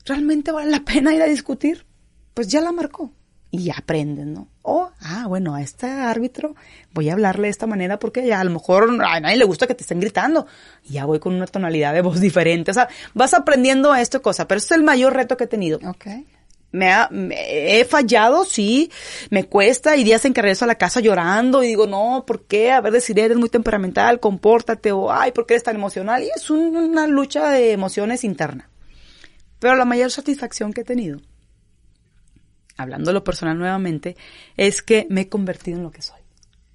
¿realmente 0.07 0.53
vale 0.53 0.71
la 0.71 0.81
pena 0.81 1.15
ir 1.15 1.21
a 1.21 1.27
discutir? 1.27 1.85
Pues 2.33 2.49
ya 2.49 2.63
la 2.63 2.73
marcó. 2.73 3.13
Y 3.51 3.71
aprenden, 3.71 4.35
¿no? 4.35 4.49
O, 4.63 4.91
ah, 5.01 5.27
bueno, 5.29 5.55
a 5.55 5.63
este 5.63 5.87
árbitro 5.87 6.55
voy 6.93 7.09
a 7.09 7.13
hablarle 7.13 7.47
de 7.47 7.51
esta 7.51 7.67
manera 7.67 7.99
porque 7.99 8.27
ya 8.27 8.41
a 8.41 8.45
lo 8.45 8.51
mejor 8.51 8.91
a 9.05 9.21
nadie 9.21 9.37
le 9.37 9.45
gusta 9.45 9.67
que 9.67 9.75
te 9.75 9.83
estén 9.83 10.01
gritando. 10.01 10.47
Y 10.85 10.95
ya 10.95 11.05
voy 11.05 11.21
con 11.21 11.35
una 11.35 11.47
tonalidad 11.47 11.95
de 11.95 12.03
voz 12.03 12.21
diferente. 12.21 12.71
O 12.71 12.75
sea, 12.75 12.89
vas 13.15 13.35
aprendiendo 13.35 13.93
a 13.93 14.01
esto 14.01 14.23
cosa, 14.23 14.49
pero 14.49 14.59
este 14.59 14.75
es 14.75 14.79
el 14.79 14.85
mayor 14.85 15.15
reto 15.15 15.37
que 15.37 15.45
he 15.45 15.49
tenido. 15.49 15.79
Ok. 15.89 16.07
Me, 16.73 16.93
ha, 16.93 17.09
he 17.31 17.85
fallado, 17.87 18.45
sí, 18.45 18.91
me 19.31 19.45
cuesta 19.45 19.97
y 19.97 20.05
días 20.05 20.25
en 20.27 20.35
que 20.35 20.43
regreso 20.43 20.65
a 20.65 20.69
la 20.69 20.75
casa 20.75 21.01
llorando 21.01 21.63
y 21.63 21.69
digo, 21.69 21.87
no, 21.87 22.25
¿por 22.27 22.45
qué? 22.45 22.73
A 22.73 22.83
ver, 22.83 22.93
decir, 22.93 23.19
eres 23.19 23.39
muy 23.39 23.49
temperamental, 23.49 24.21
compórtate 24.21 24.93
o, 24.93 25.11
ay, 25.11 25.33
¿por 25.33 25.47
qué 25.47 25.55
eres 25.55 25.63
tan 25.63 25.77
emocional? 25.77 26.23
Y 26.23 26.29
es 26.37 26.51
una 26.51 27.07
lucha 27.07 27.51
de 27.51 27.73
emociones 27.73 28.25
interna. 28.25 28.69
Pero 29.59 29.75
la 29.77 29.87
mayor 29.87 30.11
satisfacción 30.11 30.75
que 30.75 30.83
he 30.83 30.85
tenido 30.85 31.21
hablando 32.77 33.11
de 33.11 33.15
lo 33.15 33.25
personal 33.25 33.59
nuevamente, 33.59 34.17
es 34.57 34.83
que 34.83 35.07
me 35.11 35.23
he 35.23 35.29
convertido 35.29 35.79
en 35.79 35.85
lo 35.85 35.91
que 35.91 36.03
soy. 36.03 36.21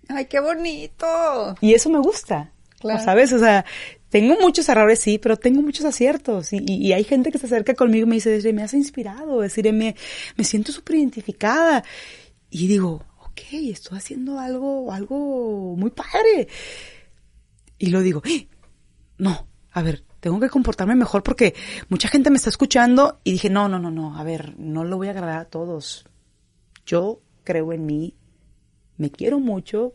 ¡Ay, 0.09 0.25
qué 0.25 0.39
bonito! 0.39 1.55
Y 1.61 1.73
eso 1.73 1.89
me 1.89 1.99
gusta. 1.99 2.51
Claro. 2.79 3.03
¿Sabes? 3.03 3.31
O 3.31 3.39
sea, 3.39 3.63
tengo 4.09 4.35
muchos 4.39 4.67
errores, 4.67 4.99
sí, 4.99 5.19
pero 5.19 5.37
tengo 5.37 5.61
muchos 5.61 5.85
aciertos. 5.85 6.51
Y, 6.51 6.57
y, 6.65 6.93
hay 6.93 7.03
gente 7.03 7.31
que 7.31 7.37
se 7.37 7.45
acerca 7.45 7.75
conmigo 7.75 8.05
y 8.05 8.09
me 8.09 8.15
dice, 8.15 8.53
me 8.53 8.63
has 8.63 8.73
inspirado, 8.73 9.41
decir, 9.41 9.71
me, 9.71 9.95
me 10.35 10.43
siento 10.43 10.71
súper 10.71 10.97
identificada. 10.97 11.83
Y 12.49 12.67
digo, 12.67 13.05
ok, 13.19 13.39
estoy 13.69 13.97
haciendo 13.97 14.39
algo, 14.39 14.91
algo 14.91 15.75
muy 15.77 15.91
padre. 15.91 16.47
Y 17.77 17.87
lo 17.87 18.01
digo, 18.01 18.21
¡Eh! 18.25 18.47
no, 19.17 19.47
a 19.71 19.81
ver, 19.81 20.03
tengo 20.21 20.39
que 20.39 20.49
comportarme 20.49 20.95
mejor 20.95 21.23
porque 21.23 21.53
mucha 21.89 22.07
gente 22.07 22.29
me 22.29 22.37
está 22.37 22.49
escuchando 22.49 23.19
y 23.25 23.33
dije, 23.33 23.49
no, 23.49 23.67
no, 23.67 23.79
no, 23.79 23.91
no, 23.91 24.17
a 24.17 24.23
ver, 24.23 24.53
no 24.57 24.85
lo 24.85 24.95
voy 24.95 25.09
a 25.09 25.11
agradar 25.11 25.39
a 25.39 25.45
todos. 25.45 26.05
Yo 26.85 27.19
creo 27.43 27.73
en 27.73 27.85
mí, 27.85 28.15
me 28.97 29.11
quiero 29.11 29.39
mucho 29.39 29.93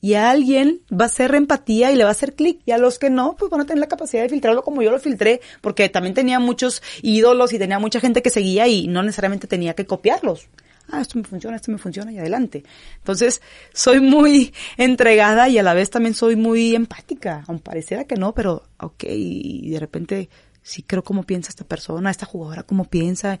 y 0.00 0.14
a 0.14 0.30
alguien 0.30 0.80
va 0.90 1.04
a 1.04 1.08
hacer 1.08 1.34
empatía 1.34 1.92
y 1.92 1.96
le 1.96 2.04
va 2.04 2.10
a 2.10 2.12
hacer 2.12 2.34
clic 2.34 2.60
y 2.64 2.72
a 2.72 2.78
los 2.78 2.98
que 2.98 3.10
no, 3.10 3.36
pues 3.36 3.50
van 3.50 3.60
a 3.60 3.66
tener 3.66 3.80
la 3.80 3.88
capacidad 3.88 4.22
de 4.22 4.28
filtrarlo 4.28 4.62
como 4.62 4.82
yo 4.82 4.90
lo 4.90 4.98
filtré 4.98 5.40
porque 5.60 5.88
también 5.88 6.14
tenía 6.14 6.40
muchos 6.40 6.82
ídolos 7.02 7.52
y 7.52 7.58
tenía 7.58 7.78
mucha 7.78 8.00
gente 8.00 8.22
que 8.22 8.30
seguía 8.30 8.66
y 8.66 8.88
no 8.88 9.02
necesariamente 9.02 9.46
tenía 9.46 9.74
que 9.74 9.86
copiarlos 9.86 10.48
ah, 10.90 11.00
esto 11.00 11.18
me 11.18 11.24
funciona, 11.24 11.56
esto 11.56 11.70
me 11.70 11.78
funciona 11.78 12.12
y 12.12 12.18
adelante. 12.18 12.64
Entonces, 12.98 13.42
soy 13.72 14.00
muy 14.00 14.52
entregada 14.76 15.48
y 15.48 15.58
a 15.58 15.62
la 15.62 15.74
vez 15.74 15.90
también 15.90 16.14
soy 16.14 16.36
muy 16.36 16.74
empática, 16.74 17.44
aun 17.46 17.60
pareciera 17.60 18.04
que 18.04 18.16
no, 18.16 18.34
pero 18.34 18.62
ok, 18.78 19.04
y 19.08 19.70
de 19.70 19.80
repente 19.80 20.28
sí 20.62 20.82
creo 20.82 21.04
cómo 21.04 21.22
piensa 21.22 21.50
esta 21.50 21.64
persona, 21.64 22.10
esta 22.10 22.26
jugadora 22.26 22.64
cómo 22.64 22.84
piensa, 22.84 23.38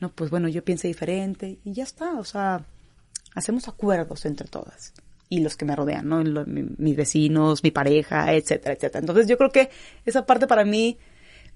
no, 0.00 0.10
pues 0.10 0.30
bueno, 0.30 0.48
yo 0.48 0.64
pienso 0.64 0.88
diferente 0.88 1.58
y 1.64 1.72
ya 1.72 1.84
está, 1.84 2.18
o 2.18 2.24
sea, 2.24 2.64
hacemos 3.34 3.68
acuerdos 3.68 4.24
entre 4.26 4.48
todas 4.48 4.92
y 5.28 5.40
los 5.40 5.56
que 5.56 5.64
me 5.64 5.76
rodean, 5.76 6.08
¿no? 6.08 6.22
mis 6.44 6.96
vecinos, 6.96 7.62
mi 7.62 7.70
pareja, 7.70 8.32
etcétera, 8.34 8.74
etcétera. 8.74 9.00
Entonces 9.00 9.26
yo 9.26 9.36
creo 9.38 9.50
que 9.50 9.70
esa 10.04 10.26
parte 10.26 10.46
para 10.46 10.64
mí 10.64 10.98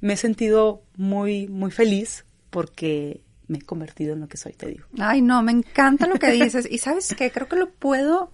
me 0.01 0.14
he 0.14 0.16
sentido 0.16 0.82
muy, 0.97 1.49
muy 1.49 1.70
feliz 1.70 2.24
porque 2.51 3.20
me 3.49 3.59
he 3.59 3.62
convertido 3.62 4.12
en 4.12 4.20
lo 4.20 4.28
que 4.28 4.36
soy, 4.36 4.53
te 4.53 4.66
digo. 4.68 4.86
Ay, 4.99 5.22
no, 5.22 5.42
me 5.42 5.53
encanta 5.53 6.07
lo 6.07 6.18
que 6.18 6.30
dices. 6.30 6.68
y 6.70 6.78
sabes 6.78 7.14
qué, 7.16 7.30
creo 7.30 7.49
que 7.49 7.57
lo 7.57 7.70
puedo 7.70 8.30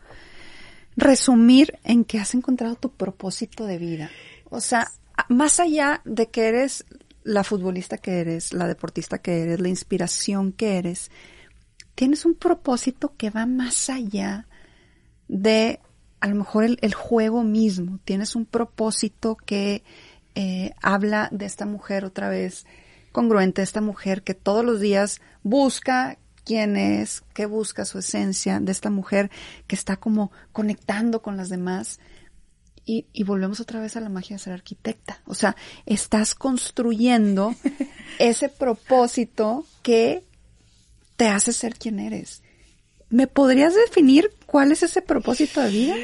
resumir 0.97 1.79
en 1.85 2.05
que 2.05 2.19
has 2.19 2.35
encontrado 2.35 2.77
tu 2.77 2.91
propósito 2.91 3.67
de 3.67 3.79
vida. 3.79 4.11
O 4.51 4.61
sea, 4.61 4.91
más 5.29 5.61
allá 5.61 6.03
de 6.05 6.29
que 6.29 6.49
eres 6.49 6.85
la 7.23 7.43
futbolista 7.43 7.99
que 7.99 8.21
eres, 8.21 8.53
la 8.53 8.67
deportista 8.67 9.19
que 9.19 9.43
eres, 9.43 9.61
la 9.61 9.69
inspiración 9.69 10.53
que 10.53 10.77
eres, 10.77 11.11
tienes 11.95 12.25
un 12.25 12.35
propósito 12.35 13.15
que 13.17 13.31
va 13.31 13.47
más 13.47 13.89
allá 13.89 14.47
de 15.29 15.81
a 16.21 16.29
lo 16.29 16.37
mejor 16.37 16.65
el, 16.65 16.95
juego 16.95 17.43
mismo. 17.43 17.99
Tienes 18.05 18.35
un 18.35 18.47
propósito 18.47 19.37
que 19.37 19.85
eh, 20.35 20.73
habla 20.83 21.29
de 21.33 21.47
esta 21.47 21.67
mujer 21.67 22.05
otra 22.05 22.29
vez 22.29 22.67
congruente 23.15 23.63
esta 23.63 23.81
mujer 23.81 24.25
que 24.25 24.35
todos 24.35 24.65
los 24.65 24.81
días 24.81 25.21
busca 25.45 26.19
quién 26.45 26.77
es, 26.77 27.23
qué 27.33 27.47
busca 27.47 27.85
su 27.85 28.01
esencia, 28.01 28.59
de 28.59 28.73
esta 28.73 28.91
mujer 28.91 29.31
que 29.69 29.77
está 29.77 29.97
como 29.97 30.33
conectando 30.51 31.23
con 31.23 31.37
las 31.37 31.49
demás. 31.49 32.01
Y, 32.85 33.07
y, 33.13 33.23
volvemos 33.23 33.61
otra 33.61 33.81
vez 33.81 33.97
a 33.97 34.01
la 34.01 34.11
magia 34.11 34.35
de 34.37 34.43
ser 34.43 34.53
arquitecta. 34.53 35.23
O 35.27 35.35
sea, 35.35 35.57
estás 35.87 36.35
construyendo 36.35 37.55
ese 38.19 38.49
propósito 38.49 39.65
que 39.83 40.25
te 41.17 41.29
hace 41.29 41.53
ser 41.53 41.77
quien 41.77 42.01
eres. 42.01 42.43
¿Me 43.11 43.27
podrías 43.27 43.75
definir 43.75 44.31
cuál 44.47 44.73
es 44.73 44.83
ese 44.83 45.03
propósito 45.03 45.61
de 45.61 45.71
vida? 45.71 45.95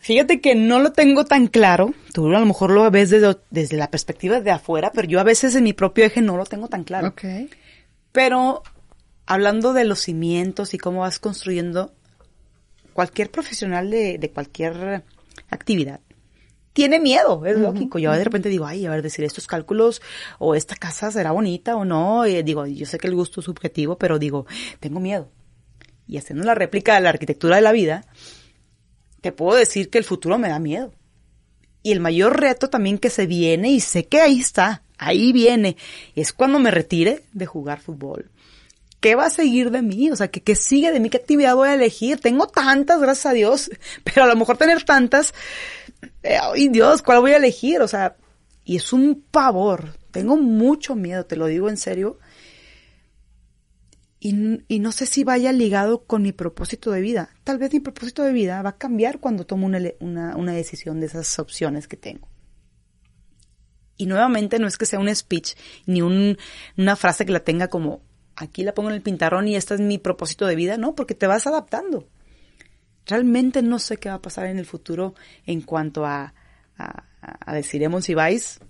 Fíjate 0.00 0.40
que 0.40 0.54
no 0.54 0.78
lo 0.80 0.92
tengo 0.92 1.24
tan 1.24 1.46
claro. 1.46 1.94
Tú 2.12 2.26
a 2.28 2.38
lo 2.38 2.46
mejor 2.46 2.70
lo 2.70 2.88
ves 2.90 3.10
desde, 3.10 3.36
desde 3.50 3.76
la 3.76 3.90
perspectiva 3.90 4.40
de 4.40 4.50
afuera, 4.50 4.92
pero 4.94 5.08
yo 5.08 5.20
a 5.20 5.24
veces 5.24 5.54
en 5.54 5.64
mi 5.64 5.72
propio 5.72 6.04
eje 6.04 6.20
no 6.20 6.36
lo 6.36 6.44
tengo 6.44 6.68
tan 6.68 6.84
claro. 6.84 7.14
Pero 8.12 8.62
hablando 9.26 9.72
de 9.72 9.84
los 9.84 10.00
cimientos 10.00 10.74
y 10.74 10.78
cómo 10.78 11.00
vas 11.00 11.18
construyendo, 11.18 11.92
cualquier 12.92 13.30
profesional 13.30 13.90
de, 13.90 14.18
de 14.18 14.30
cualquier 14.30 15.04
actividad 15.48 16.00
tiene 16.72 17.00
miedo, 17.00 17.44
es 17.46 17.58
lógico. 17.58 17.98
Yo 17.98 18.12
de 18.12 18.22
repente 18.22 18.48
digo, 18.48 18.64
ay, 18.64 18.86
a 18.86 18.90
ver, 18.90 19.02
decir 19.02 19.24
estos 19.24 19.46
cálculos 19.46 20.00
o 20.38 20.54
esta 20.54 20.76
casa 20.76 21.10
será 21.10 21.32
bonita 21.32 21.74
o 21.76 21.84
no. 21.84 22.26
Y 22.26 22.42
digo, 22.42 22.64
yo 22.66 22.86
sé 22.86 22.96
que 22.98 23.08
el 23.08 23.14
gusto 23.16 23.40
es 23.40 23.46
subjetivo, 23.46 23.98
pero 23.98 24.18
digo, 24.18 24.46
tengo 24.78 25.00
miedo 25.00 25.28
y 26.10 26.18
haciendo 26.18 26.44
la 26.44 26.56
réplica 26.56 26.94
de 26.94 27.00
la 27.02 27.10
arquitectura 27.10 27.56
de 27.56 27.62
la 27.62 27.70
vida, 27.70 28.04
te 29.20 29.30
puedo 29.30 29.56
decir 29.56 29.90
que 29.90 29.98
el 29.98 30.04
futuro 30.04 30.38
me 30.38 30.48
da 30.48 30.58
miedo. 30.58 30.92
Y 31.84 31.92
el 31.92 32.00
mayor 32.00 32.40
reto 32.40 32.68
también 32.68 32.98
que 32.98 33.10
se 33.10 33.26
viene, 33.26 33.70
y 33.70 33.78
sé 33.78 34.06
que 34.06 34.20
ahí 34.20 34.40
está, 34.40 34.82
ahí 34.98 35.32
viene, 35.32 35.76
es 36.16 36.32
cuando 36.32 36.58
me 36.58 36.72
retire 36.72 37.22
de 37.32 37.46
jugar 37.46 37.80
fútbol. 37.80 38.28
¿Qué 38.98 39.14
va 39.14 39.26
a 39.26 39.30
seguir 39.30 39.70
de 39.70 39.82
mí? 39.82 40.10
O 40.10 40.16
sea, 40.16 40.28
¿qué, 40.28 40.54
sigue 40.56 40.90
de 40.90 40.98
mí? 40.98 41.10
¿Qué 41.10 41.18
actividad 41.18 41.54
voy 41.54 41.68
a 41.68 41.74
elegir? 41.74 42.20
Tengo 42.20 42.48
tantas, 42.48 43.00
gracias 43.00 43.26
a 43.26 43.32
Dios, 43.32 43.70
pero 44.04 44.24
a 44.24 44.26
lo 44.26 44.34
mejor 44.34 44.58
tener 44.58 44.82
tantas, 44.82 45.32
eh, 46.24 46.38
ay 46.42 46.68
Dios, 46.68 47.02
¿cuál 47.02 47.20
voy 47.20 47.32
a 47.32 47.36
elegir? 47.36 47.82
O 47.82 47.88
sea, 47.88 48.16
y 48.64 48.76
es 48.76 48.92
un 48.92 49.24
pavor. 49.30 49.94
Tengo 50.10 50.36
mucho 50.36 50.96
miedo, 50.96 51.24
te 51.24 51.36
lo 51.36 51.46
digo 51.46 51.68
en 51.68 51.76
serio 51.76 52.18
y, 54.22 54.78
no 54.80 54.92
sé 54.92 55.06
si 55.06 55.24
vaya 55.24 55.50
ligado 55.50 56.04
con 56.04 56.20
mi 56.20 56.32
propósito 56.32 56.90
de 56.90 57.00
vida. 57.00 57.30
Tal 57.42 57.56
vez 57.56 57.72
mi 57.72 57.80
propósito 57.80 58.22
de 58.22 58.34
vida 58.34 58.60
va 58.60 58.70
a 58.70 58.78
cambiar 58.78 59.18
cuando 59.18 59.46
tomo 59.46 59.64
una, 59.64 59.80
una, 60.00 60.52
decisión 60.52 61.00
de 61.00 61.06
esas 61.06 61.38
opciones 61.38 61.88
que 61.88 61.96
tengo. 61.96 62.28
Y 63.96 64.04
nuevamente 64.04 64.58
no 64.58 64.66
es 64.66 64.76
que 64.76 64.84
sea 64.84 64.98
un 64.98 65.14
speech 65.14 65.54
ni 65.86 66.02
una 66.02 66.96
frase 66.96 67.24
que 67.24 67.32
la 67.32 67.40
tenga 67.40 67.68
como 67.68 68.02
aquí 68.36 68.62
la 68.62 68.74
pongo 68.74 68.90
en 68.90 68.96
el 68.96 69.02
pintarrón 69.02 69.48
y 69.48 69.56
este 69.56 69.74
es 69.74 69.80
mi 69.80 69.98
propósito 69.98 70.46
de 70.46 70.54
vida, 70.54 70.76
no, 70.76 70.94
porque 70.94 71.14
te 71.14 71.26
vas 71.26 71.46
adaptando. 71.46 72.06
Realmente 73.06 73.62
no 73.62 73.78
sé 73.78 73.96
qué 73.96 74.10
va 74.10 74.16
a 74.16 74.22
pasar 74.22 74.46
en 74.46 74.58
el 74.58 74.66
futuro 74.66 75.14
en 75.46 75.62
cuanto 75.62 76.04
a, 76.04 76.34
a, 76.76 77.04
a 77.22 77.54
deciremos 77.54 78.04
si 78.04 78.14
vais, 78.14 78.60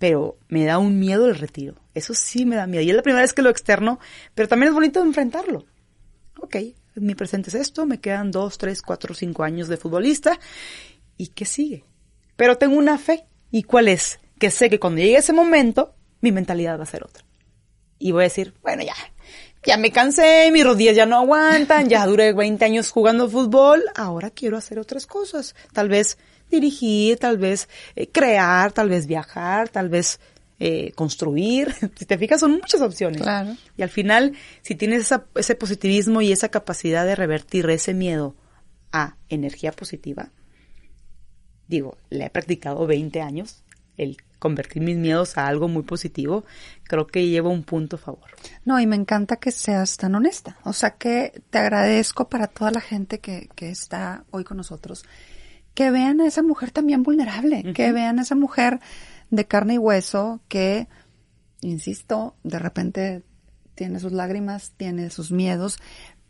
pero 0.00 0.38
me 0.48 0.64
da 0.64 0.78
un 0.78 0.98
miedo 0.98 1.26
el 1.26 1.36
retiro. 1.36 1.74
Eso 1.94 2.14
sí 2.14 2.46
me 2.46 2.56
da 2.56 2.66
miedo. 2.66 2.82
Y 2.82 2.88
es 2.88 2.96
la 2.96 3.02
primera 3.02 3.20
vez 3.20 3.34
que 3.34 3.42
lo 3.42 3.50
externo, 3.50 4.00
pero 4.34 4.48
también 4.48 4.70
es 4.70 4.74
bonito 4.74 5.02
enfrentarlo. 5.02 5.66
Ok, 6.40 6.56
mi 6.94 7.14
presente 7.14 7.50
es 7.50 7.54
esto, 7.54 7.84
me 7.84 8.00
quedan 8.00 8.30
dos, 8.30 8.56
tres, 8.56 8.80
cuatro, 8.80 9.14
cinco 9.14 9.44
años 9.44 9.68
de 9.68 9.76
futbolista. 9.76 10.40
¿Y 11.18 11.28
qué 11.28 11.44
sigue? 11.44 11.84
Pero 12.34 12.56
tengo 12.56 12.78
una 12.78 12.96
fe. 12.96 13.26
¿Y 13.50 13.64
cuál 13.64 13.88
es? 13.88 14.20
Que 14.38 14.50
sé 14.50 14.70
que 14.70 14.80
cuando 14.80 15.02
llegue 15.02 15.18
ese 15.18 15.34
momento, 15.34 15.94
mi 16.22 16.32
mentalidad 16.32 16.78
va 16.78 16.84
a 16.84 16.86
ser 16.86 17.04
otra. 17.04 17.22
Y 17.98 18.12
voy 18.12 18.22
a 18.22 18.24
decir, 18.24 18.54
bueno, 18.62 18.82
ya, 18.82 18.94
ya 19.66 19.76
me 19.76 19.92
cansé, 19.92 20.50
mis 20.50 20.64
rodillas 20.64 20.96
ya 20.96 21.04
no 21.04 21.18
aguantan, 21.18 21.90
ya 21.90 22.06
duré 22.06 22.32
20 22.32 22.64
años 22.64 22.90
jugando 22.90 23.28
fútbol, 23.28 23.82
ahora 23.94 24.30
quiero 24.30 24.56
hacer 24.56 24.78
otras 24.78 25.06
cosas. 25.06 25.54
Tal 25.74 25.90
vez 25.90 26.16
dirigir, 26.50 27.18
tal 27.18 27.38
vez 27.38 27.68
eh, 27.96 28.08
crear, 28.08 28.72
tal 28.72 28.88
vez 28.88 29.06
viajar, 29.06 29.68
tal 29.68 29.88
vez 29.88 30.20
eh, 30.58 30.92
construir. 30.94 31.74
Si 31.96 32.04
te 32.04 32.18
fijas, 32.18 32.40
son 32.40 32.52
muchas 32.52 32.80
opciones. 32.80 33.22
Claro. 33.22 33.56
Y 33.76 33.82
al 33.82 33.88
final, 33.88 34.34
si 34.62 34.74
tienes 34.74 35.12
ese 35.34 35.54
positivismo 35.54 36.20
y 36.20 36.32
esa 36.32 36.48
capacidad 36.48 37.06
de 37.06 37.14
revertir 37.14 37.68
ese 37.70 37.94
miedo 37.94 38.34
a 38.92 39.16
energía 39.28 39.72
positiva, 39.72 40.30
digo, 41.66 41.96
le 42.10 42.26
he 42.26 42.30
practicado 42.30 42.86
20 42.86 43.20
años, 43.22 43.62
el 43.96 44.18
convertir 44.38 44.82
mis 44.82 44.96
miedos 44.96 45.38
a 45.38 45.46
algo 45.46 45.68
muy 45.68 45.82
positivo, 45.82 46.44
creo 46.84 47.06
que 47.06 47.28
lleva 47.28 47.50
un 47.50 47.62
punto 47.62 47.96
a 47.96 47.98
favor. 47.98 48.30
No, 48.64 48.80
y 48.80 48.86
me 48.86 48.96
encanta 48.96 49.36
que 49.36 49.52
seas 49.52 49.96
tan 49.96 50.14
honesta. 50.14 50.58
O 50.64 50.72
sea 50.72 50.92
que 50.92 51.42
te 51.50 51.58
agradezco 51.58 52.28
para 52.28 52.46
toda 52.48 52.70
la 52.70 52.80
gente 52.80 53.20
que, 53.20 53.48
que 53.54 53.70
está 53.70 54.24
hoy 54.30 54.44
con 54.44 54.56
nosotros 54.56 55.04
que 55.80 55.90
vean 55.90 56.20
a 56.20 56.26
esa 56.26 56.42
mujer 56.42 56.72
también 56.72 57.02
vulnerable, 57.02 57.72
que 57.72 57.90
vean 57.90 58.18
a 58.18 58.22
esa 58.22 58.34
mujer 58.34 58.80
de 59.30 59.46
carne 59.46 59.76
y 59.76 59.78
hueso 59.78 60.42
que, 60.46 60.88
insisto, 61.62 62.36
de 62.42 62.58
repente 62.58 63.22
tiene 63.74 63.98
sus 63.98 64.12
lágrimas, 64.12 64.74
tiene 64.76 65.08
sus 65.08 65.32
miedos, 65.32 65.78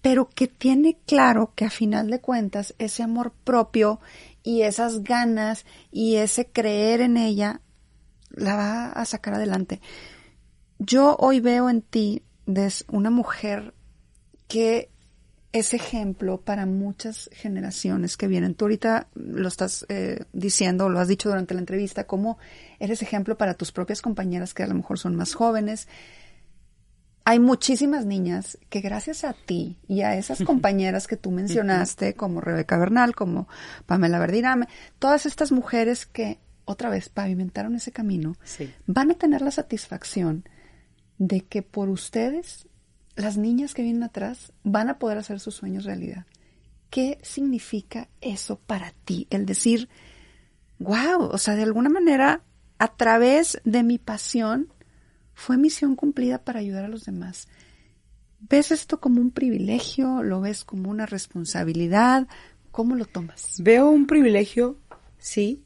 pero 0.03 0.29
que 0.29 0.47
tiene 0.47 0.99
claro 1.05 1.53
que 1.57 1.65
a 1.65 1.71
final 1.71 2.11
de 2.11 2.21
cuentas 2.21 2.77
ese 2.79 3.03
amor 3.03 3.33
propio 3.43 3.99
y 4.45 4.63
esas 4.63 5.03
ganas 5.03 5.67
y 5.91 6.15
ese 6.15 6.47
creer 6.47 7.01
en 7.01 7.17
ella 7.17 7.61
la 8.31 8.55
va 8.55 8.93
a 8.93 9.05
sacar 9.05 9.35
adelante. 9.35 9.81
Yo 10.79 11.17
hoy 11.19 11.41
veo 11.41 11.69
en 11.69 11.83
ti 11.83 12.23
una 12.87 13.11
mujer 13.11 13.75
que 14.47 14.93
es 15.53 15.75
ejemplo 15.75 16.41
para 16.41 16.65
muchas 16.65 17.29
generaciones 17.33 18.17
que 18.17 18.29
vienen. 18.29 18.55
Tú 18.55 18.67
ahorita 18.67 19.09
lo 19.15 19.49
estás 19.49 19.85
eh, 19.89 20.25
diciendo, 20.33 20.89
lo 20.89 21.01
has 21.01 21.09
dicho 21.09 21.29
durante 21.29 21.55
la 21.55 21.61
entrevista, 21.61 22.07
cómo 22.07 22.39
eres 22.79 23.03
ejemplo 23.03 23.37
para 23.37 23.55
tus 23.55 23.73
propias 23.73 24.01
compañeras 24.01 24.55
que 24.55 24.63
a 24.63 24.69
lo 24.69 24.75
mejor 24.75 24.99
son 24.99 25.17
más 25.17 25.35
jóvenes. 25.35 25.89
Hay 27.25 27.41
muchísimas 27.41 28.07
niñas 28.07 28.59
que 28.69 28.81
gracias 28.81 29.25
a 29.25 29.33
ti 29.33 29.77
y 29.89 30.03
a 30.03 30.17
esas 30.17 30.43
compañeras 30.45 31.09
que 31.09 31.17
tú 31.17 31.33
mencionaste, 31.33 32.15
como 32.15 32.41
Rebeca 32.41 32.79
Bernal, 32.79 33.15
como 33.17 33.49
Pamela 33.87 34.21
Verdirame, 34.21 34.69
todas 35.01 35.27
estas 35.27 35.51
mujeres 35.51 36.07
que 36.07 36.39
otra 36.65 36.91
vez 36.91 37.09
pavimentaron 37.09 37.75
ese 37.75 37.91
camino, 37.91 38.37
van 38.87 39.11
a 39.11 39.15
tener 39.15 39.43
la 39.43 39.51
satisfacción 39.51 40.45
de 41.19 41.41
que 41.41 41.63
por 41.63 41.89
ustedes 41.89 42.69
las 43.17 43.37
niñas 43.37 43.75
que 43.75 43.83
vienen 43.83 44.03
atrás 44.03 44.53
van 44.63 44.89
a 44.89 44.99
poder 44.99 45.19
hacer 45.19 45.41
sus 45.41 45.55
sueños 45.55 45.85
realidad. 45.85 46.27
¿Qué 46.91 47.19
significa 47.23 48.09
eso 48.21 48.59
para 48.59 48.93
ti? 49.05 49.27
El 49.31 49.47
decir, 49.47 49.89
wow, 50.79 51.23
o 51.23 51.39
sea, 51.39 51.55
de 51.55 51.63
alguna 51.63 51.89
manera, 51.89 52.43
a 52.79 52.97
través 52.97 53.61
de 53.65 53.83
mi 53.83 53.99
pasión, 53.99 54.73
fue 55.35 55.57
misión 55.57 55.95
cumplida 55.95 56.43
para 56.45 56.61
ayudar 56.61 56.85
a 56.85 56.89
los 56.89 57.05
demás. 57.05 57.49
¿Ves 58.41 58.73
esto 58.73 59.01
como 59.01 59.21
un 59.21 59.31
privilegio? 59.31 60.23
¿Lo 60.23 60.41
ves 60.41 60.65
como 60.65 60.91
una 60.91 61.07
responsabilidad? 61.07 62.27
¿Cómo 62.71 62.97
lo 62.97 63.05
tomas? 63.05 63.57
Veo 63.63 63.91
un 63.91 64.07
privilegio, 64.07 64.79
sí, 65.19 65.65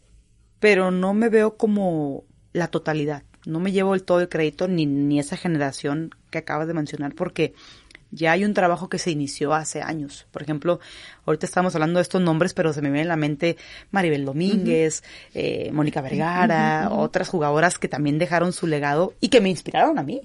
pero 0.59 0.90
no 0.90 1.14
me 1.14 1.28
veo 1.28 1.57
como 1.57 2.24
la 2.53 2.68
totalidad 2.68 3.24
no 3.47 3.61
me 3.61 3.72
llevo 3.72 3.95
el 3.95 4.05
todo 4.05 4.20
el 4.20 4.28
crédito 4.28 4.68
ni, 4.68 4.86
ni 4.86 5.18
esa 5.18 5.36
generación 5.36 6.11
que 6.35 6.39
acabas 6.39 6.66
de 6.66 6.74
mencionar 6.74 7.14
porque 7.14 7.55
ya 8.11 8.32
hay 8.32 8.45
un 8.45 8.55
trabajo 8.55 8.89
que 8.89 8.99
se 8.99 9.11
inició 9.11 9.55
hace 9.55 9.82
años. 9.82 10.26
Por 10.32 10.43
ejemplo, 10.43 10.80
ahorita 11.26 11.47
estamos 11.47 11.74
hablando 11.74 11.99
de 11.99 12.03
estos 12.03 12.20
nombres, 12.20 12.55
pero 12.55 12.72
se 12.72 12.82
me 12.82 12.89
viene 12.89 13.03
en 13.03 13.09
la 13.09 13.16
mente 13.16 13.57
Maribel 13.93 14.24
Domínguez, 14.24 15.05
eh, 15.32 15.70
Mónica 15.72 16.01
Vergara, 16.01 16.91
otras 16.91 17.28
jugadoras 17.28 17.78
que 17.78 17.89
también 17.89 18.18
dejaron 18.18 18.53
su 18.53 18.66
legado 18.66 19.14
y 19.20 19.28
que 19.28 19.41
me 19.41 19.49
inspiraron 19.49 19.99
a 19.99 20.03
mí 20.03 20.22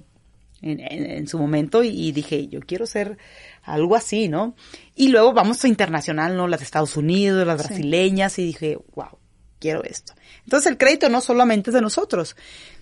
en, 0.62 1.26
su 1.26 1.38
momento 1.38 1.82
y, 1.82 2.12
dije, 2.12 2.48
yo 2.48 2.60
quiero 2.60 2.86
ser 2.86 3.16
algo 3.62 3.96
así, 3.96 4.28
¿no? 4.28 4.54
Y 4.94 5.08
luego 5.08 5.32
vamos 5.32 5.64
a 5.64 5.68
internacional, 5.68 6.36
¿no? 6.36 6.48
Las 6.48 6.60
de 6.60 6.64
Estados 6.64 6.96
Unidos, 6.96 7.46
las 7.46 7.66
brasileñas 7.66 8.38
y 8.38 8.44
dije, 8.44 8.78
wow, 8.94 9.18
quiero 9.58 9.82
esto. 9.84 10.12
Entonces 10.44 10.70
el 10.70 10.78
crédito 10.78 11.08
no 11.08 11.20
solamente 11.20 11.70
es 11.70 11.74
de 11.74 11.80
nosotros, 11.80 12.36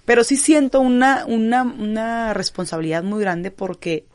pero 0.08 0.24
sí 0.24 0.38
siento 0.38 0.80
una, 0.80 1.26
una, 1.26 1.64
una 1.64 2.32
responsabilidad 2.32 3.02
muy 3.02 3.20
grande 3.20 3.50
porque 3.50 4.06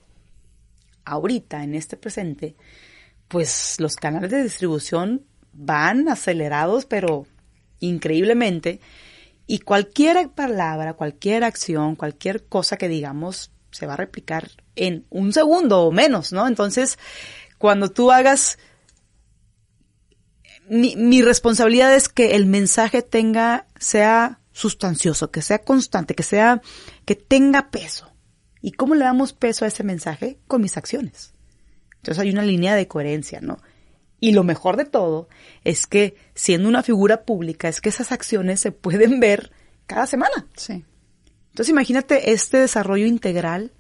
ahorita, 1.06 1.64
en 1.64 1.76
este 1.76 1.98
presente, 1.98 2.56
pues 3.28 3.76
los 3.78 3.96
canales 3.96 4.32
de 4.32 4.42
distribución 4.42 5.24
van 5.52 6.10
acelerados, 6.10 6.88
pero 6.88 7.28
increíblemente, 7.80 8.80
y 9.46 9.60
cualquier 9.60 10.30
palabra, 10.30 10.96
cualquier 10.96 11.44
acción, 11.44 11.96
cualquier 11.96 12.44
cosa 12.48 12.76
que 12.76 12.88
digamos 12.88 13.52
se 13.70 13.86
va 13.86 13.94
a 13.94 13.98
replicar 13.98 14.50
en 14.76 15.06
un 15.12 15.32
segundo 15.32 15.82
o 15.82 15.92
menos, 15.92 16.34
¿no? 16.34 16.48
Entonces, 16.48 16.98
cuando 17.60 17.92
tú 17.92 18.12
hagas, 18.12 18.58
mi, 20.68 20.96
mi 20.96 21.22
responsabilidad 21.22 21.94
es 21.94 22.10
que 22.10 22.32
el 22.32 22.48
mensaje 22.48 23.04
tenga, 23.04 23.68
sea 23.78 24.40
sustancioso, 24.54 25.32
que 25.32 25.42
sea 25.42 25.60
constante, 25.60 26.16
que 26.16 26.24
sea, 26.24 26.62
que 27.04 27.16
tenga 27.16 27.70
peso. 27.70 28.10
¿Y 28.62 28.72
cómo 28.72 28.96
le 28.96 29.04
damos 29.04 29.34
peso 29.34 29.66
a 29.66 29.68
ese 29.68 29.84
mensaje? 29.84 30.40
Con 30.48 30.62
mis 30.62 30.78
acciones. 30.78 31.34
Entonces 31.98 32.22
hay 32.22 32.30
una 32.30 32.44
línea 32.44 32.76
de 32.76 32.88
coherencia, 32.88 33.42
¿no? 33.42 33.60
Y 34.22 34.32
lo 34.32 34.46
mejor 34.46 34.78
de 34.78 34.86
todo 34.86 35.28
es 35.66 35.86
que 35.86 36.16
siendo 36.34 36.70
una 36.70 36.82
figura 36.82 37.26
pública 37.26 37.68
es 37.68 37.82
que 37.82 37.90
esas 37.90 38.14
acciones 38.14 38.62
se 38.62 38.72
pueden 38.72 39.20
ver 39.20 39.52
cada 39.86 40.08
semana. 40.08 40.48
Sí. 40.56 40.86
Entonces 41.50 41.70
imagínate 41.70 42.32
este 42.32 42.60
desarrollo 42.60 43.06
integral 43.06 43.74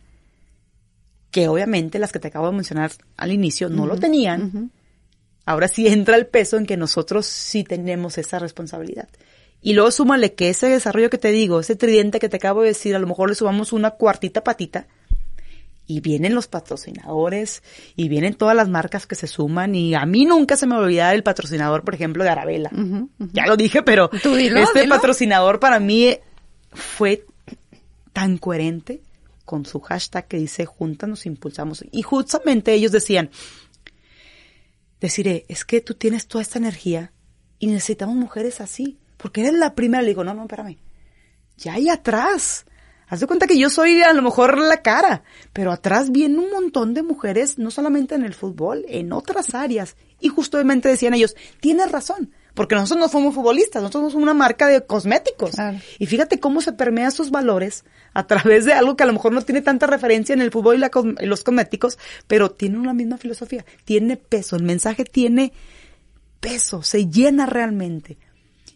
que 1.32 1.48
obviamente 1.48 1.98
las 1.98 2.12
que 2.12 2.20
te 2.20 2.28
acabo 2.28 2.48
de 2.48 2.54
mencionar 2.54 2.92
al 3.16 3.32
inicio 3.32 3.70
no 3.70 3.86
lo 3.86 3.98
tenían. 3.98 4.72
Ahora 5.46 5.68
sí 5.68 5.88
entra 5.88 6.16
el 6.18 6.28
peso 6.28 6.58
en 6.58 6.66
que 6.66 6.78
nosotros 6.78 7.26
sí 7.26 7.64
tenemos 7.64 8.18
esa 8.18 8.38
responsabilidad. 8.38 9.10
Y 9.64 9.74
luego 9.74 9.92
súmale 9.92 10.34
que 10.34 10.50
ese 10.50 10.68
desarrollo 10.68 11.10
que 11.10 11.18
te 11.18 11.32
digo, 11.32 11.62
ese 11.62 11.78
tridente 11.78 12.20
que 12.20 12.28
te 12.28 12.36
acabo 12.36 12.62
de 12.62 12.68
decir, 12.68 12.96
a 12.96 13.00
lo 13.00 13.08
mejor 13.08 13.30
le 13.30 13.36
sumamos 13.36 13.72
una 13.72 13.92
cuartita 13.92 14.44
patita. 14.44 14.88
Y 15.86 16.02
vienen 16.02 16.36
los 16.36 16.48
patrocinadores 16.48 17.64
y 17.96 18.08
vienen 18.10 18.36
todas 18.36 18.56
las 18.56 18.70
marcas 18.70 19.08
que 19.08 19.16
se 19.16 19.28
suman 19.28 19.76
y 19.76 19.96
a 19.96 20.06
mí 20.06 20.26
nunca 20.26 20.56
se 20.56 20.66
me 20.66 20.76
olvida 20.76 21.14
el 21.14 21.24
patrocinador, 21.24 21.84
por 21.84 21.94
ejemplo, 21.94 22.24
de 22.24 22.30
Arabella. 22.30 22.72
Ya 23.34 23.46
lo 23.48 23.58
dije, 23.58 23.84
pero 23.84 24.10
este 24.14 24.88
patrocinador 24.88 25.60
para 25.60 25.80
mí 25.80 26.18
fue 26.72 27.26
tan 28.14 28.38
coherente 28.38 29.02
con 29.44 29.66
su 29.66 29.82
hashtag 29.82 30.28
que 30.28 30.38
dice 30.38 30.66
juntas 30.66 31.10
nos 31.10 31.26
impulsamos. 31.26 31.84
Y 31.92 32.02
justamente 32.02 32.74
ellos 32.74 32.94
decían, 32.94 33.30
deciré, 35.02 35.46
es 35.50 35.66
que 35.66 35.82
tú 35.82 35.96
tienes 35.96 36.28
toda 36.28 36.42
esta 36.42 36.60
energía 36.60 37.12
y 37.60 37.68
necesitamos 37.68 38.16
mujeres 38.16 38.62
así 38.62 39.00
porque 39.24 39.40
eres 39.40 39.54
la 39.54 39.74
primera. 39.74 40.02
Le 40.02 40.10
digo, 40.10 40.26
no, 40.26 40.34
no, 40.34 40.42
espérame. 40.42 40.78
Ya 41.56 41.76
hay 41.76 41.88
atrás. 41.88 42.66
Haz 43.08 43.22
de 43.22 43.28
cuenta 43.28 43.48
que 43.48 43.58
yo 43.58 43.70
soy 43.70 44.02
a 44.02 44.12
lo 44.12 44.22
mejor 44.22 44.58
la 44.58 44.82
cara, 44.82 45.24
pero 45.54 45.72
atrás 45.72 46.12
viene 46.12 46.40
un 46.40 46.52
montón 46.52 46.94
de 46.94 47.04
mujeres, 47.04 47.58
no 47.58 47.72
solamente 47.72 48.16
en 48.16 48.24
el 48.26 48.34
fútbol, 48.34 48.84
en 48.90 49.14
otras 49.14 49.56
áreas. 49.56 49.96
Y 50.20 50.28
justamente 50.28 50.90
decían 50.90 51.14
ellos, 51.14 51.36
tienes 51.62 51.90
razón, 51.90 52.34
porque 52.54 52.76
nosotros 52.76 53.00
no 53.00 53.08
somos 53.08 53.34
futbolistas, 53.34 53.82
nosotros 53.82 54.12
somos 54.12 54.24
una 54.24 54.34
marca 54.34 54.68
de 54.68 54.86
cosméticos. 54.86 55.52
Y 56.00 56.06
fíjate 56.06 56.42
cómo 56.42 56.60
se 56.60 56.74
permean 56.74 57.14
sus 57.14 57.32
valores 57.32 57.86
a 58.14 58.28
través 58.28 58.66
de 58.66 58.74
algo 58.74 58.98
que 58.98 59.04
a 59.04 59.08
lo 59.08 59.14
mejor 59.14 59.32
no 59.32 59.42
tiene 59.42 59.62
tanta 59.62 59.88
referencia 59.88 60.34
en 60.34 60.42
el 60.42 60.52
fútbol 60.52 60.84
y, 60.84 61.24
y 61.24 61.26
los 61.28 61.44
cosméticos, 61.46 61.98
pero 62.28 62.52
tiene 62.52 62.78
una 62.78 62.94
misma 62.94 63.18
filosofía, 63.18 63.64
tiene 63.86 64.18
peso, 64.18 64.58
el 64.58 64.64
mensaje 64.64 65.06
tiene 65.06 65.54
peso, 66.42 66.84
se 66.84 67.08
llena 67.08 67.46
realmente. 67.46 68.18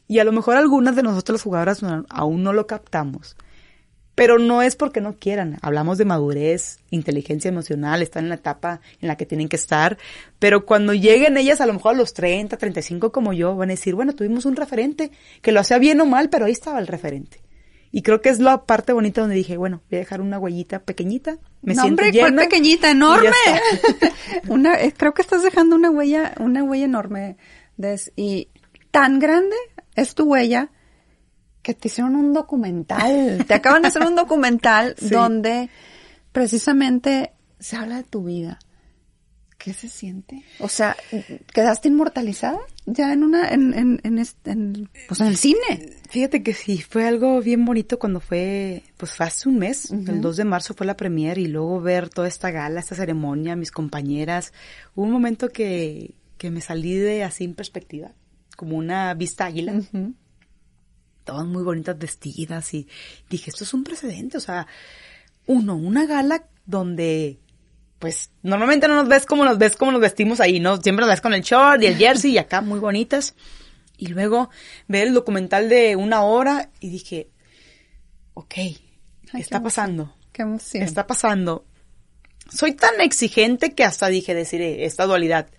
Y 0.07 0.19
a 0.19 0.23
lo 0.23 0.31
mejor 0.31 0.55
algunas 0.57 0.95
de 0.95 1.03
nosotros 1.03 1.35
las 1.35 1.43
jugadoras 1.43 1.81
aún 2.09 2.43
no 2.43 2.53
lo 2.53 2.67
captamos. 2.67 3.35
Pero 4.15 4.39
no 4.39 4.63
es 4.63 4.75
porque 4.75 4.99
no 4.99 5.13
quieran. 5.13 5.57
Hablamos 5.61 5.99
de 5.99 6.05
madurez, 6.05 6.79
inteligencia 6.89 7.49
emocional, 7.49 8.01
están 8.01 8.23
en 8.23 8.29
la 8.29 8.35
etapa 8.35 8.81
en 8.99 9.09
la 9.09 9.15
que 9.15 9.27
tienen 9.27 9.47
que 9.47 9.57
estar. 9.57 9.97
Pero 10.39 10.65
cuando 10.65 10.93
lleguen 10.93 11.37
ellas 11.37 11.61
a 11.61 11.67
lo 11.67 11.73
mejor 11.73 11.93
a 11.93 11.97
los 11.97 12.13
30, 12.13 12.57
35 12.57 13.11
como 13.11 13.33
yo, 13.33 13.55
van 13.55 13.69
a 13.69 13.73
decir, 13.73 13.93
bueno, 13.93 14.13
tuvimos 14.13 14.45
un 14.45 14.55
referente 14.55 15.11
que 15.41 15.51
lo 15.51 15.59
hacía 15.59 15.77
bien 15.77 16.01
o 16.01 16.05
mal, 16.07 16.29
pero 16.29 16.45
ahí 16.45 16.51
estaba 16.51 16.79
el 16.79 16.87
referente. 16.87 17.41
Y 17.91 18.01
creo 18.01 18.21
que 18.21 18.29
es 18.29 18.39
la 18.39 18.65
parte 18.65 18.91
bonita 18.91 19.21
donde 19.21 19.35
dije, 19.35 19.55
bueno, 19.55 19.81
voy 19.89 19.97
a 19.97 19.99
dejar 19.99 20.21
una 20.21 20.39
huellita 20.39 20.79
pequeñita. 20.79 21.37
Me 21.61 21.73
siento 21.73 21.89
hombre, 21.89 22.11
llena, 22.11 22.41
pequeñita? 22.41 22.91
¡Enorme! 22.91 23.29
una, 24.47 24.81
eh, 24.81 24.93
creo 24.95 25.13
que 25.13 25.21
estás 25.21 25.43
dejando 25.43 25.75
una 25.75 25.89
huella, 25.89 26.33
una 26.39 26.63
huella 26.63 26.85
enorme. 26.85 27.37
y 28.15 28.49
tan 28.91 29.19
grande 29.19 29.55
es 29.97 30.15
tu 30.15 30.23
huella 30.25 30.69
que 31.61 31.73
te 31.73 31.89
hicieron 31.89 32.15
un 32.15 32.31
documental. 32.31 33.43
te 33.45 33.53
acaban 33.53 33.81
de 33.81 33.89
hacer 33.89 34.03
un 34.03 34.15
documental 34.15 34.95
donde 35.01 35.69
precisamente 36.31 37.33
se 37.59 37.75
habla 37.75 37.97
de 37.97 38.03
tu 38.03 38.23
vida. 38.23 38.59
¿Qué 39.57 39.73
se 39.73 39.89
siente? 39.89 40.43
O 40.59 40.69
sea, 40.69 40.95
¿quedaste 41.51 41.87
inmortalizada 41.87 42.59
ya 42.85 43.11
en 43.11 43.23
una, 43.23 43.49
en, 43.49 43.73
en, 43.73 43.99
en, 44.05 44.89
pues 45.07 45.19
en 45.19 45.27
el 45.27 45.35
cine? 45.35 45.97
Fíjate 46.09 46.43
que 46.43 46.53
sí, 46.53 46.77
fue 46.77 47.05
algo 47.05 47.41
bien 47.41 47.65
bonito 47.65 47.97
cuando 47.97 48.19
fue, 48.19 48.83
pues 48.97 49.13
fue 49.13 49.25
hace 49.25 49.49
un 49.49 49.57
mes, 49.57 49.89
el 49.91 50.21
2 50.21 50.37
de 50.37 50.45
marzo 50.45 50.75
fue 50.75 50.85
la 50.85 50.95
premier 50.95 51.39
y 51.39 51.47
luego 51.47 51.81
ver 51.81 52.07
toda 52.09 52.27
esta 52.27 52.51
gala, 52.51 52.79
esta 52.79 52.95
ceremonia, 52.95 53.55
mis 53.55 53.71
compañeras. 53.71 54.53
Hubo 54.95 55.05
un 55.05 55.11
momento 55.11 55.49
que, 55.49 56.13
que 56.37 56.51
me 56.51 56.61
salí 56.61 56.95
de 56.95 57.23
así 57.23 57.43
en 57.43 57.55
perspectiva 57.55 58.11
como 58.57 58.75
una 58.75 59.13
vista 59.13 59.45
águila. 59.45 59.79
Todas 61.23 61.45
muy 61.45 61.63
bonitas 61.63 61.97
vestidas 61.97 62.73
y 62.73 62.87
dije, 63.29 63.49
esto 63.49 63.63
es 63.63 63.73
un 63.73 63.85
precedente, 63.85 64.37
o 64.37 64.41
sea, 64.41 64.67
uno, 65.45 65.77
una 65.77 66.05
gala 66.05 66.45
donde 66.65 67.39
pues 67.99 68.31
normalmente 68.43 68.87
no 68.87 68.95
nos 68.95 69.07
ves 69.07 69.25
como 69.25 69.45
nos 69.45 69.57
ves 69.57 69.75
como 69.75 69.91
nos 69.91 70.01
vestimos 70.01 70.39
ahí, 70.39 70.59
¿no? 70.59 70.77
Siempre 70.81 71.05
nos 71.05 71.11
ves 71.11 71.21
con 71.21 71.33
el 71.33 71.41
short 71.41 71.81
y 71.81 71.85
el 71.85 71.97
jersey 71.97 72.31
y 72.31 72.37
acá 72.37 72.61
muy 72.61 72.79
bonitas. 72.79 73.35
Y 73.97 74.07
luego 74.07 74.49
ver 74.87 75.07
el 75.07 75.13
documental 75.13 75.69
de 75.69 75.95
una 75.95 76.21
hora 76.21 76.69
y 76.79 76.89
dije, 76.89 77.29
ok, 78.33 78.53
está 79.33 79.61
pasando. 79.61 80.15
Qué 80.31 80.43
emoción. 80.43 80.83
Está 80.83 81.07
pasando. 81.07 81.65
soy 82.51 82.73
tan 82.73 83.01
exigente 83.01 83.73
que 83.73 83.83
hasta 83.83 84.07
dije 84.07 84.35
decir 84.35 84.61
esta 84.61 85.05
dualidad. 85.05 85.49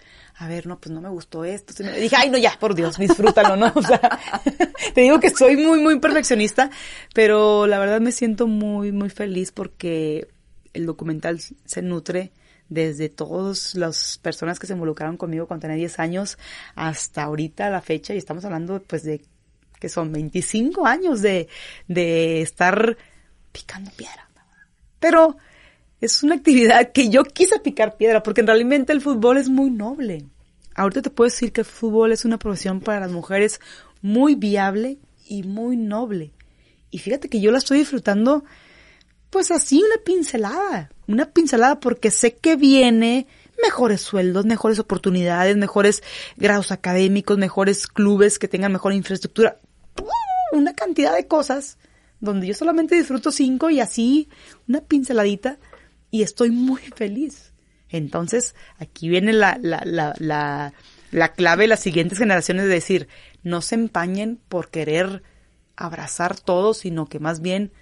A 0.40 0.46
ver, 0.46 0.68
no, 0.68 0.78
pues 0.78 0.92
no 0.92 1.00
me 1.00 1.08
gustó 1.08 1.44
esto. 1.44 1.74
dije, 1.82 2.14
ay, 2.16 2.30
no, 2.30 2.38
ya, 2.38 2.56
por 2.60 2.76
Dios, 2.76 2.96
disfrútalo, 2.96 3.56
¿no? 3.56 3.72
O 3.74 3.82
sea, 3.82 4.00
te 4.94 5.00
digo 5.00 5.18
que 5.18 5.30
soy 5.30 5.56
muy, 5.56 5.80
muy 5.80 5.98
perfeccionista, 5.98 6.70
pero 7.12 7.66
la 7.66 7.80
verdad 7.80 8.00
me 8.00 8.12
siento 8.12 8.46
muy, 8.46 8.92
muy 8.92 9.10
feliz 9.10 9.50
porque 9.50 10.28
el 10.74 10.86
documental 10.86 11.40
se 11.40 11.82
nutre 11.82 12.30
desde 12.68 13.08
todas 13.08 13.74
las 13.74 14.18
personas 14.18 14.60
que 14.60 14.68
se 14.68 14.74
involucraron 14.74 15.16
conmigo 15.16 15.48
cuando 15.48 15.62
tenía 15.62 15.76
10 15.76 15.98
años 15.98 16.38
hasta 16.76 17.24
ahorita 17.24 17.68
la 17.70 17.80
fecha 17.80 18.14
y 18.14 18.18
estamos 18.18 18.44
hablando 18.44 18.80
pues 18.82 19.02
de 19.02 19.22
que 19.80 19.88
son 19.88 20.12
25 20.12 20.86
años 20.86 21.20
de, 21.20 21.48
de 21.88 22.42
estar 22.42 22.96
picando 23.50 23.90
piedra. 23.92 24.28
Pero 25.00 25.36
es 26.00 26.22
una 26.22 26.36
actividad 26.36 26.92
que 26.92 27.10
yo 27.10 27.24
quise 27.24 27.58
picar 27.60 27.96
piedra 27.96 28.22
porque 28.22 28.42
realmente 28.42 28.92
el 28.92 29.00
fútbol 29.00 29.38
es 29.38 29.48
muy 29.48 29.70
noble. 29.70 30.24
Ahorita 30.74 31.02
te 31.02 31.10
puedo 31.10 31.28
decir 31.28 31.52
que 31.52 31.62
el 31.62 31.66
fútbol 31.66 32.12
es 32.12 32.24
una 32.24 32.38
profesión 32.38 32.80
para 32.80 33.00
las 33.00 33.10
mujeres 33.10 33.60
muy 34.00 34.36
viable 34.36 34.98
y 35.26 35.42
muy 35.42 35.76
noble. 35.76 36.32
Y 36.90 36.98
fíjate 36.98 37.28
que 37.28 37.40
yo 37.40 37.50
la 37.50 37.58
estoy 37.58 37.78
disfrutando 37.78 38.44
pues 39.30 39.50
así 39.50 39.82
una 39.82 40.02
pincelada, 40.04 40.90
una 41.06 41.26
pincelada 41.26 41.80
porque 41.80 42.10
sé 42.10 42.36
que 42.36 42.56
viene 42.56 43.26
mejores 43.62 44.00
sueldos, 44.00 44.46
mejores 44.46 44.78
oportunidades, 44.78 45.56
mejores 45.56 46.02
grados 46.36 46.70
académicos, 46.70 47.36
mejores 47.38 47.86
clubes 47.86 48.38
que 48.38 48.48
tengan 48.48 48.72
mejor 48.72 48.92
infraestructura, 48.92 49.58
una 50.52 50.72
cantidad 50.74 51.14
de 51.14 51.26
cosas 51.26 51.76
donde 52.20 52.46
yo 52.46 52.54
solamente 52.54 52.94
disfruto 52.94 53.30
cinco 53.30 53.68
y 53.70 53.80
así 53.80 54.28
una 54.66 54.80
pinceladita 54.80 55.58
y 56.10 56.22
estoy 56.22 56.50
muy 56.50 56.80
feliz. 56.80 57.52
Entonces, 57.88 58.54
aquí 58.78 59.08
viene 59.08 59.32
la, 59.32 59.58
la, 59.60 59.82
la, 59.84 60.14
la, 60.18 60.74
la 61.10 61.32
clave 61.32 61.64
de 61.64 61.68
las 61.68 61.80
siguientes 61.80 62.18
generaciones 62.18 62.64
de 62.64 62.70
decir, 62.70 63.08
no 63.42 63.62
se 63.62 63.74
empañen 63.76 64.40
por 64.48 64.70
querer 64.70 65.22
abrazar 65.76 66.38
todo, 66.38 66.74
sino 66.74 67.06
que 67.06 67.18
más 67.18 67.40
bien 67.40 67.72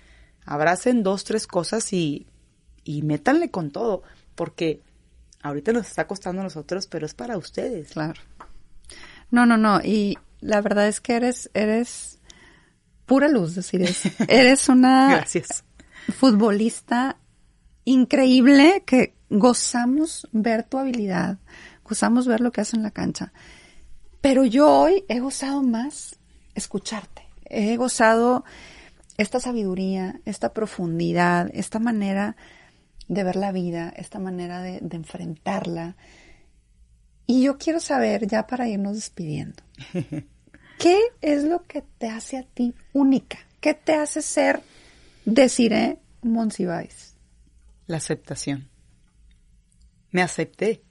abracen 0.45 1.03
dos, 1.03 1.25
tres 1.25 1.47
cosas 1.47 1.93
y, 1.93 2.27
y 2.85 3.03
métanle 3.03 3.51
con 3.51 3.71
todo, 3.71 4.03
porque 4.35 4.83
ahorita 5.43 5.73
nos 5.73 5.89
está 5.89 6.07
costando 6.07 6.41
a 6.41 6.45
nosotros, 6.45 6.87
pero 6.87 7.05
es 7.07 7.15
para 7.15 7.37
ustedes. 7.37 7.93
Claro. 7.93 8.21
No, 9.31 9.45
no, 9.45 9.57
no, 9.57 9.81
y 9.83 10.17
la 10.41 10.61
verdad 10.61 10.87
es 10.87 11.01
que 11.01 11.15
eres, 11.17 11.51
eres 11.53 12.21
pura 13.07 13.29
luz, 13.29 13.57
decir, 13.57 13.83
eso. 13.83 14.09
eres 14.29 14.69
una 14.69 15.11
Gracias. 15.17 15.65
futbolista 16.17 17.19
increíble 17.87 18.83
que 18.85 19.15
gozamos 19.31 20.29
ver 20.33 20.65
tu 20.65 20.77
habilidad, 20.77 21.39
gozamos 21.85 22.27
ver 22.27 22.43
lo 22.43 22.53
que 22.53 22.61
haces 22.61 22.75
en 22.75 22.83
la 22.83 22.91
cancha. 22.91 23.33
Pero 24.21 24.45
yo 24.45 24.71
hoy 24.71 25.05
he 25.09 25.21
gozado 25.21 25.63
más 25.63 26.19
escucharte. 26.55 27.23
He 27.45 27.77
gozado 27.77 28.45
esta 29.17 29.41
sabiduría, 29.41 30.21
esta 30.25 30.53
profundidad, 30.53 31.49
esta 31.55 31.79
manera 31.79 32.37
de 33.09 33.23
ver 33.23 33.37
la 33.37 33.53
vida, 33.53 33.93
esta 33.97 34.19
manera 34.19 34.61
de, 34.61 34.79
enfrentarla. 34.91 35.97
Y 37.27 37.43
yo 37.43 37.57
quiero 37.57 37.79
saber, 37.79 38.27
ya 38.27 38.47
para 38.49 38.69
irnos 38.69 38.97
despidiendo, 38.97 39.63
¿qué 40.79 40.99
es 41.21 41.45
lo 41.45 41.65
que 41.67 41.83
te 41.99 42.09
hace 42.09 42.37
a 42.37 42.43
ti 42.43 42.75
única? 42.93 43.39
¿Qué 43.61 43.75
te 43.75 43.95
hace 43.95 44.23
ser 44.23 44.61
Desiree 45.25 45.99
Monsiváis? 46.23 47.06
La 47.87 47.99
aceptación. 47.99 48.69
Me 50.11 50.23
acepté. 50.23 50.83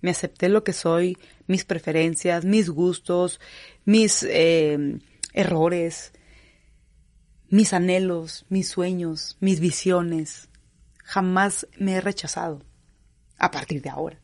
Me 0.00 0.10
acepté 0.10 0.48
lo 0.48 0.62
que 0.62 0.72
soy, 0.72 1.16
mis 1.46 1.64
preferencias, 1.64 2.44
mis 2.44 2.68
gustos, 2.70 3.40
mis 3.84 4.22
eh, 4.22 4.98
errores, 5.32 6.12
mis 7.48 7.72
anhelos, 7.72 8.44
mis 8.48 8.68
sueños, 8.68 9.36
mis 9.40 9.60
visiones. 9.60 10.48
Jamás 11.02 11.66
me 11.78 11.94
he 11.94 12.00
rechazado 12.00 12.62
a 13.38 13.50
partir 13.50 13.82
de 13.82 13.90
ahora. 13.90 14.20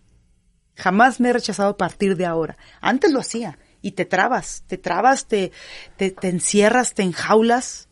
Jamás 0.74 1.20
me 1.20 1.30
he 1.30 1.32
rechazado 1.32 1.70
a 1.70 1.76
partir 1.76 2.16
de 2.16 2.26
ahora. 2.26 2.56
Antes 2.80 3.12
lo 3.12 3.20
hacía 3.20 3.58
y 3.82 3.92
te 3.92 4.04
trabas, 4.04 4.64
te 4.66 4.78
trabas, 4.78 5.26
te, 5.26 5.52
te, 5.96 6.14
encierras, 6.22 6.94
te 6.94 7.02
enjaulas. 7.02 7.88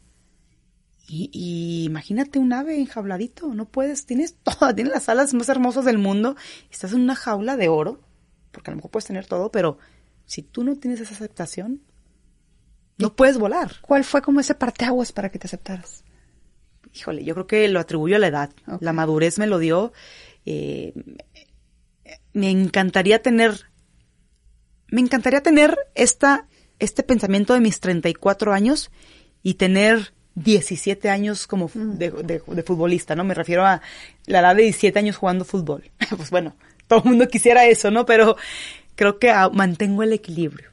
Y, 1.12 1.82
imagínate 1.84 2.38
un 2.38 2.52
ave 2.52 2.78
enjauladito, 2.78 3.52
no 3.52 3.64
puedes, 3.64 4.06
tienes 4.06 4.34
todas, 4.42 4.74
tienes 4.76 4.92
las 4.92 5.08
alas 5.08 5.34
más 5.34 5.48
hermosas 5.48 5.84
del 5.84 5.98
mundo, 5.98 6.36
estás 6.70 6.92
en 6.92 7.00
una 7.00 7.16
jaula 7.16 7.56
de 7.56 7.68
oro, 7.68 8.00
porque 8.52 8.70
a 8.70 8.72
lo 8.72 8.76
mejor 8.76 8.92
puedes 8.92 9.06
tener 9.06 9.26
todo, 9.26 9.50
pero 9.50 9.78
si 10.24 10.42
tú 10.42 10.62
no 10.62 10.76
tienes 10.76 11.00
esa 11.00 11.14
aceptación, 11.14 11.82
no 12.96 13.16
puedes 13.16 13.38
volar. 13.38 13.72
¿Cuál 13.80 14.04
fue 14.04 14.22
como 14.22 14.38
ese 14.38 14.54
parteaguas 14.54 15.10
para 15.10 15.30
que 15.30 15.38
te 15.40 15.48
aceptaras? 15.48 16.04
Híjole, 16.94 17.24
yo 17.24 17.34
creo 17.34 17.46
que 17.46 17.68
lo 17.68 17.80
atribuyo 17.80 18.16
a 18.16 18.18
la 18.20 18.28
edad. 18.28 18.50
La 18.80 18.92
madurez 18.92 19.38
me 19.38 19.46
lo 19.46 19.58
dio. 19.58 19.92
Eh, 20.44 20.92
me 22.32 22.50
encantaría 22.50 23.22
tener, 23.22 23.70
me 24.88 25.00
encantaría 25.00 25.42
tener 25.42 25.76
esta, 25.94 26.46
este 26.78 27.02
pensamiento 27.02 27.54
de 27.54 27.60
mis 27.60 27.80
34 27.80 28.52
años 28.52 28.90
y 29.42 29.54
tener 29.54 30.12
17 30.34 31.10
años 31.10 31.46
como 31.46 31.70
mm. 31.72 31.98
de, 31.98 32.10
de, 32.10 32.62
futbolista, 32.62 33.14
¿no? 33.14 33.24
Me 33.24 33.34
refiero 33.34 33.66
a 33.66 33.82
la 34.26 34.40
edad 34.40 34.56
de 34.56 34.62
17 34.62 34.98
años 34.98 35.16
jugando 35.16 35.44
fútbol. 35.44 35.90
pues 36.16 36.30
bueno, 36.30 36.54
todo 36.86 37.00
el 37.00 37.10
mundo 37.10 37.28
quisiera 37.28 37.66
eso, 37.66 37.90
¿no? 37.90 38.06
Pero 38.06 38.36
creo 38.94 39.18
que 39.18 39.32
mantengo 39.52 40.02
el 40.02 40.12
equilibrio 40.12 40.70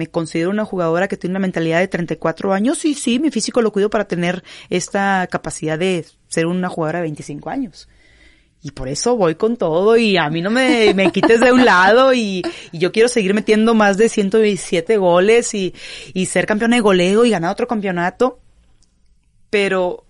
me 0.00 0.06
considero 0.06 0.48
una 0.48 0.64
jugadora 0.64 1.08
que 1.08 1.18
tiene 1.18 1.32
una 1.32 1.40
mentalidad 1.40 1.78
de 1.78 1.86
34 1.86 2.54
años 2.54 2.86
y 2.86 2.94
sí, 2.94 3.18
mi 3.18 3.30
físico 3.30 3.60
lo 3.60 3.70
cuido 3.70 3.90
para 3.90 4.06
tener 4.06 4.42
esta 4.70 5.28
capacidad 5.30 5.78
de 5.78 6.06
ser 6.26 6.46
una 6.46 6.70
jugadora 6.70 7.00
de 7.00 7.02
25 7.02 7.50
años. 7.50 7.86
Y 8.62 8.72
por 8.72 8.88
eso 8.88 9.16
voy 9.16 9.36
con 9.36 9.56
todo 9.56 9.96
y 9.96 10.18
a 10.18 10.28
mí 10.28 10.42
no 10.42 10.50
me, 10.50 10.92
me 10.92 11.10
quites 11.12 11.40
de 11.40 11.52
un 11.52 11.64
lado 11.64 12.12
y, 12.12 12.42
yo 12.72 12.92
quiero 12.92 13.08
seguir 13.08 13.32
metiendo 13.32 13.74
más 13.74 13.96
de 13.96 14.08
117 14.08 14.98
goles 14.98 15.54
y, 15.54 15.74
y 16.12 16.26
ser 16.26 16.46
campeona 16.46 16.76
de 16.76 16.82
goleo 16.82 17.24
y 17.24 17.30
ganar 17.30 17.52
otro 17.52 17.66
campeonato. 17.66 18.38
Pero 19.48 20.04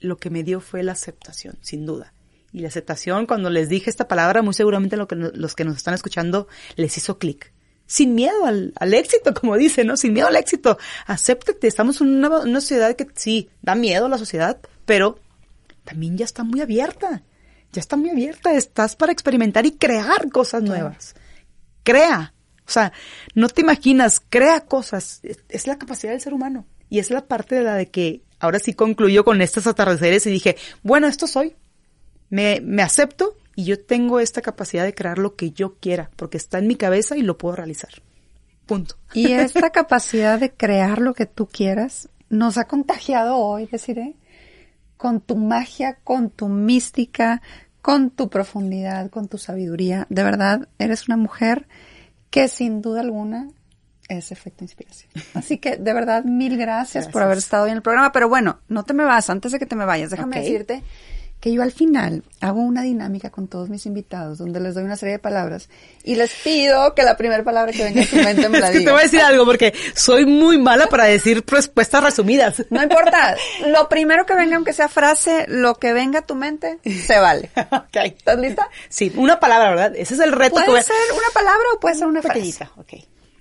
lo 0.00 0.16
que 0.16 0.30
me 0.30 0.42
dio 0.42 0.60
fue 0.60 0.82
la 0.82 0.92
aceptación, 0.92 1.58
sin 1.60 1.84
duda. 1.84 2.14
Y 2.52 2.60
la 2.60 2.68
aceptación, 2.68 3.26
cuando 3.26 3.50
les 3.50 3.68
dije 3.68 3.90
esta 3.90 4.08
palabra, 4.08 4.42
muy 4.42 4.54
seguramente 4.54 4.96
que, 5.06 5.16
los 5.16 5.54
que 5.54 5.64
nos 5.64 5.76
están 5.76 5.94
escuchando 5.94 6.48
les 6.76 6.96
hizo 6.96 7.18
clic 7.18 7.52
sin 7.86 8.14
miedo 8.14 8.46
al, 8.46 8.72
al, 8.76 8.94
éxito, 8.94 9.34
como 9.34 9.56
dice, 9.56 9.82
¿no? 9.82 9.96
Sin 9.96 10.12
miedo 10.12 10.28
al 10.28 10.36
éxito. 10.36 10.78
Acéptate, 11.06 11.66
estamos 11.66 12.00
en 12.00 12.06
una, 12.06 12.28
una 12.38 12.60
sociedad 12.60 12.94
que 12.94 13.08
sí, 13.16 13.50
da 13.62 13.74
miedo 13.74 14.06
a 14.06 14.08
la 14.08 14.16
sociedad, 14.16 14.60
pero 14.86 15.18
también 15.82 16.16
ya 16.16 16.24
está 16.24 16.44
muy 16.44 16.60
abierta. 16.60 17.24
Ya 17.72 17.80
está 17.80 17.96
muy 17.96 18.10
abierta, 18.10 18.52
estás 18.54 18.96
para 18.96 19.12
experimentar 19.12 19.66
y 19.66 19.72
crear 19.72 20.30
cosas 20.30 20.62
nuevas. 20.62 21.14
Crea. 21.82 22.34
O 22.66 22.70
sea, 22.70 22.92
no 23.34 23.48
te 23.48 23.62
imaginas, 23.62 24.20
crea 24.28 24.60
cosas. 24.60 25.20
Es 25.48 25.66
la 25.66 25.78
capacidad 25.78 26.12
del 26.12 26.20
ser 26.20 26.34
humano. 26.34 26.66
Y 26.88 26.98
es 26.98 27.10
la 27.10 27.26
parte 27.26 27.54
de 27.56 27.62
la 27.62 27.74
de 27.74 27.86
que 27.86 28.22
ahora 28.40 28.58
sí 28.58 28.74
concluyo 28.74 29.24
con 29.24 29.40
estos 29.42 29.66
atardeceres 29.66 30.26
y 30.26 30.30
dije, 30.30 30.56
bueno, 30.82 31.06
esto 31.06 31.26
soy. 31.26 31.54
Me, 32.28 32.60
me 32.60 32.82
acepto 32.82 33.36
y 33.54 33.64
yo 33.64 33.80
tengo 33.80 34.20
esta 34.20 34.40
capacidad 34.40 34.84
de 34.84 34.94
crear 34.94 35.18
lo 35.18 35.34
que 35.34 35.50
yo 35.50 35.74
quiera, 35.74 36.10
porque 36.16 36.36
está 36.36 36.58
en 36.58 36.66
mi 36.66 36.76
cabeza 36.76 37.16
y 37.16 37.22
lo 37.22 37.38
puedo 37.38 37.56
realizar. 37.56 37.90
Punto. 38.66 38.96
Y 39.12 39.32
esta 39.32 39.70
capacidad 39.72 40.38
de 40.38 40.52
crear 40.52 41.00
lo 41.00 41.14
que 41.14 41.26
tú 41.26 41.46
quieras 41.46 42.08
nos 42.28 42.56
ha 42.56 42.64
contagiado 42.64 43.36
hoy, 43.36 43.66
deciré, 43.66 44.14
con 45.00 45.22
tu 45.22 45.34
magia, 45.34 45.96
con 46.04 46.28
tu 46.28 46.48
mística, 46.48 47.40
con 47.80 48.10
tu 48.10 48.28
profundidad, 48.28 49.08
con 49.08 49.28
tu 49.28 49.38
sabiduría. 49.38 50.06
De 50.10 50.22
verdad, 50.22 50.68
eres 50.78 51.08
una 51.08 51.16
mujer 51.16 51.66
que 52.28 52.48
sin 52.48 52.82
duda 52.82 53.00
alguna 53.00 53.48
es 54.10 54.30
efecto 54.30 54.62
inspiración. 54.62 55.10
Así 55.34 55.56
que 55.56 55.78
de 55.78 55.94
verdad, 55.94 56.24
mil 56.24 56.58
gracias, 56.58 57.08
por 57.08 57.22
haber 57.22 57.38
estado 57.38 57.64
hoy 57.64 57.70
en 57.70 57.78
el 57.78 57.82
programa. 57.82 58.12
Pero 58.12 58.28
bueno, 58.28 58.60
no 58.68 58.84
te 58.84 58.92
me 58.92 59.04
vas, 59.04 59.30
antes 59.30 59.52
de 59.52 59.58
que 59.58 59.64
te 59.64 59.74
me 59.74 59.86
vayas, 59.86 60.10
déjame 60.10 60.38
decirte 60.38 60.82
que 61.40 61.52
yo 61.52 61.62
al 61.62 61.72
final 61.72 62.22
hago 62.40 62.60
una 62.60 62.82
dinámica 62.82 63.30
con 63.30 63.48
todos 63.48 63.70
mis 63.70 63.86
invitados 63.86 64.38
donde 64.38 64.60
les 64.60 64.74
doy 64.74 64.84
una 64.84 64.96
serie 64.96 65.14
de 65.14 65.18
palabras 65.18 65.70
y 66.04 66.14
les 66.16 66.32
pido 66.34 66.94
que 66.94 67.02
la 67.02 67.16
primera 67.16 67.42
palabra 67.42 67.72
que 67.72 67.82
venga 67.82 68.02
a 68.02 68.04
su 68.04 68.16
mente 68.22 68.48
me 68.48 68.60
la 68.60 68.68
es 68.68 68.78
que 68.78 68.84
te 68.84 68.90
voy 68.90 69.00
a 69.00 69.04
decir 69.04 69.20
algo 69.20 69.46
porque 69.46 69.72
soy 69.94 70.26
muy 70.26 70.58
mala 70.58 70.86
para 70.88 71.04
decir 71.04 71.42
respuestas 71.46 72.04
resumidas. 72.04 72.64
No 72.68 72.82
importa. 72.82 73.36
Lo 73.66 73.88
primero 73.88 74.26
que 74.26 74.34
venga, 74.34 74.56
aunque 74.56 74.72
sea 74.72 74.88
frase, 74.88 75.46
lo 75.48 75.76
que 75.76 75.92
venga 75.92 76.20
a 76.20 76.22
tu 76.22 76.34
mente, 76.34 76.78
se 76.84 77.18
vale. 77.18 77.50
okay. 77.88 78.08
¿Estás 78.08 78.38
lista? 78.38 78.68
Sí, 78.88 79.12
una 79.16 79.40
palabra, 79.40 79.70
¿verdad? 79.70 79.92
Ese 79.96 80.14
es 80.14 80.20
el 80.20 80.32
reto. 80.32 80.56
Puede 80.64 80.80
que 80.80 80.82
ser 80.84 80.96
una 81.12 81.28
palabra 81.32 81.64
o 81.74 81.80
puede 81.80 81.94
ser 81.94 82.06
una 82.06 82.22
frase. 82.22 82.68
Ok. 82.76 82.94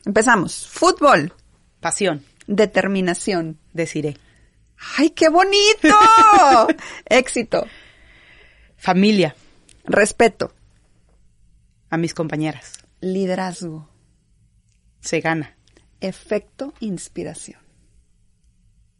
Empezamos. 0.05 0.67
Fútbol. 0.67 1.33
Pasión. 1.79 2.23
Determinación. 2.47 3.59
Deciré. 3.73 4.17
¡Ay, 4.97 5.09
qué 5.11 5.29
bonito! 5.29 5.97
Éxito. 7.05 7.65
Familia. 8.79 9.35
Respeto. 9.83 10.53
A 11.89 11.97
mis 11.97 12.13
compañeras. 12.13 12.79
Liderazgo. 13.01 13.89
Se 15.01 15.19
gana. 15.19 15.57
Efecto 15.99 16.73
inspiración. 16.79 17.59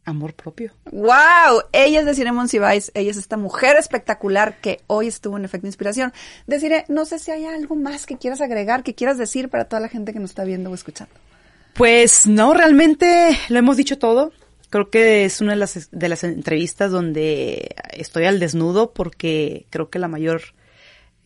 Amor 0.04 0.34
propio. 0.34 0.72
¡Wow! 0.92 1.62
Ella 1.72 2.00
es 2.00 2.06
Desiree 2.06 2.32
Monsiváis. 2.32 2.92
Ella 2.94 3.10
es 3.10 3.16
esta 3.16 3.38
mujer 3.38 3.76
espectacular 3.76 4.60
que 4.60 4.80
hoy 4.86 5.06
estuvo 5.06 5.38
en 5.38 5.46
Efecto 5.46 5.66
Inspiración. 5.66 6.12
Deciré, 6.46 6.84
no 6.88 7.06
sé 7.06 7.18
si 7.18 7.30
hay 7.30 7.46
algo 7.46 7.74
más 7.74 8.04
que 8.04 8.18
quieras 8.18 8.42
agregar, 8.42 8.82
que 8.82 8.94
quieras 8.94 9.16
decir 9.16 9.48
para 9.48 9.64
toda 9.64 9.80
la 9.80 9.88
gente 9.88 10.12
que 10.12 10.20
nos 10.20 10.30
está 10.30 10.44
viendo 10.44 10.70
o 10.70 10.74
escuchando. 10.74 11.14
Pues 11.74 12.26
no, 12.26 12.52
realmente 12.52 13.38
lo 13.48 13.58
hemos 13.58 13.78
dicho 13.78 13.98
todo. 13.98 14.32
Creo 14.70 14.88
que 14.88 15.24
es 15.24 15.40
una 15.40 15.52
de 15.52 15.58
las, 15.58 15.90
de 15.90 16.08
las 16.08 16.24
entrevistas 16.24 16.92
donde 16.92 17.74
estoy 17.92 18.24
al 18.24 18.38
desnudo 18.38 18.92
porque 18.92 19.66
creo 19.70 19.90
que 19.90 19.98
la 19.98 20.08
mayor 20.08 20.42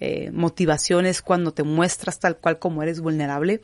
eh, 0.01 0.31
motivación 0.33 1.07
es 1.07 1.23
cuando 1.23 1.53
te 1.53 1.63
muestras 1.63 2.19
tal 2.19 2.39
cual 2.39 2.59
como 2.59 2.83
eres 2.83 3.01
vulnerable. 3.01 3.61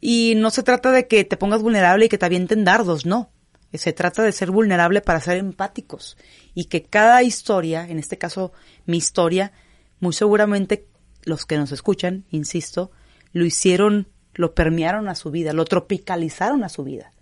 Y 0.00 0.34
no 0.36 0.50
se 0.50 0.62
trata 0.62 0.90
de 0.90 1.06
que 1.06 1.24
te 1.24 1.36
pongas 1.36 1.62
vulnerable 1.62 2.06
y 2.06 2.08
que 2.08 2.16
te 2.16 2.24
avienten 2.24 2.64
dardos, 2.64 3.04
no. 3.04 3.30
Se 3.74 3.92
trata 3.92 4.22
de 4.22 4.32
ser 4.32 4.50
vulnerable 4.50 5.00
para 5.00 5.20
ser 5.20 5.36
empáticos 5.36 6.16
y 6.54 6.64
que 6.64 6.82
cada 6.82 7.22
historia, 7.22 7.86
en 7.88 7.98
este 7.98 8.18
caso 8.18 8.52
mi 8.86 8.96
historia, 8.96 9.52
muy 10.00 10.12
seguramente 10.12 10.86
los 11.24 11.46
que 11.46 11.56
nos 11.56 11.70
escuchan, 11.70 12.24
insisto, 12.30 12.90
lo 13.32 13.44
hicieron, 13.44 14.08
lo 14.34 14.54
permearon 14.54 15.08
a 15.08 15.14
su 15.14 15.30
vida, 15.30 15.52
lo 15.52 15.66
tropicalizaron 15.66 16.64
a 16.64 16.68
su 16.68 16.82
vida. 16.82 17.12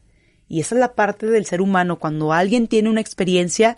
Y 0.49 0.61
esa 0.61 0.75
es 0.75 0.81
la 0.81 0.95
parte 0.95 1.27
del 1.27 1.45
ser 1.45 1.61
humano, 1.61 1.99
cuando 1.99 2.33
alguien 2.33 2.69
tiene 2.69 2.89
una 2.89 3.01
experiencia, 3.01 3.77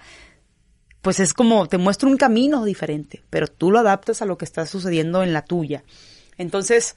pues 1.02 1.20
es 1.20 1.34
como 1.34 1.66
te 1.66 1.78
muestra 1.78 2.08
un 2.08 2.16
camino 2.16 2.64
diferente, 2.64 3.22
pero 3.30 3.46
tú 3.48 3.70
lo 3.70 3.80
adaptas 3.80 4.22
a 4.22 4.26
lo 4.26 4.38
que 4.38 4.44
está 4.44 4.66
sucediendo 4.66 5.22
en 5.22 5.32
la 5.32 5.42
tuya. 5.42 5.82
Entonces, 6.38 6.96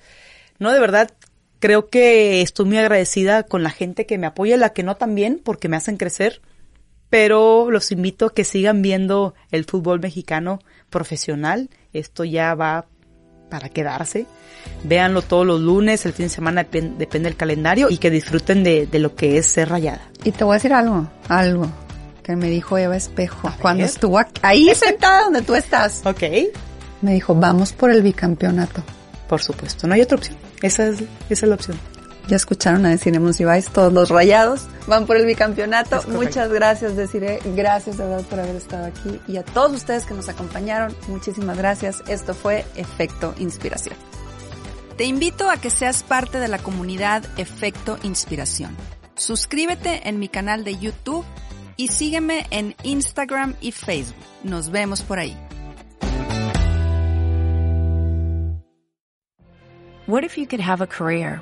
no 0.59 0.71
de 0.71 0.79
verdad 0.79 1.11
creo 1.59 1.89
que 1.89 2.41
estoy 2.41 2.65
muy 2.65 2.77
agradecida 2.77 3.43
con 3.43 3.63
la 3.63 3.69
gente 3.69 4.05
que 4.05 4.17
me 4.17 4.27
apoya, 4.27 4.57
la 4.57 4.73
que 4.73 4.83
no 4.83 4.97
también, 4.97 5.39
porque 5.43 5.69
me 5.69 5.77
hacen 5.77 5.97
crecer, 5.97 6.41
pero 7.09 7.71
los 7.71 7.91
invito 7.91 8.25
a 8.25 8.33
que 8.33 8.43
sigan 8.43 8.81
viendo 8.81 9.33
el 9.51 9.65
fútbol 9.65 9.99
mexicano 9.99 10.59
profesional. 10.89 11.69
Esto 11.93 12.25
ya 12.25 12.53
va 12.55 12.87
para 13.49 13.69
quedarse. 13.69 14.25
Véanlo 14.83 15.21
todos 15.21 15.45
los 15.45 15.59
lunes, 15.61 16.05
el 16.05 16.13
fin 16.13 16.25
de 16.25 16.29
semana 16.29 16.63
depende 16.63 17.19
del 17.29 17.35
calendario 17.35 17.89
y 17.89 17.97
que 17.97 18.09
disfruten 18.09 18.63
de, 18.63 18.87
lo 18.93 19.15
que 19.15 19.37
es 19.37 19.47
ser 19.47 19.69
rayada. 19.69 20.09
Y 20.23 20.31
te 20.31 20.43
voy 20.43 20.53
a 20.53 20.55
decir 20.55 20.73
algo, 20.73 21.07
algo 21.27 21.67
que 22.23 22.35
me 22.35 22.49
dijo 22.49 22.77
Eva 22.77 22.95
Espejo 22.95 23.51
cuando 23.61 23.83
estuvo 23.83 24.19
ahí 24.41 24.73
sentada 24.75 25.25
donde 25.25 25.41
tú 25.41 25.55
estás. 25.55 26.01
Ok. 26.05 26.23
Me 27.01 27.15
dijo, 27.15 27.35
vamos 27.35 27.73
por 27.73 27.91
el 27.91 28.01
bicampeonato. 28.01 28.81
Por 29.27 29.41
supuesto, 29.41 29.87
no 29.87 29.93
hay 29.93 30.01
otra 30.01 30.17
opción. 30.17 30.37
Esa 30.61 30.87
es, 30.87 31.01
esa 31.29 31.45
es 31.45 31.49
la 31.49 31.55
opción. 31.55 31.77
Ya 32.27 32.37
escucharon 32.37 32.85
a 32.85 32.89
Deciré 32.89 33.43
vais 33.43 33.69
todos 33.69 33.91
los 33.91 34.09
rayados 34.09 34.67
van 34.87 35.05
por 35.05 35.17
el 35.17 35.25
bicampeonato. 35.25 36.01
Muchas 36.07 36.49
gracias, 36.51 36.95
Deciré. 36.95 37.39
Gracias 37.55 37.97
de 37.97 38.05
verdad 38.05 38.25
por 38.25 38.39
haber 38.39 38.55
estado 38.55 38.85
aquí. 38.85 39.19
Y 39.27 39.37
a 39.37 39.43
todos 39.43 39.73
ustedes 39.73 40.05
que 40.05 40.13
nos 40.13 40.29
acompañaron, 40.29 40.95
muchísimas 41.07 41.57
gracias. 41.57 42.03
Esto 42.07 42.33
fue 42.33 42.65
Efecto 42.75 43.33
Inspiración. 43.39 43.95
Te 44.97 45.05
invito 45.05 45.49
a 45.49 45.57
que 45.57 45.69
seas 45.69 46.03
parte 46.03 46.37
de 46.39 46.47
la 46.47 46.59
comunidad 46.59 47.23
Efecto 47.37 47.97
Inspiración. 48.03 48.75
Suscríbete 49.15 50.07
en 50.07 50.19
mi 50.19 50.27
canal 50.27 50.63
de 50.63 50.77
YouTube 50.77 51.25
y 51.77 51.87
sígueme 51.89 52.45
en 52.51 52.75
Instagram 52.83 53.55
y 53.61 53.71
Facebook. 53.71 54.15
Nos 54.43 54.69
vemos 54.69 55.01
por 55.01 55.19
ahí. 55.19 55.37
What 60.05 60.23
if 60.23 60.37
you 60.37 60.45
could 60.45 60.59
have 60.59 60.83
a 60.83 60.87
career 60.87 61.41